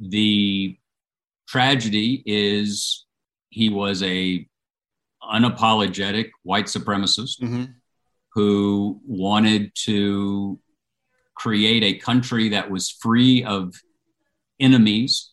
The 0.00 0.76
tragedy 1.46 2.22
is 2.26 3.06
he 3.50 3.68
was 3.68 4.02
a 4.02 4.46
unapologetic 5.22 6.30
white 6.42 6.66
supremacist 6.66 7.40
mm-hmm. 7.40 7.64
Who 8.34 9.00
wanted 9.06 9.72
to 9.74 10.58
create 11.34 11.82
a 11.82 11.98
country 11.98 12.50
that 12.50 12.70
was 12.70 12.90
free 12.90 13.44
of 13.44 13.74
enemies 14.60 15.32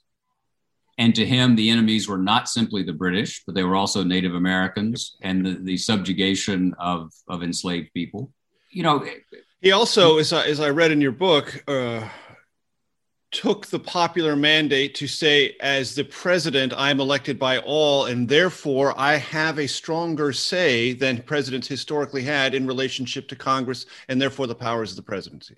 and 1.00 1.16
to 1.16 1.26
him, 1.26 1.56
the 1.56 1.70
enemies 1.70 2.10
were 2.10 2.18
not 2.18 2.50
simply 2.50 2.84
the 2.84 2.92
British, 2.92 3.44
but 3.46 3.56
they 3.56 3.64
were 3.64 3.78
also 3.78 4.04
Native 4.04 4.36
Americans 4.36 5.16
and 5.22 5.46
the, 5.46 5.54
the 5.54 5.78
subjugation 5.78 6.76
of, 6.78 7.14
of 7.30 7.42
enslaved 7.42 7.94
people. 7.94 8.34
You 8.70 8.84
know, 8.84 9.06
he 9.62 9.72
also, 9.72 10.18
as 10.18 10.34
I, 10.34 10.46
as 10.48 10.60
I 10.60 10.72
read 10.72 10.92
in 10.92 11.00
your 11.00 11.14
book, 11.14 11.64
uh, 11.70 12.06
took 13.32 13.68
the 13.68 13.80
popular 13.80 14.36
mandate 14.36 14.96
to 14.96 15.08
say, 15.08 15.56
as 15.62 15.96
the 15.96 16.04
president, 16.04 16.74
I'm 16.76 17.00
elected 17.00 17.38
by 17.38 17.60
all, 17.60 18.06
and 18.06 18.28
therefore 18.28 18.94
I 18.98 19.16
have 19.18 19.60
a 19.60 19.68
stronger 19.68 20.34
say 20.34 20.94
than 20.94 21.22
presidents 21.22 21.68
historically 21.68 22.24
had 22.24 22.56
in 22.56 22.66
relationship 22.66 23.28
to 23.30 23.36
Congress, 23.36 23.86
and 24.08 24.22
therefore 24.22 24.48
the 24.48 24.56
powers 24.56 24.92
of 24.92 24.96
the 24.96 25.04
presidency. 25.04 25.58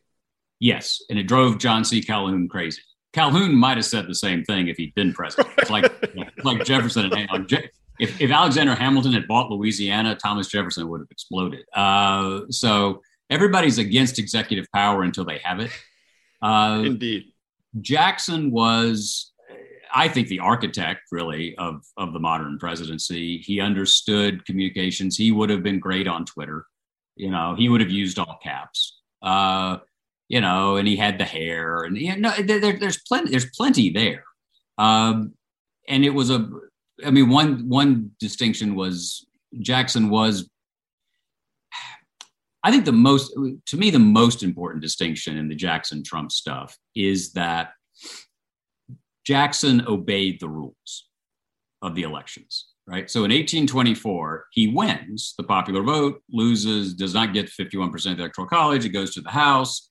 Yes, 0.60 1.02
and 1.10 1.18
it 1.18 1.28
drove 1.28 1.58
John 1.58 1.84
C. 1.84 2.02
Calhoun 2.02 2.48
crazy. 2.48 2.82
Calhoun 3.14 3.56
might 3.56 3.78
have 3.78 3.86
said 3.86 4.08
the 4.08 4.16
same 4.16 4.44
thing 4.44 4.68
if 4.68 4.78
he'd 4.78 4.96
been 4.96 5.14
president. 5.14 5.54
It's 5.58 5.72
like 5.72 5.92
like 6.44 6.64
Jefferson 6.64 7.12
and 7.12 7.52
if, 8.00 8.20
if 8.20 8.32
Alexander 8.32 8.74
Hamilton 8.74 9.14
had 9.14 9.28
bought 9.28 9.50
Louisiana, 9.52 10.16
Thomas 10.16 10.48
Jefferson 10.48 10.90
would 10.90 11.02
have 11.02 11.12
exploded. 11.12 11.66
Uh, 11.74 12.42
so 12.50 13.02
everybody's 13.30 13.78
against 13.78 14.18
executive 14.18 14.66
power 14.74 15.04
until 15.04 15.26
they 15.26 15.40
have 15.40 15.60
it. 15.60 15.72
Uh, 16.42 16.82
Indeed. 16.86 17.32
Jackson 17.80 18.52
was, 18.52 19.32
I 19.94 20.08
think 20.08 20.28
the 20.28 20.40
architect 20.40 21.02
really 21.12 21.56
of 21.58 21.86
of 21.98 22.14
the 22.14 22.20
modern 22.20 22.60
presidency. 22.60 23.38
He 23.38 23.62
understood 23.62 24.46
communications. 24.46 25.16
He 25.16 25.32
would 25.32 25.50
have 25.50 25.64
been 25.64 25.80
great 25.80 26.08
on 26.08 26.26
Twitter. 26.26 26.66
You 27.16 27.32
know, 27.32 27.56
he 27.56 27.70
would 27.70 27.82
have 27.82 27.92
used 27.92 28.20
all 28.20 28.40
caps. 28.44 29.00
Uh, 29.22 29.78
you 30.28 30.42
know, 30.42 30.78
and 30.78 30.88
he 30.88 30.96
had 30.96 31.18
the 31.18 31.26
hair, 31.26 31.84
and 31.84 31.98
you 31.98 32.16
know, 32.16 32.32
there, 32.42 32.78
there's 32.78 33.02
plenty. 33.02 33.32
There's 33.32 33.50
plenty 33.50 33.90
there. 33.90 34.24
Um, 34.78 35.34
and 35.88 36.06
it 36.06 36.12
was 36.12 36.30
a. 36.30 36.50
I 37.06 37.12
mean, 37.12 37.30
one 37.30 37.68
one 37.68 38.12
distinction 38.20 38.76
was 38.76 39.26
Jackson 39.60 40.10
was. 40.10 40.50
I 42.64 42.72
think 42.72 42.86
the 42.86 42.92
most, 42.92 43.34
to 43.34 43.78
me, 43.78 43.90
the 43.90 44.00
most 44.00 44.44
important 44.44 44.84
distinction 44.84 45.38
in 45.38 45.50
the 45.50 45.56
Jackson 45.56 46.04
Trump 46.04 46.32
stuff 46.32 46.78
is 46.96 47.34
that 47.34 47.74
Jackson 49.26 49.84
obeyed 49.88 50.40
the 50.40 50.50
rules 50.50 51.10
of 51.82 51.96
the 51.96 52.04
elections, 52.04 52.68
right? 52.86 53.10
So 53.10 53.20
in 53.20 53.32
1824, 53.32 54.46
he 54.52 54.68
wins 54.68 55.34
the 55.38 55.44
popular 55.44 55.82
vote, 55.82 56.22
loses, 56.32 56.94
does 56.94 57.14
not 57.14 57.34
get 57.34 57.48
51% 57.48 57.94
of 57.94 58.02
the 58.18 58.24
electoral 58.24 58.48
college, 58.48 58.86
it 58.86 58.90
goes 58.90 59.14
to 59.16 59.22
the 59.22 59.32
House. 59.32 59.90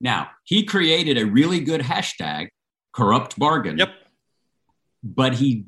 Now, 0.00 0.30
he 0.44 0.64
created 0.64 1.18
a 1.18 1.26
really 1.26 1.60
good 1.60 1.80
hashtag, 1.80 2.48
corrupt 2.92 3.38
bargain. 3.38 3.78
Yep. 3.78 3.90
But 5.02 5.34
he 5.34 5.66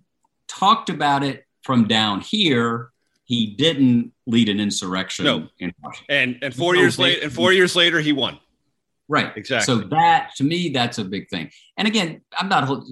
talked 0.48 0.90
about 0.90 1.22
it 1.24 1.44
from 1.62 1.88
down 1.88 2.20
here. 2.20 2.92
He 3.26 3.54
didn't 3.54 4.12
lead 4.26 4.48
an 4.48 4.58
insurrection 4.58 5.24
no. 5.26 5.48
in 5.58 5.72
Washington. 5.82 6.16
And 6.16 6.38
and 6.42 6.54
four 6.54 6.74
years 6.74 6.98
later, 6.98 7.24
and 7.24 7.32
four 7.32 7.52
years 7.52 7.76
later, 7.76 8.00
he 8.00 8.12
won. 8.12 8.38
Right. 9.08 9.36
Exactly. 9.36 9.66
So 9.66 9.88
that 9.88 10.30
to 10.36 10.44
me, 10.44 10.70
that's 10.70 10.98
a 10.98 11.04
big 11.04 11.28
thing. 11.28 11.50
And 11.76 11.86
again, 11.86 12.22
I'm 12.38 12.48
not. 12.48 12.82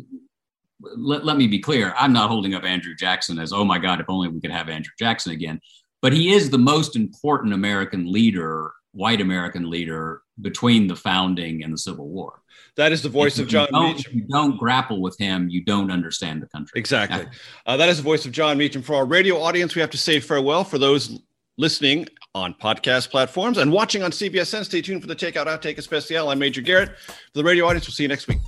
Let, 0.81 1.25
let 1.25 1.37
me 1.37 1.47
be 1.47 1.61
clear. 1.61 1.95
I'm 1.97 2.13
not 2.13 2.29
holding 2.29 2.55
up 2.55 2.65
Andrew 2.65 2.95
Jackson 2.95 3.39
as, 3.39 3.53
oh 3.53 3.65
my 3.65 3.79
God, 3.79 4.01
if 4.01 4.07
only 4.09 4.29
we 4.29 4.41
could 4.41 4.51
have 4.51 4.69
Andrew 4.69 4.93
Jackson 4.99 5.33
again. 5.33 5.61
But 6.03 6.13
he 6.13 6.33
is 6.33 6.51
the 6.51 6.59
most 6.59 6.95
important 6.95 7.55
American 7.55 8.13
leader, 8.13 8.73
white 8.95 9.21
American 9.21 9.69
leader 9.69 10.23
between 10.41 10.87
the 10.87 10.97
founding 10.97 11.63
and 11.63 11.73
the 11.73 11.79
Civil 11.79 12.09
War. 12.09 12.41
That 12.77 12.93
is 12.93 13.03
the 13.03 13.09
voice 13.09 13.39
of 13.39 13.47
Jon 13.47 13.69
Meacham. 13.71 13.99
If 13.99 14.15
you 14.15 14.23
don't 14.23 14.57
grapple 14.59 15.01
with 15.01 15.17
him, 15.19 15.49
you 15.49 15.65
don't 15.65 15.91
understand 15.91 16.43
the 16.43 16.47
country. 16.47 16.79
Exactly. 16.79 17.27
Uh, 17.67 17.77
that 17.77 17.89
is 17.89 17.99
the 17.99 18.03
voice 18.03 18.27
of 18.27 18.33
Jon 18.33 18.59
Meacham. 18.59 18.83
For 18.83 18.95
our 18.95 19.05
radio 19.05 19.41
audience, 19.41 19.75
we 19.75 19.81
have 19.81 19.91
to 19.91 19.99
say 19.99 20.19
farewell. 20.19 20.65
For 20.65 20.79
those 20.79 21.21
listening 21.57 22.09
on 22.35 22.55
podcast 22.55 23.11
platforms 23.11 23.59
and 23.59 23.71
watching 23.71 24.03
on 24.03 24.11
CBSN, 24.11 24.65
stay 24.65 24.83
tuned 24.83 25.03
for 25.03 25.09
the 25.09 25.17
Takeout 25.17 25.47
Outtake 25.47 25.79
Especial. 25.79 26.31
I'm 26.31 26.39
Major 26.39 26.63
Garrett. 26.63 26.99
For 26.99 27.15
the 27.35 27.45
radio 27.45 27.67
audience, 27.67 27.87
we'll 27.87 27.95
see 27.95 28.05
you 28.05 28.09
next 28.09 28.27
week. 28.27 28.39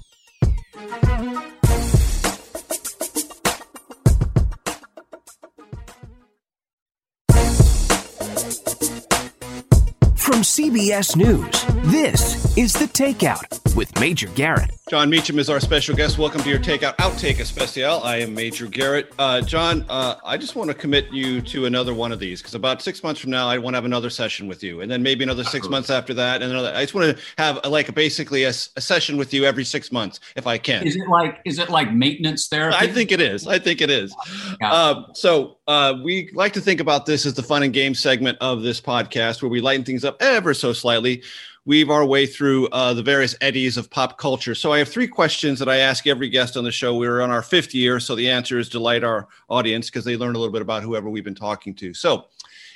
From 10.37 10.43
CBS 10.43 11.17
News, 11.17 11.65
this 11.91 12.55
is 12.59 12.75
The 12.75 12.85
Takeout 12.85 13.75
with 13.75 13.99
Major 13.99 14.29
Garrett. 14.29 14.77
Jon 14.89 15.11
Meacham 15.11 15.41
is 15.41 15.51
our 15.51 15.59
special 15.59 15.97
guest. 15.97 16.17
Welcome 16.17 16.43
to 16.43 16.49
your 16.49 16.61
Takeout 16.61 16.95
Outtake 16.99 17.41
Especial. 17.41 18.01
I 18.05 18.19
am 18.19 18.35
Major 18.35 18.69
Garrett. 18.69 19.13
Uh, 19.19 19.41
Jon, 19.41 19.85
uh, 19.89 20.15
I 20.25 20.37
just 20.37 20.55
want 20.55 20.71
to 20.71 20.75
commit 20.75 21.11
you 21.11 21.41
to 21.41 21.65
another 21.65 21.93
one 21.93 22.13
of 22.13 22.21
these 22.21 22.41
because 22.41 22.55
about 22.55 22.81
six 22.83 23.03
months 23.03 23.21
from 23.21 23.33
now, 23.33 23.49
I 23.49 23.59
want 23.59 23.75
to 23.75 23.79
have 23.79 23.85
another 23.85 24.11
session 24.11 24.47
with 24.47 24.63
you, 24.63 24.83
and 24.83 24.91
then 24.91 25.03
maybe 25.03 25.25
another 25.25 25.43
six 25.43 25.69
months 25.69 25.91
after 25.91 26.15
that, 26.15 26.41
and 26.41 26.53
another. 26.53 26.73
I 26.73 26.83
just 26.83 26.95
want 26.95 27.17
to 27.17 27.23
have 27.37 27.59
a, 27.65 27.69
like 27.69 27.89
a, 27.89 27.93
basically 27.93 28.45
a, 28.45 28.51
a, 28.51 28.81
session 28.81 29.17
with 29.17 29.35
you 29.35 29.45
every 29.45 29.65
six 29.65 29.91
months 29.91 30.21
if 30.37 30.47
I 30.47 30.57
can. 30.57 30.87
Is 30.87 30.95
it 30.95 31.09
like 31.09 31.41
is 31.45 31.59
it 31.59 31.69
like 31.69 31.93
maintenance 31.93 32.47
therapy? 32.47 32.77
I 32.79 32.87
think 32.87 33.11
it 33.11 33.21
is. 33.21 33.45
I 33.45 33.59
think 33.59 33.81
it 33.81 33.91
is. 33.91 34.15
Uh, 34.63 35.03
so 35.15 35.57
uh, 35.67 35.95
we 36.05 36.31
like 36.33 36.53
to 36.53 36.61
think 36.61 36.81
about 36.81 37.07
this 37.07 37.27
as 37.27 37.35
the 37.35 37.43
fun 37.43 37.65
and 37.65 37.73
game 37.73 37.95
segment 37.95 38.39
of 38.41 38.63
this 38.63 38.81
podcast, 38.81 39.43
where 39.43 39.51
we 39.51 39.61
lighten 39.61 39.85
things 39.85 40.05
up 40.05 40.17
ever 40.35 40.55
so 40.55 40.73
slightly 40.73 41.23
weave 41.67 41.91
our 41.91 42.07
way 42.07 42.27
through 42.27 42.69
uh, 42.69 42.95
the 42.95 43.03
various 43.03 43.35
eddies 43.41 43.77
of 43.77 43.91
pop 43.91 44.19
culture. 44.19 44.55
So 44.55 44.73
I 44.73 44.79
have 44.79 44.89
three 44.89 45.09
questions 45.09 45.59
that 45.59 45.69
I 45.69 45.79
ask 45.79 46.07
every 46.07 46.29
guest 46.29 46.57
on 46.57 46.65
the 46.65 46.71
show. 46.71 46.95
We're 46.95 47.21
on 47.21 47.31
our 47.31 47.43
fifth 47.43 47.75
year, 47.75 47.99
so 47.99 48.15
the 48.15 48.31
answer 48.31 48.59
is 48.59 48.69
delight 48.69 49.03
our 49.03 49.27
audience 49.49 49.91
because 49.91 50.05
they 50.05 50.17
learn 50.17 50.37
a 50.37 50.39
little 50.39 50.53
bit 50.53 50.63
about 50.63 50.85
whoever 50.85 51.11
we've 51.11 51.25
been 51.25 51.35
talking 51.35 51.75
to. 51.75 51.93
So, 51.93 52.27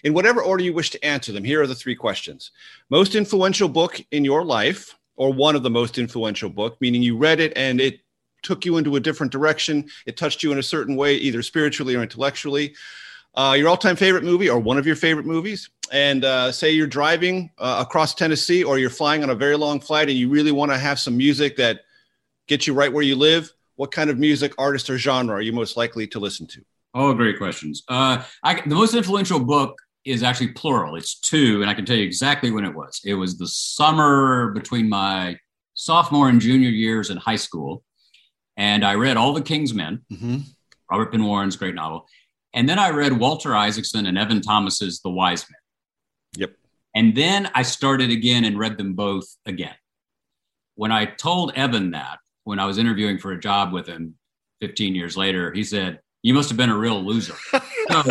in 0.03 0.13
whatever 0.13 0.43
order 0.43 0.65
you 0.65 0.73
wish 0.73 0.91
to 0.91 1.05
answer 1.05 1.31
them, 1.31 1.45
here 1.45 1.63
are 1.63 1.67
the 1.67 1.75
three 1.75 1.95
questions: 1.95 2.51
most 2.91 3.15
influential 3.15 3.69
book 3.69 4.01
in 4.11 4.25
your 4.25 4.45
life, 4.45 4.99
or 5.17 5.33
one 5.33 5.55
of 5.55 5.63
the 5.63 5.71
most 5.71 5.99
influential 5.99 6.51
book, 6.51 6.77
meaning 6.81 7.03
you 7.03 7.17
read 7.17 7.41
it 7.41 7.53
and 7.55 7.81
it 7.81 8.01
took 8.43 8.65
you 8.65 8.79
into 8.79 8.97
a 8.97 9.01
different 9.01 9.31
direction, 9.31 9.89
it 10.07 10.17
touched 10.17 10.43
you 10.43 10.51
in 10.51 10.59
a 10.59 10.63
certain 10.63 10.97
way, 10.97 11.15
either 11.15 11.43
spiritually 11.43 11.95
or 11.95 12.03
intellectually. 12.03 12.75
Uh, 13.35 13.55
your 13.57 13.69
all-time 13.69 13.97
favorite 13.97 14.25
movie 14.25 14.49
or 14.49 14.59
one 14.59 14.79
of 14.79 14.87
your 14.87 14.97
favorite 14.97 15.27
movies? 15.27 15.71
And 15.93 16.25
uh, 16.25 16.53
say 16.53 16.71
you're 16.71 16.87
driving 16.87 17.51
uh, 17.59 17.85
across 17.87 18.15
tennessee 18.15 18.63
or 18.63 18.79
you're 18.79 18.91
flying 18.91 19.23
on 19.23 19.31
a 19.31 19.35
very 19.35 19.57
long 19.57 19.81
flight 19.81 20.09
and 20.09 20.17
you 20.17 20.29
really 20.29 20.53
want 20.53 20.71
to 20.71 20.79
have 20.79 20.99
some 21.01 21.17
music 21.17 21.57
that 21.57 21.81
gets 22.47 22.67
you 22.67 22.75
right 22.75 22.93
where 22.93 23.03
you 23.03 23.17
live 23.17 23.53
what 23.81 23.91
kind 23.91 24.11
of 24.11 24.19
music 24.19 24.53
artist 24.59 24.91
or 24.91 24.99
genre 24.99 25.35
are 25.35 25.41
you 25.41 25.55
most 25.55 25.75
likely 25.75 26.07
to 26.07 26.19
listen 26.21 26.47
to? 26.47 26.63
Oh 26.93 27.15
great 27.15 27.39
questions. 27.39 27.83
Uh, 27.89 28.23
I, 28.43 28.61
the 28.61 28.75
most 28.75 28.95
influential 28.95 29.41
book 29.41 29.79
is 30.05 30.23
actually 30.23 30.49
plural. 30.49 30.97
It's 30.97 31.19
two 31.19 31.63
and 31.63 31.71
i 31.71 31.75
can 31.75 31.87
tell 31.87 31.97
you 31.97 32.05
exactly 32.05 32.51
when 32.51 32.65
it 32.65 32.75
was. 32.75 33.01
It 33.05 33.15
was 33.15 33.39
the 33.39 33.49
summer 33.49 34.53
between 34.53 34.89
my 34.89 35.39
sophomore 35.75 36.29
and 36.29 36.41
junior 36.41 36.69
years 36.69 37.09
in 37.11 37.17
high 37.17 37.37
school 37.37 37.83
and 38.57 38.85
i 38.85 38.95
read 38.95 39.17
all 39.17 39.33
the 39.33 39.41
king's 39.43 39.73
men. 39.73 40.03
Mm-hmm. 40.13 40.39
robert 40.91 41.11
penn 41.11 41.25
warren's 41.25 41.57
great 41.57 41.75
novel 41.75 42.07
and 42.55 42.69
then 42.69 42.79
I 42.79 42.91
read 42.91 43.19
Walter 43.19 43.55
Isaacson 43.55 44.07
and 44.07 44.19
Evan 44.19 44.41
Thomas's 44.41 45.01
The 45.01 45.11
Wise 45.11 45.47
Men. 45.49 45.59
Yep. 46.43 46.57
And 46.95 47.15
then 47.15 47.51
I 47.55 47.63
started 47.63 48.11
again 48.11 48.45
and 48.45 48.59
read 48.59 48.77
them 48.77 48.95
both 48.95 49.37
again. 49.47 49.75
When 50.75 50.91
I 50.91 51.05
told 51.05 51.53
Evan 51.55 51.93
that, 51.93 52.19
when 52.45 52.59
I 52.59 52.67
was 52.67 52.79
interviewing 52.79 53.19
for 53.19 53.33
a 53.33 53.41
job 53.41 53.73
with 53.73 53.87
him 53.87 54.17
15 54.61 54.95
years 54.95 55.17
later, 55.17 55.53
he 55.53 55.63
said, 55.63 56.01
You 56.23 56.35
must 56.35 56.49
have 56.49 56.57
been 56.57 56.71
a 56.71 56.77
real 56.77 57.03
loser. 57.03 57.35
so 57.53 58.03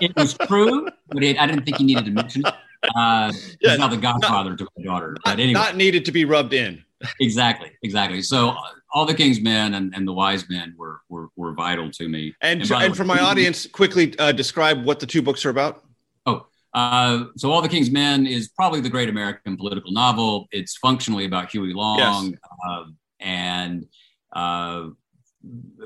it 0.00 0.14
was 0.16 0.34
true, 0.34 0.88
but 1.08 1.22
it, 1.22 1.38
I 1.38 1.46
didn't 1.46 1.64
think 1.64 1.76
he 1.76 1.84
needed 1.84 2.06
to 2.06 2.10
mention 2.10 2.42
it. 2.46 2.54
Uh, 2.94 3.32
yeah, 3.60 3.70
he's 3.70 3.78
now 3.78 3.88
the 3.88 3.96
godfather 3.96 4.50
not, 4.50 4.58
to 4.58 4.68
my 4.76 4.84
daughter. 4.84 5.16
But 5.24 5.38
anyway. 5.38 5.52
Not 5.52 5.76
needed 5.76 6.04
to 6.06 6.12
be 6.12 6.24
rubbed 6.24 6.54
in. 6.54 6.82
exactly, 7.20 7.70
exactly. 7.82 8.22
So 8.22 8.56
all 8.92 9.04
the 9.06 9.14
King's 9.14 9.40
Men 9.40 9.74
and, 9.74 9.94
and 9.94 10.06
the 10.06 10.12
Wise 10.12 10.48
Men 10.48 10.74
were, 10.76 11.00
were, 11.08 11.28
were 11.36 11.52
vital 11.52 11.90
to 11.92 12.08
me. 12.08 12.34
And, 12.40 12.62
and, 12.62 12.70
and 12.70 12.92
way, 12.92 12.96
for 12.96 13.04
my 13.04 13.18
audience, 13.20 13.66
quickly 13.66 14.18
uh, 14.18 14.32
describe 14.32 14.84
what 14.84 15.00
the 15.00 15.06
two 15.06 15.22
books 15.22 15.44
are 15.44 15.50
about. 15.50 15.84
Oh, 16.26 16.46
uh, 16.74 17.24
so 17.36 17.50
All 17.50 17.62
the 17.62 17.68
King's 17.68 17.90
Men 17.90 18.26
is 18.26 18.48
probably 18.48 18.80
the 18.80 18.90
great 18.90 19.08
American 19.08 19.56
political 19.56 19.92
novel. 19.92 20.48
It's 20.52 20.76
functionally 20.76 21.24
about 21.24 21.50
Huey 21.50 21.72
Long 21.72 21.98
yes. 21.98 22.32
uh, 22.68 22.84
and 23.20 23.86
uh, 24.32 24.88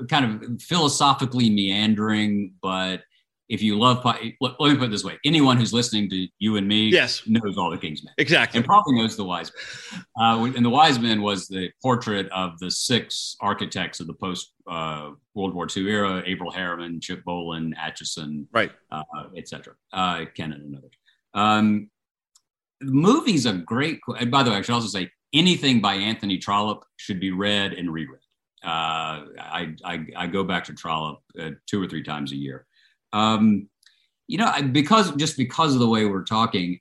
kind 0.09 0.43
of 0.43 0.61
philosophically 0.61 1.49
meandering, 1.49 2.53
but 2.61 3.03
if 3.49 3.61
you 3.61 3.77
love, 3.77 4.03
let, 4.05 4.15
let, 4.41 4.71
me 4.71 4.75
put 4.75 4.85
it 4.85 4.91
this 4.91 5.03
way: 5.03 5.17
anyone 5.25 5.57
who's 5.57 5.73
listening 5.73 6.09
to 6.09 6.27
you 6.39 6.55
and 6.57 6.67
me, 6.67 6.89
yes. 6.89 7.23
knows 7.27 7.57
all 7.57 7.69
the 7.69 7.77
King's 7.77 8.03
Men, 8.03 8.13
exactly, 8.17 8.57
and 8.57 8.65
probably 8.65 8.95
knows 8.95 9.15
the 9.15 9.23
Wise 9.23 9.51
Men. 9.93 10.03
Uh, 10.19 10.43
and 10.55 10.65
the 10.65 10.69
Wise 10.69 10.99
Men 10.99 11.21
was 11.21 11.47
the 11.47 11.69
portrait 11.81 12.29
of 12.31 12.57
the 12.59 12.71
six 12.71 13.35
architects 13.41 13.99
of 13.99 14.07
the 14.07 14.13
post 14.13 14.53
uh, 14.67 15.11
World 15.33 15.53
War 15.53 15.67
II 15.75 15.89
era: 15.89 16.23
Averell 16.25 16.53
Harriman, 16.53 17.01
Chip 17.01 17.23
Bohlen, 17.25 17.73
Acheson 17.75 18.45
right, 18.53 18.71
uh, 18.91 19.03
etc. 19.35 19.73
Uh, 19.91 20.25
Kennan 20.35 20.61
and 20.61 20.77
others. 20.77 20.93
Um, 21.33 21.89
the 22.79 22.91
movie's 22.91 23.45
a 23.45 23.53
great. 23.53 23.99
And 24.19 24.31
by 24.31 24.43
the 24.43 24.51
way, 24.51 24.57
I 24.57 24.61
should 24.61 24.73
also 24.73 24.87
say 24.87 25.09
anything 25.33 25.81
by 25.81 25.95
Anthony 25.95 26.37
Trollope 26.37 26.85
should 26.97 27.19
be 27.19 27.31
read 27.31 27.73
and 27.73 27.91
reread. 27.91 28.19
Uh, 28.63 29.27
I, 29.39 29.75
I, 29.83 30.05
I 30.15 30.27
go 30.27 30.43
back 30.43 30.63
to 30.65 30.73
Trollope 30.73 31.21
uh, 31.39 31.51
two 31.67 31.83
or 31.83 31.87
three 31.87 32.03
times 32.03 32.31
a 32.31 32.35
year. 32.37 32.65
Um, 33.13 33.69
you 34.27 34.37
know, 34.37 34.51
because 34.71 35.15
just 35.15 35.37
because 35.37 35.73
of 35.73 35.79
the 35.79 35.87
way 35.87 36.05
we're 36.05 36.23
talking, 36.23 36.79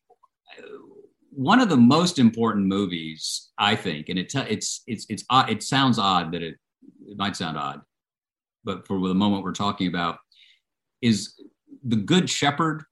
one 1.33 1.61
of 1.61 1.68
the 1.68 1.76
most 1.76 2.18
important 2.18 2.66
movies, 2.66 3.51
I 3.59 3.74
think, 3.74 4.09
and 4.09 4.18
it 4.18 4.33
it's 4.35 4.83
it's 4.87 5.07
it's 5.09 5.24
it 5.30 5.62
sounds 5.62 5.99
odd 5.99 6.33
that 6.33 6.43
it 6.43 6.57
it 7.07 7.16
might 7.16 7.37
sound 7.37 7.57
odd, 7.57 7.80
but 8.64 8.87
for 8.87 9.01
the 9.09 9.14
moment 9.14 9.43
we're 9.43 9.53
talking 9.53 9.89
about, 9.89 10.18
is 11.01 11.35
the 11.85 11.97
Good 11.97 12.28
Shepherd. 12.28 12.85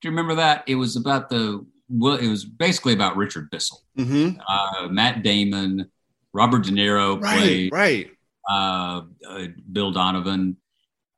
Do 0.00 0.08
you 0.08 0.10
remember 0.10 0.34
that? 0.36 0.64
It 0.66 0.74
was 0.74 0.96
about 0.96 1.30
the 1.30 1.64
well, 1.88 2.16
it 2.16 2.28
was 2.28 2.44
basically 2.44 2.92
about 2.92 3.16
Richard 3.16 3.50
Bissell, 3.50 3.82
mm-hmm. 3.98 4.38
uh, 4.46 4.88
Matt 4.88 5.22
Damon, 5.22 5.90
Robert 6.34 6.64
De 6.64 6.70
Niro 6.70 7.20
right, 7.20 7.38
played 7.38 7.72
right. 7.72 8.10
Uh, 8.48 9.02
uh, 9.28 9.46
Bill 9.72 9.90
Donovan 9.90 10.58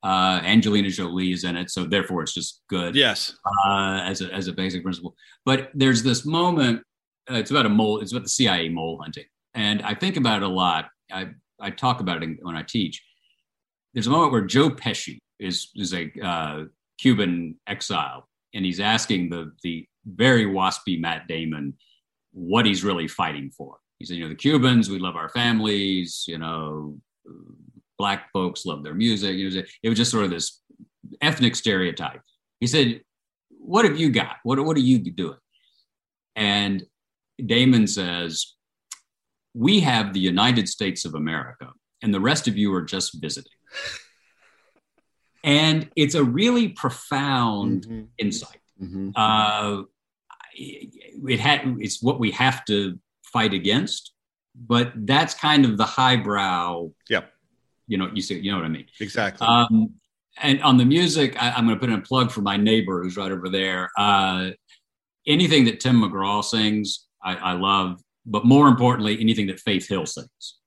uh, 0.02 0.40
Angelina 0.44 0.90
Jolie 0.90 1.32
is 1.32 1.44
in 1.44 1.56
it, 1.56 1.70
so 1.70 1.84
therefore 1.84 2.22
it's 2.22 2.34
just 2.34 2.62
good. 2.68 2.94
Yes, 2.94 3.34
uh, 3.66 4.00
as 4.04 4.20
a 4.20 4.32
as 4.32 4.48
a 4.48 4.52
basic 4.52 4.82
principle. 4.82 5.14
But 5.44 5.70
there's 5.74 6.02
this 6.02 6.24
moment. 6.24 6.82
Uh, 7.30 7.34
it's 7.34 7.50
about 7.50 7.66
a 7.66 7.68
mole. 7.68 8.00
It's 8.00 8.12
about 8.12 8.24
the 8.24 8.30
CIA 8.30 8.68
mole 8.68 8.98
hunting, 9.02 9.24
and 9.54 9.82
I 9.82 9.94
think 9.94 10.16
about 10.16 10.42
it 10.42 10.44
a 10.44 10.48
lot. 10.48 10.88
I 11.10 11.30
I 11.60 11.70
talk 11.70 12.00
about 12.00 12.22
it 12.22 12.38
when 12.42 12.56
I 12.56 12.62
teach. 12.62 13.02
There's 13.92 14.06
a 14.06 14.10
moment 14.10 14.32
where 14.32 14.42
Joe 14.42 14.70
Pesci 14.70 15.18
is 15.40 15.70
is 15.74 15.92
a 15.94 16.10
uh, 16.22 16.64
Cuban 16.98 17.56
exile, 17.66 18.28
and 18.54 18.64
he's 18.64 18.80
asking 18.80 19.30
the 19.30 19.52
the 19.62 19.86
very 20.06 20.46
waspy 20.46 21.00
Matt 21.00 21.26
Damon 21.26 21.74
what 22.32 22.66
he's 22.66 22.84
really 22.84 23.08
fighting 23.08 23.50
for. 23.50 23.78
He 23.98 24.04
said, 24.04 24.16
you 24.16 24.22
know, 24.22 24.28
the 24.28 24.36
Cubans, 24.36 24.88
we 24.88 25.00
love 25.00 25.16
our 25.16 25.28
families. 25.28 26.24
You 26.28 26.38
know, 26.38 26.98
black 27.98 28.30
folks 28.32 28.64
love 28.64 28.82
their 28.82 28.94
music. 28.94 29.36
It 29.36 29.44
was, 29.44 29.56
it 29.56 29.88
was 29.88 29.98
just 29.98 30.10
sort 30.10 30.24
of 30.24 30.30
this 30.30 30.62
ethnic 31.20 31.56
stereotype. 31.56 32.20
He 32.60 32.66
said, 32.66 33.02
"What 33.50 33.84
have 33.84 33.98
you 33.98 34.10
got? 34.10 34.36
What 34.42 34.64
what 34.64 34.76
are 34.76 34.80
you 34.80 34.98
doing?" 34.98 35.38
And 36.36 36.84
Damon 37.44 37.86
says, 37.86 38.54
"We 39.54 39.80
have 39.80 40.12
the 40.12 40.20
United 40.20 40.68
States 40.68 41.04
of 41.04 41.14
America, 41.14 41.72
and 42.02 42.14
the 42.14 42.20
rest 42.20 42.48
of 42.48 42.56
you 42.56 42.72
are 42.74 42.82
just 42.82 43.20
visiting." 43.20 43.52
and 45.44 45.88
it's 45.96 46.14
a 46.14 46.24
really 46.24 46.68
profound 46.68 47.86
mm-hmm. 47.86 48.04
insight. 48.18 48.60
Mm-hmm. 48.82 49.10
Uh, 49.14 49.82
it 50.54 51.40
had 51.40 51.76
it's 51.80 52.02
what 52.02 52.18
we 52.18 52.30
have 52.32 52.64
to 52.66 52.98
fight 53.24 53.54
against, 53.54 54.12
but 54.54 54.92
that's 54.94 55.34
kind 55.34 55.64
of 55.64 55.76
the 55.76 55.84
highbrow. 55.84 56.90
Yep. 57.08 57.32
You 57.88 57.98
know, 57.98 58.10
you 58.12 58.22
see, 58.22 58.38
you 58.38 58.52
know 58.52 58.58
what 58.58 58.66
I 58.66 58.68
mean. 58.68 58.86
Exactly. 59.00 59.46
Um, 59.46 59.94
and 60.40 60.62
on 60.62 60.76
the 60.76 60.84
music, 60.84 61.40
I, 61.42 61.58
am 61.58 61.66
going 61.66 61.76
to 61.76 61.80
put 61.80 61.88
in 61.88 61.98
a 61.98 62.02
plug 62.02 62.30
for 62.30 62.42
my 62.42 62.56
neighbor 62.56 63.02
who's 63.02 63.16
right 63.16 63.32
over 63.32 63.48
there. 63.48 63.90
Uh, 63.98 64.50
anything 65.26 65.64
that 65.64 65.80
Tim 65.80 66.00
McGraw 66.00 66.44
sings, 66.44 67.06
I, 67.22 67.34
I 67.36 67.52
love, 67.52 68.00
but 68.24 68.44
more 68.44 68.68
importantly, 68.68 69.18
anything 69.20 69.46
that 69.48 69.58
Faith 69.60 69.88
Hill 69.88 70.06
sings, 70.06 70.58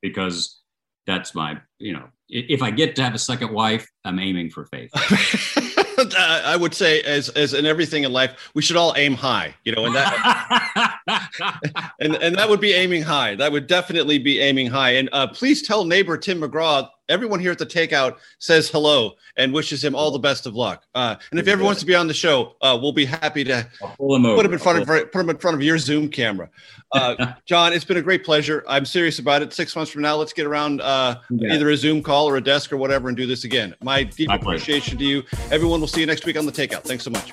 because 0.00 0.60
that's 1.06 1.34
my, 1.34 1.58
you 1.78 1.92
know, 1.92 2.08
if 2.28 2.62
I 2.62 2.70
get 2.70 2.96
to 2.96 3.02
have 3.02 3.14
a 3.14 3.18
second 3.18 3.52
wife, 3.52 3.88
I'm 4.04 4.18
aiming 4.18 4.50
for 4.50 4.66
Faith. 4.66 4.90
I 5.98 6.56
would 6.56 6.74
say, 6.74 7.00
as 7.02 7.28
as 7.30 7.54
in 7.54 7.66
everything 7.66 8.04
in 8.04 8.12
life, 8.12 8.50
we 8.54 8.62
should 8.62 8.76
all 8.76 8.94
aim 8.96 9.14
high, 9.14 9.54
you 9.64 9.72
know, 9.72 9.86
and 9.86 9.94
that 9.94 10.98
and 12.00 12.16
and 12.16 12.36
that 12.36 12.48
would 12.48 12.60
be 12.60 12.72
aiming 12.72 13.02
high. 13.02 13.34
That 13.34 13.52
would 13.52 13.66
definitely 13.66 14.18
be 14.18 14.40
aiming 14.40 14.68
high. 14.68 14.90
And 14.90 15.08
uh, 15.12 15.26
please 15.28 15.62
tell 15.62 15.84
neighbor 15.84 16.16
Tim 16.16 16.40
McGraw 16.40 16.88
everyone 17.08 17.40
here 17.40 17.50
at 17.50 17.58
the 17.58 17.66
takeout 17.66 18.18
says 18.38 18.68
hello 18.68 19.14
and 19.36 19.52
wishes 19.52 19.82
him 19.82 19.94
all 19.94 20.10
the 20.10 20.18
best 20.18 20.46
of 20.46 20.54
luck. 20.54 20.84
Uh, 20.94 21.16
and 21.30 21.40
if 21.40 21.46
he 21.46 21.52
ever 21.52 21.64
wants 21.64 21.80
to 21.80 21.86
be 21.86 21.94
on 21.94 22.06
the 22.06 22.14
show, 22.14 22.54
uh, 22.60 22.78
we'll 22.80 22.92
be 22.92 23.04
happy 23.04 23.44
to 23.44 23.56
him 23.60 23.66
put 23.98 24.44
him 24.44 24.52
in 24.52 24.58
front 24.58 24.78
of 24.78 24.86
put 24.86 25.14
him 25.14 25.30
in 25.30 25.38
front 25.38 25.54
of 25.54 25.62
your 25.62 25.78
Zoom 25.78 26.08
camera. 26.08 26.48
Uh, 26.92 27.32
Jon, 27.46 27.72
it's 27.72 27.84
been 27.84 27.96
a 27.96 28.02
great 28.02 28.24
pleasure. 28.24 28.64
I'm 28.68 28.84
serious 28.84 29.18
about 29.18 29.42
it. 29.42 29.52
Six 29.52 29.74
months 29.74 29.90
from 29.90 30.02
now, 30.02 30.16
let's 30.16 30.32
get 30.32 30.46
around 30.46 30.80
uh, 30.80 31.20
yeah. 31.30 31.54
either 31.54 31.70
a 31.70 31.76
Zoom 31.76 32.02
call 32.02 32.28
or 32.28 32.36
a 32.36 32.42
desk 32.42 32.72
or 32.72 32.76
whatever 32.76 33.08
and 33.08 33.16
do 33.16 33.26
this 33.26 33.44
again. 33.44 33.74
My 33.82 34.02
deep 34.02 34.28
My 34.28 34.36
appreciation 34.36 34.98
to 34.98 35.04
you. 35.04 35.24
Everyone, 35.50 35.80
we'll 35.80 35.88
see 35.88 36.00
you 36.00 36.06
next 36.06 36.24
week 36.24 36.36
on 36.36 36.46
the 36.46 36.52
takeout. 36.52 36.82
Thanks 36.82 37.04
so 37.04 37.10
much. 37.10 37.32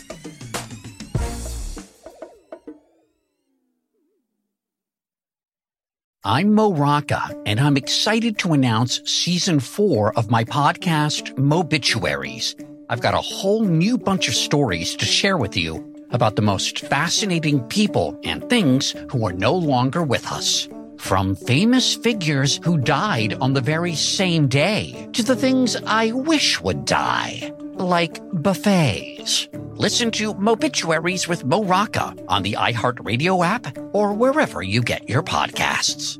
I'm 6.23 6.53
Mo 6.53 6.71
Rocca, 6.71 7.35
and 7.47 7.59
I'm 7.59 7.75
excited 7.75 8.37
to 8.37 8.53
announce 8.53 9.01
season 9.09 9.59
four 9.59 10.15
of 10.15 10.29
my 10.29 10.43
podcast, 10.43 11.33
Mobituaries. 11.33 12.53
I've 12.89 13.01
got 13.01 13.15
a 13.15 13.21
whole 13.21 13.63
new 13.63 13.97
bunch 13.97 14.27
of 14.27 14.35
stories 14.35 14.95
to 14.97 15.05
share 15.05 15.35
with 15.35 15.57
you 15.57 15.83
about 16.11 16.35
the 16.35 16.43
most 16.43 16.81
fascinating 16.81 17.59
people 17.69 18.19
and 18.23 18.47
things 18.51 18.91
who 19.09 19.25
are 19.25 19.33
no 19.33 19.55
longer 19.55 20.03
with 20.03 20.31
us. 20.31 20.69
From 20.97 21.35
famous 21.35 21.95
figures 21.95 22.59
who 22.63 22.77
died 22.77 23.33
on 23.41 23.53
the 23.53 23.61
very 23.61 23.95
same 23.95 24.47
day 24.47 25.09
to 25.13 25.23
the 25.23 25.35
things 25.35 25.75
I 25.87 26.11
wish 26.11 26.61
would 26.61 26.85
die, 26.85 27.51
like 27.81 28.21
buffets. 28.31 29.47
Listen 29.73 30.11
to 30.11 30.33
Mobituaries 30.35 31.27
with 31.27 31.43
Mo 31.43 31.63
Rocca 31.63 32.15
on 32.27 32.43
the 32.43 32.53
iHeartRadio 32.53 33.45
app 33.45 33.77
or 33.93 34.13
wherever 34.13 34.61
you 34.61 34.81
get 34.81 35.09
your 35.09 35.23
podcasts. 35.23 36.19